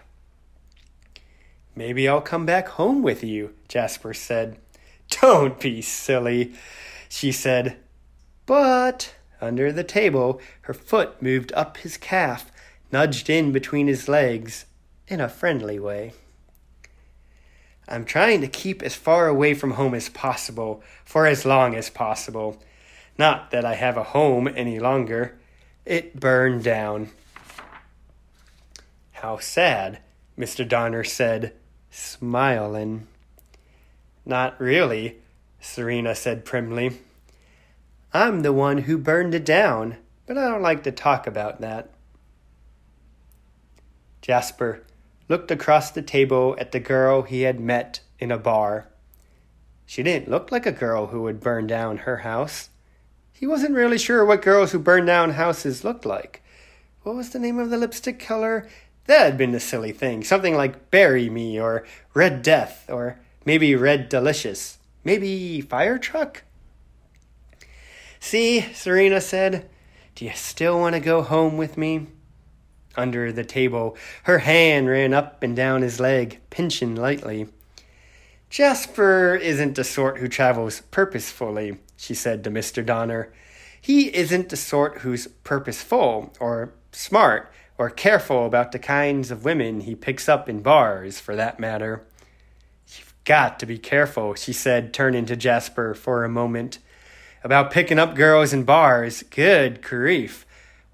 Maybe 1.75 2.09
I'll 2.09 2.21
come 2.21 2.47
back 2.47 2.69
home 2.69 3.03
with 3.03 3.25
you, 3.25 3.55
Jasper 3.67 4.15
said. 4.15 4.61
Don't 5.21 5.59
be 5.59 5.83
silly, 5.83 6.55
she 7.09 7.33
said. 7.33 7.77
But 8.51 9.15
under 9.41 9.71
the 9.71 9.85
table, 9.85 10.41
her 10.63 10.75
foot 10.75 11.23
moved 11.23 11.53
up 11.53 11.77
his 11.77 11.97
calf 11.97 12.51
nudged 12.91 13.31
in 13.31 13.53
between 13.53 13.87
his 13.87 14.09
legs 14.09 14.65
in 15.07 15.21
a 15.21 15.29
friendly 15.29 15.79
way. 15.79 16.15
I'm 17.87 18.05
trying 18.05 18.41
to 18.41 18.49
keep 18.49 18.83
as 18.83 18.97
far 18.97 19.29
away 19.29 19.55
from 19.55 19.75
home 19.75 19.95
as 19.95 20.09
possible 20.09 20.83
for 21.05 21.29
as 21.29 21.45
long 21.45 21.77
as 21.77 21.91
possible. 21.91 22.61
Not 23.17 23.53
that 23.53 23.65
I 23.65 23.75
have 23.75 23.97
a 23.97 24.03
home 24.03 24.49
any 24.49 24.81
longer. 24.81 25.39
It 25.87 26.19
burned 26.19 26.65
down. 26.65 27.11
How 29.13 29.39
sad, 29.39 30.01
Mr. 30.37 30.67
Donner 30.67 31.05
said, 31.05 31.53
smiling. 31.89 33.07
Not 34.27 34.61
really, 34.61 35.19
Serena 35.61 36.17
said 36.17 36.45
primly. 36.45 36.99
I'm 38.13 38.43
the 38.43 38.53
one 38.53 38.79
who 38.79 38.99
burned 38.99 39.35
it 39.35 39.45
down, 39.45 39.97
but 40.27 40.37
I 40.37 40.49
don't 40.49 40.63
like 40.63 40.83
to 40.85 40.93
talk 40.93 41.27
about 41.27 41.61
that. 41.61 41.91
Jasper 44.21 44.85
looked 45.29 45.51
across 45.51 45.93
the 45.93 46.03
table 46.03 46.57
at 46.59 46.73
the 46.73 46.81
girl 46.81 47.23
he 47.23 47.43
had 47.43 47.61
met 47.61 48.01
in 48.19 48.33
a 48.33 48.39
bar. 48.39 48.89
She 49.87 50.03
didn't 50.03 50.31
look 50.31 50.51
like 50.51 50.67
a 50.67 50.73
girl 50.73 51.09
who 51.09 51.23
would 51.23 51.41
burn 51.41 51.69
down 51.69 51.99
her 51.99 52.19
house. 52.19 52.71
He 53.33 53.47
wasn't 53.47 53.75
really 53.75 53.99
sure 53.99 54.25
what 54.25 54.43
girls 54.43 54.73
who 54.73 54.79
burn 54.81 55.07
down 55.07 55.31
houses 55.31 55.85
looked 55.85 56.05
like. 56.05 56.43
What 57.03 57.15
was 57.15 57.31
the 57.31 57.39
name 57.39 57.59
of 57.59 57.71
the 57.71 57.79
lipstick 57.79 58.19
color? 58.19 58.69
That 59.07 59.25
had 59.25 59.39
been 59.39 59.53
the 59.53 59.61
silly 59.61 59.93
thing. 59.93 60.25
Something 60.25 60.55
like 60.57 60.91
Bury 60.91 61.31
Me 61.31 61.59
or 61.61 61.87
Red 62.13 62.43
Death 62.43 62.91
or 62.91 63.19
maybe 63.45 63.75
Red 63.75 64.09
Delicious. 64.09 64.79
Maybe 65.05 65.61
fire 65.61 65.97
truck? 65.97 66.43
See, 68.21 68.61
Serena 68.75 69.21
said, 69.21 69.69
do 70.15 70.27
you 70.27 70.33
still 70.35 70.79
want 70.79 70.95
to 70.95 71.01
go 71.01 71.23
home 71.23 71.57
with 71.57 71.79
me? 71.79 72.07
Under 72.95 73.33
the 73.33 73.45
table, 73.45 73.97
her 74.25 74.39
hand 74.41 74.89
ran 74.89 75.15
up 75.15 75.43
and 75.43 75.57
down 75.57 75.83
his 75.83 75.99
leg, 75.99 76.41
pinching 76.51 76.95
lightly. 76.95 77.49
Jasper 78.51 79.35
isn't 79.37 79.77
the 79.77 79.85
sort 79.85 80.19
who 80.19 80.29
travels 80.29 80.83
purposefully, 80.91 81.79
she 81.97 82.15
said 82.15 82.45
to 82.45 82.51
Mr. 82.51 82.85
Donner. 82.85 83.33
He 83.81 84.15
isn't 84.15 84.51
the 84.51 84.57
sort 84.57 84.99
who's 84.99 85.29
purposeful, 85.43 86.35
or 86.39 86.75
smart, 86.93 87.51
or 87.79 87.89
careful 87.89 88.45
about 88.45 88.73
the 88.73 88.79
kinds 88.79 89.31
of 89.31 89.45
women 89.45 89.81
he 89.81 89.95
picks 89.95 90.29
up 90.29 90.49
in 90.49 90.61
bars, 90.61 91.19
for 91.19 91.35
that 91.37 91.59
matter. 91.59 92.05
You've 92.89 93.15
got 93.25 93.59
to 93.61 93.67
be 93.67 93.79
careful, 93.79 94.35
she 94.35 94.53
said, 94.53 94.93
turning 94.93 95.25
to 95.27 95.37
Jasper 95.37 95.95
for 95.95 96.25
a 96.25 96.29
moment 96.29 96.81
about 97.43 97.71
picking 97.71 97.99
up 97.99 98.15
girls 98.15 98.53
in 98.53 98.65
bars. 98.65 99.23
Good 99.23 99.83
grief. 99.83 100.47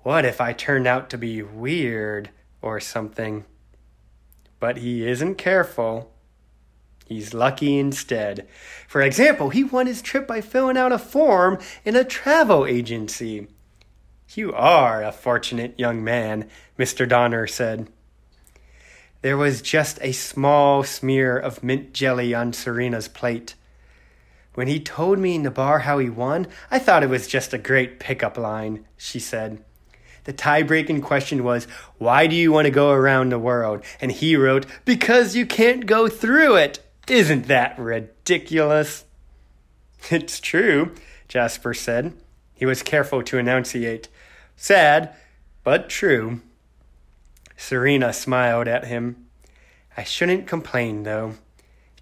What 0.03 0.25
if 0.25 0.41
I 0.41 0.53
turned 0.53 0.87
out 0.87 1.11
to 1.11 1.19
be 1.19 1.43
weird 1.43 2.31
or 2.63 2.79
something? 2.81 3.45
But 4.61 4.79
he 4.79 5.07
isn't 5.07 5.37
careful. 5.37 6.13
He's 7.07 7.35
lucky 7.35 7.79
instead. 7.79 8.49
For 8.89 9.01
example, 9.01 9.51
he 9.51 9.63
won 9.63 9.87
his 9.87 10.03
trip 10.03 10.27
by 10.27 10.41
filling 10.41 10.77
out 10.77 10.93
a 10.93 10.99
form 10.99 11.59
in 11.85 11.95
a 11.95 12.05
travel 12.05 12.67
agency. 12.67 13.49
You 14.35 14.53
are 14.53 15.03
a 15.03 15.13
fortunate 15.13 15.79
young 15.79 16.03
man, 16.03 16.49
Mr. 16.79 17.09
Donner 17.09 17.47
said. 17.47 17.89
There 19.23 19.37
was 19.37 19.63
just 19.63 19.99
a 20.03 20.13
small 20.13 20.83
smear 20.83 21.39
of 21.39 21.63
mint 21.63 21.93
jelly 21.93 22.35
on 22.35 22.53
Serena's 22.53 23.09
plate. 23.09 23.55
When 24.57 24.69
he 24.69 24.81
told 24.81 25.19
me 25.19 25.35
in 25.35 25.43
the 25.43 25.51
bar 25.51 25.81
how 25.81 25.99
he 25.99 26.09
won, 26.09 26.47
I 26.71 26.79
thought 26.79 27.03
it 27.03 27.11
was 27.11 27.29
just 27.29 27.53
a 27.53 27.59
great 27.59 28.01
pickup 28.01 28.39
line, 28.39 28.87
she 28.97 29.19
said. 29.19 29.63
The 30.25 30.33
tie 30.33 30.63
breaking 30.63 31.03
question 31.03 31.45
was, 31.45 31.67
Why 31.99 32.27
do 32.27 32.35
you 32.35 32.53
want 32.53 32.65
to 32.65 32.71
go 32.71 32.91
around 32.91 33.29
the 33.29 33.39
world? 33.39 33.85
And 34.01 34.11
he 34.11 34.35
wrote, 34.35 34.65
Because 34.87 35.37
you 35.37 35.45
can't 35.45 35.85
go 35.85 36.09
through 36.09 36.57
it. 36.57 36.79
Isn't 37.07 37.49
that 37.49 37.79
ridiculous? 37.79 39.05
It's 40.11 40.41
true, 40.41 40.93
Jasper 41.29 41.75
said. 41.75 42.15
He 42.55 42.65
was 42.65 42.83
careful 42.83 43.23
to 43.25 43.37
enunciate. 43.37 44.09
Sad, 44.57 45.15
but 45.65 45.91
true. 45.91 46.41
Serena 47.59 48.15
smiled 48.15 48.69
at 48.69 48.87
him. 48.87 49.27
I 49.99 50.05
shouldn't 50.05 50.47
complain, 50.47 51.03
though. 51.03 51.35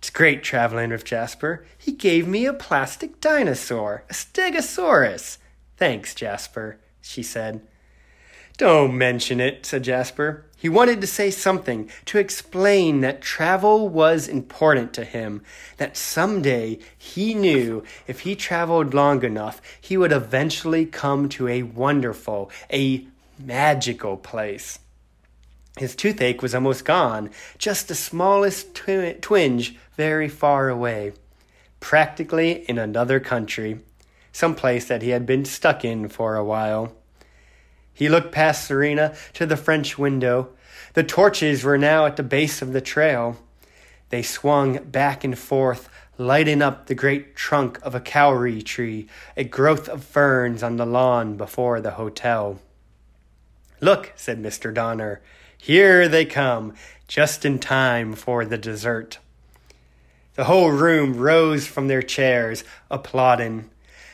It's 0.04 0.10
great 0.10 0.42
traveling 0.42 0.90
with 0.90 1.06
Jasper. 1.06 1.64
He 1.78 1.90
gave 1.90 2.28
me 2.28 2.44
a 2.44 2.52
plastic 2.52 3.22
dinosaur, 3.22 4.04
a 4.10 4.12
stegosaurus. 4.12 5.38
Thanks, 5.78 6.14
Jasper, 6.14 6.78
she 7.00 7.22
said. 7.22 7.62
Don't 8.58 8.98
mention 8.98 9.40
it, 9.40 9.64
said 9.64 9.82
Jasper. 9.84 10.44
He 10.58 10.68
wanted 10.68 11.00
to 11.00 11.06
say 11.06 11.30
something, 11.30 11.88
to 12.04 12.18
explain 12.18 13.00
that 13.00 13.22
travel 13.22 13.88
was 13.88 14.28
important 14.28 14.92
to 14.92 15.06
him, 15.06 15.40
that 15.78 15.96
someday 15.96 16.80
he 16.98 17.32
knew 17.32 17.82
if 18.06 18.20
he 18.20 18.36
traveled 18.36 18.92
long 18.92 19.24
enough, 19.24 19.62
he 19.80 19.96
would 19.96 20.12
eventually 20.12 20.84
come 20.84 21.30
to 21.30 21.48
a 21.48 21.62
wonderful, 21.62 22.50
a 22.70 23.06
magical 23.38 24.18
place. 24.18 24.80
His 25.76 25.96
toothache 25.96 26.40
was 26.40 26.54
almost 26.54 26.84
gone, 26.84 27.30
just 27.58 27.88
the 27.88 27.96
smallest 27.96 28.74
twi- 28.76 29.16
twinge 29.20 29.76
very 29.96 30.28
far 30.28 30.68
away, 30.68 31.12
practically 31.80 32.64
in 32.68 32.78
another 32.78 33.18
country, 33.18 33.80
some 34.30 34.54
place 34.54 34.86
that 34.86 35.02
he 35.02 35.10
had 35.10 35.26
been 35.26 35.44
stuck 35.44 35.84
in 35.84 36.08
for 36.08 36.36
a 36.36 36.44
while. 36.44 36.92
He 37.92 38.08
looked 38.08 38.32
past 38.32 38.66
Serena 38.66 39.16
to 39.34 39.46
the 39.46 39.56
French 39.56 39.98
window. 39.98 40.50
The 40.94 41.02
torches 41.02 41.64
were 41.64 41.78
now 41.78 42.06
at 42.06 42.16
the 42.16 42.22
base 42.22 42.62
of 42.62 42.72
the 42.72 42.80
trail. 42.80 43.36
They 44.10 44.22
swung 44.22 44.78
back 44.84 45.24
and 45.24 45.36
forth, 45.36 45.88
lighting 46.18 46.62
up 46.62 46.86
the 46.86 46.94
great 46.94 47.34
trunk 47.34 47.80
of 47.82 47.96
a 47.96 48.00
kauri 48.00 48.62
tree, 48.62 49.08
a 49.36 49.42
growth 49.42 49.88
of 49.88 50.04
ferns 50.04 50.62
on 50.62 50.76
the 50.76 50.86
lawn 50.86 51.36
before 51.36 51.80
the 51.80 51.92
hotel. 51.92 52.60
Look, 53.80 54.12
said 54.16 54.42
Mr. 54.42 54.72
Donner, 54.72 55.20
here 55.56 56.08
they 56.08 56.24
come, 56.24 56.74
just 57.08 57.44
in 57.44 57.58
time 57.58 58.14
for 58.14 58.44
the 58.44 58.58
dessert. 58.58 59.18
The 60.34 60.44
whole 60.44 60.70
room 60.70 61.16
rose 61.16 61.66
from 61.66 61.88
their 61.88 62.02
chairs, 62.02 62.64
applauding. 62.90 63.70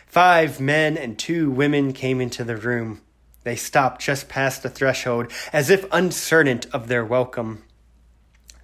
Five 0.06 0.60
men 0.60 0.96
and 0.96 1.18
two 1.18 1.50
women 1.50 1.92
came 1.92 2.20
into 2.20 2.44
the 2.44 2.56
room. 2.56 3.00
They 3.42 3.56
stopped 3.56 4.02
just 4.02 4.28
past 4.28 4.62
the 4.62 4.68
threshold, 4.68 5.32
as 5.52 5.70
if 5.70 5.86
uncertain 5.92 6.60
of 6.72 6.88
their 6.88 7.04
welcome. 7.04 7.64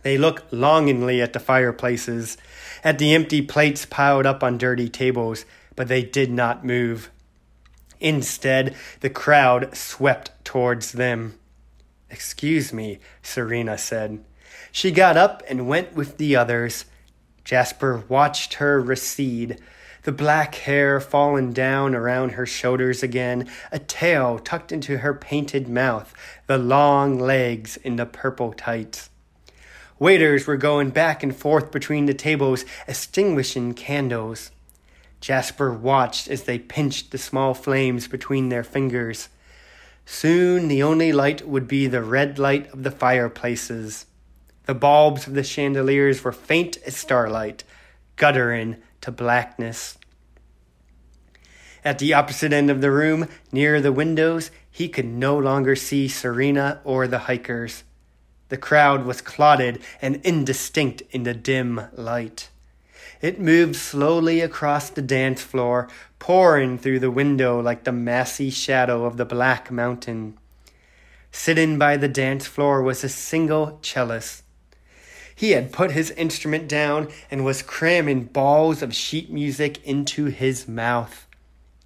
They 0.02 0.18
looked 0.18 0.52
longingly 0.52 1.22
at 1.22 1.32
the 1.32 1.40
fireplaces, 1.40 2.36
at 2.84 2.98
the 2.98 3.14
empty 3.14 3.42
plates 3.42 3.86
piled 3.86 4.26
up 4.26 4.42
on 4.42 4.58
dirty 4.58 4.88
tables, 4.88 5.44
but 5.74 5.88
they 5.88 6.02
did 6.02 6.30
not 6.30 6.64
move. 6.64 7.10
Instead, 8.00 8.74
the 9.00 9.10
crowd 9.10 9.76
swept 9.76 10.32
towards 10.44 10.92
them. 10.92 11.38
Excuse 12.10 12.72
me, 12.72 12.98
Serena 13.22 13.78
said. 13.78 14.24
She 14.70 14.90
got 14.90 15.16
up 15.16 15.42
and 15.48 15.68
went 15.68 15.94
with 15.94 16.18
the 16.18 16.36
others. 16.36 16.84
Jasper 17.44 18.04
watched 18.08 18.54
her 18.54 18.80
recede, 18.80 19.60
the 20.02 20.12
black 20.12 20.54
hair 20.54 21.00
fallen 21.00 21.52
down 21.52 21.92
around 21.94 22.30
her 22.32 22.46
shoulders 22.46 23.02
again, 23.02 23.48
a 23.72 23.80
tail 23.80 24.38
tucked 24.38 24.70
into 24.70 24.98
her 24.98 25.12
painted 25.12 25.68
mouth, 25.68 26.14
the 26.46 26.58
long 26.58 27.18
legs 27.18 27.76
in 27.78 27.96
the 27.96 28.06
purple 28.06 28.52
tights. 28.52 29.10
Waiters 29.98 30.46
were 30.46 30.56
going 30.56 30.90
back 30.90 31.22
and 31.24 31.34
forth 31.34 31.72
between 31.72 32.06
the 32.06 32.14
tables, 32.14 32.64
extinguishing 32.86 33.74
candles. 33.74 34.52
Jasper 35.26 35.72
watched 35.72 36.28
as 36.28 36.44
they 36.44 36.56
pinched 36.56 37.10
the 37.10 37.18
small 37.18 37.52
flames 37.52 38.06
between 38.06 38.48
their 38.48 38.62
fingers. 38.62 39.28
Soon 40.04 40.68
the 40.68 40.84
only 40.84 41.10
light 41.10 41.48
would 41.48 41.66
be 41.66 41.88
the 41.88 42.00
red 42.00 42.38
light 42.38 42.72
of 42.72 42.84
the 42.84 42.92
fireplaces. 42.92 44.06
The 44.66 44.74
bulbs 44.74 45.26
of 45.26 45.34
the 45.34 45.42
chandeliers 45.42 46.22
were 46.22 46.30
faint 46.30 46.78
as 46.86 46.96
starlight, 46.96 47.64
guttering 48.14 48.76
to 49.00 49.10
blackness. 49.10 49.98
At 51.84 51.98
the 51.98 52.14
opposite 52.14 52.52
end 52.52 52.70
of 52.70 52.80
the 52.80 52.92
room, 52.92 53.28
near 53.50 53.80
the 53.80 53.90
windows, 53.90 54.52
he 54.70 54.88
could 54.88 55.06
no 55.06 55.36
longer 55.36 55.74
see 55.74 56.06
Serena 56.06 56.80
or 56.84 57.08
the 57.08 57.26
hikers. 57.26 57.82
The 58.48 58.58
crowd 58.58 59.04
was 59.04 59.22
clotted 59.22 59.82
and 60.00 60.20
indistinct 60.24 61.02
in 61.10 61.24
the 61.24 61.34
dim 61.34 61.88
light. 61.94 62.48
It 63.26 63.40
moved 63.40 63.74
slowly 63.74 64.40
across 64.40 64.88
the 64.88 65.02
dance 65.02 65.42
floor, 65.42 65.88
pouring 66.20 66.78
through 66.78 67.00
the 67.00 67.10
window 67.10 67.60
like 67.60 67.82
the 67.82 67.90
massy 67.90 68.50
shadow 68.50 69.04
of 69.04 69.16
the 69.16 69.24
Black 69.24 69.68
Mountain. 69.68 70.38
Sitting 71.32 71.76
by 71.76 71.96
the 71.96 72.06
dance 72.06 72.46
floor 72.46 72.82
was 72.82 73.02
a 73.02 73.08
single 73.08 73.80
cellist. 73.82 74.44
He 75.34 75.50
had 75.50 75.72
put 75.72 75.90
his 75.90 76.12
instrument 76.12 76.68
down 76.68 77.08
and 77.28 77.44
was 77.44 77.62
cramming 77.62 78.26
balls 78.26 78.80
of 78.80 78.94
sheet 78.94 79.28
music 79.28 79.82
into 79.82 80.26
his 80.26 80.68
mouth. 80.68 81.26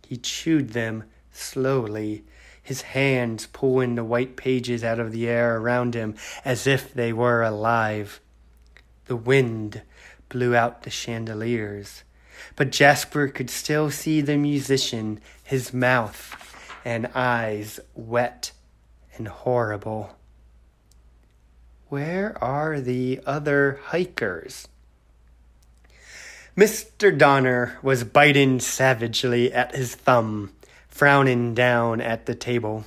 He 0.06 0.18
chewed 0.18 0.74
them 0.74 1.04
slowly, 1.32 2.22
his 2.62 2.82
hands 2.82 3.46
pulling 3.46 3.94
the 3.94 4.04
white 4.04 4.36
pages 4.36 4.84
out 4.84 5.00
of 5.00 5.10
the 5.10 5.26
air 5.26 5.56
around 5.56 5.94
him 5.94 6.16
as 6.44 6.66
if 6.66 6.92
they 6.92 7.14
were 7.14 7.40
alive. 7.40 8.20
The 9.06 9.16
wind 9.16 9.80
blew 10.30 10.56
out 10.56 10.84
the 10.84 10.90
chandeliers, 10.90 12.02
but 12.56 12.72
Jasper 12.72 13.28
could 13.28 13.50
still 13.50 13.90
see 13.90 14.22
the 14.22 14.38
musician, 14.38 15.20
his 15.44 15.74
mouth 15.74 16.34
and 16.82 17.06
eyes 17.14 17.78
wet 17.94 18.52
and 19.16 19.28
horrible. 19.28 20.16
Where 21.88 22.42
are 22.42 22.80
the 22.80 23.20
other 23.26 23.80
hikers? 23.86 24.66
Mr. 26.56 27.16
Donner 27.16 27.78
was 27.82 28.04
biting 28.04 28.60
savagely 28.60 29.52
at 29.52 29.74
his 29.74 29.94
thumb, 29.94 30.52
frowning 30.88 31.54
down 31.54 32.00
at 32.00 32.26
the 32.26 32.34
table. 32.34 32.84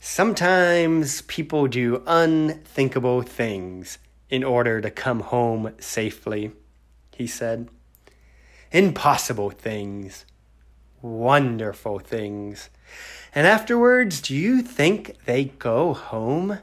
Sometimes 0.00 1.22
people 1.22 1.66
do 1.66 2.02
unthinkable 2.06 3.22
things 3.22 3.98
in 4.30 4.42
order 4.42 4.80
to 4.80 4.90
come 4.90 5.20
home 5.20 5.72
safely, 5.78 6.52
he 7.14 7.26
said. 7.26 7.68
Impossible 8.72 9.50
things, 9.50 10.24
wonderful 11.02 11.98
things. 11.98 12.70
And 13.34 13.46
afterwards, 13.46 14.20
do 14.20 14.34
you 14.34 14.62
think 14.62 15.24
they 15.24 15.44
go 15.44 15.92
home? 15.94 16.58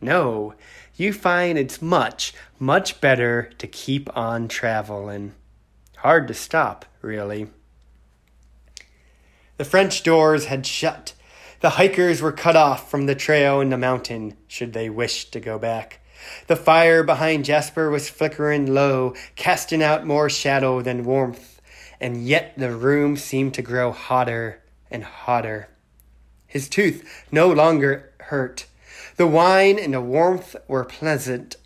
No, 0.00 0.54
you 0.96 1.12
find 1.12 1.58
it's 1.58 1.82
much, 1.82 2.32
much 2.58 3.00
better 3.00 3.50
to 3.58 3.66
keep 3.66 4.14
on 4.16 4.48
traveling. 4.48 5.34
Hard 5.96 6.28
to 6.28 6.34
stop, 6.34 6.86
really. 7.02 7.48
The 9.58 9.64
French 9.64 10.02
doors 10.02 10.46
had 10.46 10.66
shut. 10.66 11.12
The 11.60 11.70
hikers 11.70 12.22
were 12.22 12.32
cut 12.32 12.56
off 12.56 12.90
from 12.90 13.04
the 13.04 13.14
trail 13.14 13.60
in 13.60 13.68
the 13.68 13.76
mountain, 13.76 14.38
should 14.48 14.72
they 14.72 14.88
wish 14.88 15.26
to 15.30 15.40
go 15.40 15.58
back. 15.58 15.99
The 16.46 16.56
fire 16.56 17.02
behind 17.02 17.44
Jasper 17.44 17.90
was 17.90 18.08
flickering 18.08 18.74
low, 18.74 19.14
casting 19.36 19.82
out 19.82 20.06
more 20.06 20.28
shadow 20.28 20.82
than 20.82 21.04
warmth, 21.04 21.60
and 22.00 22.26
yet 22.26 22.54
the 22.56 22.74
room 22.74 23.16
seemed 23.16 23.54
to 23.54 23.62
grow 23.62 23.92
hotter 23.92 24.62
and 24.90 25.04
hotter. 25.04 25.68
His 26.46 26.68
tooth 26.68 27.24
no 27.30 27.48
longer 27.52 28.10
hurt. 28.18 28.66
The 29.16 29.26
wine 29.26 29.78
and 29.78 29.94
the 29.94 30.00
warmth 30.00 30.56
were 30.66 30.84
pleasant. 30.84 31.56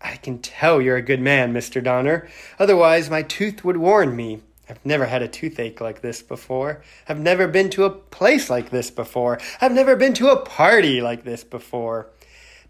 I 0.00 0.16
can 0.16 0.38
tell 0.40 0.80
you're 0.80 0.96
a 0.96 1.02
good 1.02 1.20
man, 1.20 1.52
Mr. 1.52 1.82
Donner. 1.82 2.28
Otherwise, 2.58 3.10
my 3.10 3.22
tooth 3.22 3.64
would 3.64 3.76
warn 3.76 4.14
me. 4.14 4.42
I've 4.68 4.84
never 4.84 5.06
had 5.06 5.22
a 5.22 5.28
toothache 5.28 5.80
like 5.80 6.02
this 6.02 6.22
before. 6.22 6.82
I've 7.08 7.20
never 7.20 7.48
been 7.48 7.70
to 7.70 7.84
a 7.84 7.90
place 7.90 8.50
like 8.50 8.70
this 8.70 8.90
before. 8.90 9.38
I've 9.60 9.72
never 9.72 9.96
been 9.96 10.12
to 10.14 10.28
a 10.28 10.40
party 10.40 11.00
like 11.00 11.24
this 11.24 11.42
before. 11.42 12.10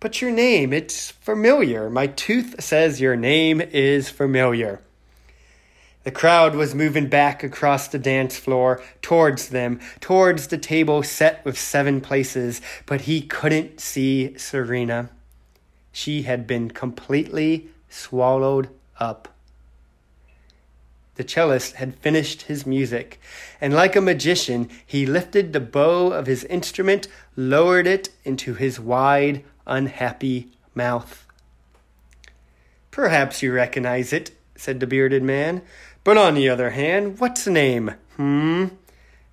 But 0.01 0.23
your 0.23 0.31
name, 0.31 0.73
it's 0.73 1.11
familiar. 1.11 1.91
My 1.91 2.07
tooth 2.07 2.63
says 2.63 3.01
your 3.01 3.17
name 3.17 3.61
is 3.61 4.09
familiar. 4.09 4.81
The 6.05 6.13
crowd 6.13 6.55
was 6.55 6.75
moving 6.75 7.09
back 7.09 7.43
across 7.43 7.89
the 7.89 7.99
dance 7.99 8.39
floor, 8.39 8.81
towards 9.03 9.49
them, 9.49 9.81
towards 10.01 10.47
the 10.47 10.57
table 10.57 11.03
set 11.03 11.45
with 11.45 11.59
seven 11.59 12.01
places, 12.01 12.63
but 12.87 13.03
he 13.03 13.21
couldn't 13.21 13.81
see 13.81 14.39
Serena. 14.39 15.11
She 15.91 16.23
had 16.23 16.47
been 16.47 16.71
completely 16.71 17.69
swallowed 17.91 18.69
up. 19.01 19.35
The 21.17 21.25
cellist 21.25 21.75
had 21.75 21.97
finished 21.97 22.43
his 22.43 22.65
music, 22.65 23.21
and 23.61 23.75
like 23.75 23.97
a 23.97 24.01
magician, 24.01 24.71
he 24.87 25.05
lifted 25.05 25.53
the 25.53 25.61
bow 25.61 26.13
of 26.13 26.27
his 26.27 26.45
instrument, 26.45 27.09
lowered 27.35 27.89
it 27.89 28.11
into 28.25 28.55
his 28.55 28.79
wide, 28.79 29.43
unhappy 29.69 30.51
mouth. 30.75 31.27
Perhaps 32.91 33.43
you 33.43 33.53
recognize 33.53 34.13
it, 34.13 34.33
said 34.57 34.81
the 34.81 34.87
bearded 34.87 35.23
man. 35.23 35.63
But 36.03 36.17
on 36.17 36.35
the 36.35 36.49
other 36.49 36.71
hand, 36.71 37.21
what's 37.21 37.47
a 37.47 37.51
name? 37.51 37.95
Hmm? 38.17 38.67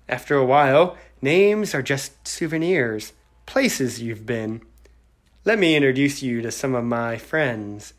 After 0.08 0.36
a 0.36 0.44
while, 0.44 0.96
names 1.20 1.74
are 1.74 1.82
just 1.82 2.28
souvenirs, 2.28 3.12
places 3.46 4.00
you've 4.00 4.26
been. 4.26 4.62
Let 5.44 5.58
me 5.58 5.74
introduce 5.74 6.22
you 6.22 6.42
to 6.42 6.50
some 6.50 6.74
of 6.74 6.84
my 6.84 7.18
friends. 7.18 7.92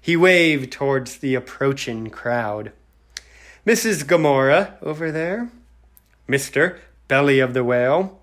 He 0.00 0.16
waved 0.16 0.72
towards 0.72 1.18
the 1.18 1.34
approaching 1.34 2.08
crowd. 2.08 2.72
Mrs. 3.66 4.06
Gomorrah 4.06 4.78
over 4.80 5.12
there, 5.12 5.50
Mr. 6.28 6.78
Belly 7.08 7.40
of 7.40 7.52
the 7.52 7.64
Whale, 7.64 8.20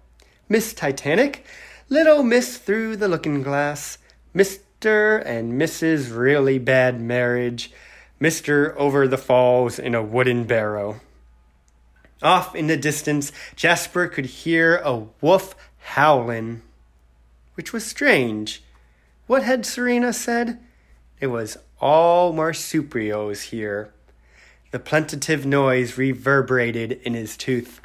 Miss 0.50 0.74
Titanic, 0.74 1.46
Little 1.90 2.22
Miss 2.22 2.58
Through 2.58 2.98
the 2.98 3.08
Looking 3.08 3.42
Glass, 3.44 3.98
Mr. 4.36 5.26
and 5.26 5.54
Mrs. 5.54 6.14
Really 6.14 6.60
Bad 6.60 7.00
Marriage, 7.00 7.72
Mr. 8.20 8.76
Over 8.76 9.08
the 9.08 9.18
Falls 9.18 9.80
in 9.80 9.96
a 9.96 10.04
Wooden 10.04 10.44
Barrow. 10.44 11.00
Off 12.22 12.54
in 12.54 12.68
the 12.68 12.76
distance, 12.76 13.32
Jasper 13.56 14.10
could 14.10 14.26
hear 14.26 14.82
a 14.84 15.06
wolf 15.22 15.56
howling, 15.78 16.62
which 17.54 17.72
was 17.72 17.86
strange. 17.86 18.62
What 19.28 19.44
had 19.44 19.66
Serena 19.66 20.12
said? 20.12 20.60
It 21.22 21.28
was 21.28 21.58
all 21.80 22.34
marsupials 22.34 23.44
here. 23.44 23.94
The 24.72 24.80
plaintive 24.80 25.46
noise 25.46 25.98
reverberated 25.98 27.00
in 27.04 27.14
his 27.14 27.38
tooth. 27.38 27.80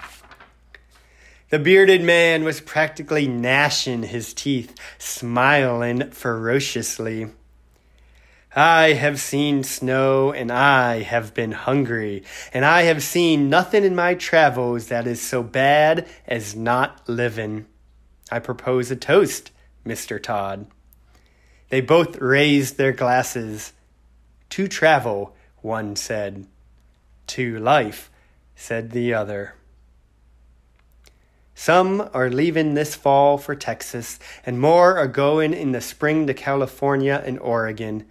The 1.52 1.58
bearded 1.58 2.02
man 2.02 2.44
was 2.44 2.62
practically 2.62 3.28
gnashing 3.28 4.04
his 4.04 4.32
teeth, 4.32 4.74
smiling 4.96 6.10
ferociously. 6.10 7.26
I 8.56 8.94
have 8.94 9.20
seen 9.20 9.62
snow, 9.62 10.32
and 10.32 10.50
I 10.50 11.02
have 11.02 11.34
been 11.34 11.52
hungry, 11.52 12.24
and 12.54 12.64
I 12.64 12.84
have 12.84 13.02
seen 13.02 13.50
nothing 13.50 13.84
in 13.84 13.94
my 13.94 14.14
travels 14.14 14.86
that 14.86 15.06
is 15.06 15.20
so 15.20 15.42
bad 15.42 16.08
as 16.26 16.56
not 16.56 17.06
living. 17.06 17.66
I 18.30 18.38
propose 18.38 18.90
a 18.90 18.96
toast, 18.96 19.50
Mr. 19.84 20.22
Todd. 20.22 20.66
They 21.68 21.82
both 21.82 22.16
raised 22.16 22.78
their 22.78 22.92
glasses. 22.92 23.74
To 24.48 24.68
travel, 24.68 25.36
one 25.60 25.96
said 25.96 26.46
to 27.26 27.58
life, 27.58 28.10
said 28.56 28.92
the 28.92 29.12
other. 29.12 29.56
Some 31.54 32.08
are 32.12 32.30
leaving 32.30 32.74
this 32.74 32.94
fall 32.94 33.38
for 33.38 33.54
Texas, 33.54 34.18
and 34.44 34.60
more 34.60 34.96
are 34.96 35.06
going 35.06 35.54
in 35.54 35.72
the 35.72 35.80
spring 35.80 36.26
to 36.26 36.34
California 36.34 37.22
and 37.24 37.38
Oregon. 37.38 38.04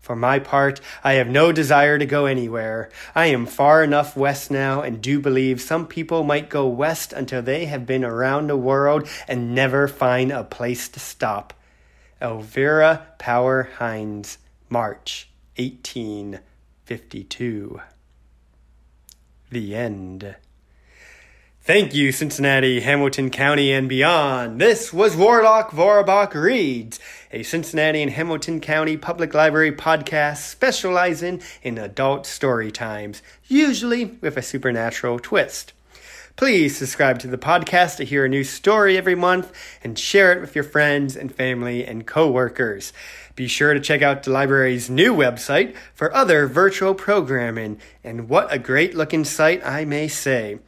For 0.00 0.14
my 0.16 0.38
part, 0.38 0.80
I 1.04 1.14
have 1.14 1.28
no 1.28 1.50
desire 1.52 1.98
to 1.98 2.06
go 2.06 2.26
anywhere. 2.26 2.90
I 3.14 3.26
am 3.26 3.46
far 3.46 3.84
enough 3.84 4.16
west 4.16 4.50
now, 4.50 4.80
and 4.80 5.02
do 5.02 5.20
believe 5.20 5.60
some 5.60 5.86
people 5.86 6.24
might 6.24 6.48
go 6.48 6.66
west 6.66 7.12
until 7.12 7.42
they 7.42 7.66
have 7.66 7.84
been 7.84 8.04
around 8.04 8.46
the 8.46 8.56
world 8.56 9.06
and 9.28 9.54
never 9.54 9.86
find 9.86 10.32
a 10.32 10.44
place 10.44 10.88
to 10.88 10.98
stop. 10.98 11.52
Elvira 12.22 13.08
Power 13.18 13.68
Hines, 13.78 14.38
March 14.70 15.28
1852. 15.56 17.82
The 19.50 19.74
end. 19.74 20.36
Thank 21.68 21.94
you, 21.94 22.12
Cincinnati, 22.12 22.80
Hamilton 22.80 23.28
County, 23.28 23.74
and 23.74 23.90
beyond. 23.90 24.58
This 24.58 24.90
was 24.90 25.14
Warlock 25.14 25.70
Vorabach 25.70 26.32
Reads, 26.32 26.98
a 27.30 27.42
Cincinnati 27.42 28.00
and 28.00 28.10
Hamilton 28.10 28.62
County 28.62 28.96
Public 28.96 29.34
Library 29.34 29.72
podcast 29.72 30.38
specializing 30.38 31.42
in 31.62 31.76
adult 31.76 32.24
story 32.24 32.72
times, 32.72 33.20
usually 33.48 34.06
with 34.06 34.38
a 34.38 34.42
supernatural 34.42 35.18
twist. 35.18 35.74
Please 36.36 36.78
subscribe 36.78 37.18
to 37.18 37.26
the 37.26 37.36
podcast 37.36 37.98
to 37.98 38.04
hear 38.06 38.24
a 38.24 38.30
new 38.30 38.44
story 38.44 38.96
every 38.96 39.14
month 39.14 39.52
and 39.84 39.98
share 39.98 40.32
it 40.32 40.40
with 40.40 40.54
your 40.54 40.64
friends 40.64 41.16
and 41.16 41.34
family 41.34 41.84
and 41.84 42.06
coworkers. 42.06 42.94
Be 43.36 43.46
sure 43.46 43.74
to 43.74 43.80
check 43.80 44.00
out 44.00 44.22
the 44.22 44.30
library's 44.30 44.88
new 44.88 45.14
website 45.14 45.76
for 45.92 46.14
other 46.14 46.46
virtual 46.46 46.94
programming, 46.94 47.78
and 48.02 48.30
what 48.30 48.50
a 48.50 48.58
great 48.58 48.94
looking 48.94 49.26
site, 49.26 49.60
I 49.66 49.84
may 49.84 50.08
say. 50.08 50.60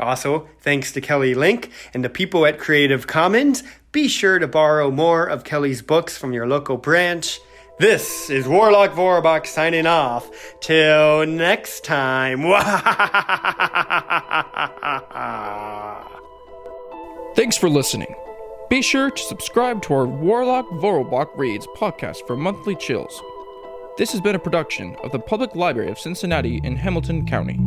Also, 0.00 0.48
thanks 0.60 0.92
to 0.92 1.00
Kelly 1.00 1.34
Link 1.34 1.70
and 1.94 2.04
the 2.04 2.08
people 2.08 2.46
at 2.46 2.58
Creative 2.58 3.06
Commons, 3.06 3.62
be 3.92 4.08
sure 4.08 4.38
to 4.38 4.48
borrow 4.48 4.90
more 4.90 5.26
of 5.26 5.44
Kelly's 5.44 5.82
books 5.82 6.16
from 6.16 6.32
your 6.32 6.46
local 6.46 6.78
branch. 6.78 7.40
This 7.78 8.30
is 8.30 8.46
Warlock 8.46 8.92
Vorabach 8.92 9.46
signing 9.46 9.86
off. 9.86 10.30
Till 10.60 11.26
next 11.26 11.84
time. 11.84 12.42
Thanks 17.34 17.56
for 17.56 17.68
listening. 17.68 18.14
Be 18.70 18.82
sure 18.82 19.10
to 19.10 19.22
subscribe 19.22 19.82
to 19.82 19.94
our 19.94 20.06
Warlock 20.06 20.68
Vorobach 20.70 21.36
Reads 21.36 21.66
podcast 21.76 22.26
for 22.26 22.36
monthly 22.36 22.76
chills. 22.76 23.20
This 23.98 24.12
has 24.12 24.20
been 24.20 24.34
a 24.34 24.38
production 24.38 24.96
of 25.02 25.12
the 25.12 25.18
Public 25.18 25.54
Library 25.54 25.90
of 25.90 25.98
Cincinnati 25.98 26.60
in 26.64 26.76
Hamilton 26.76 27.26
County. 27.26 27.60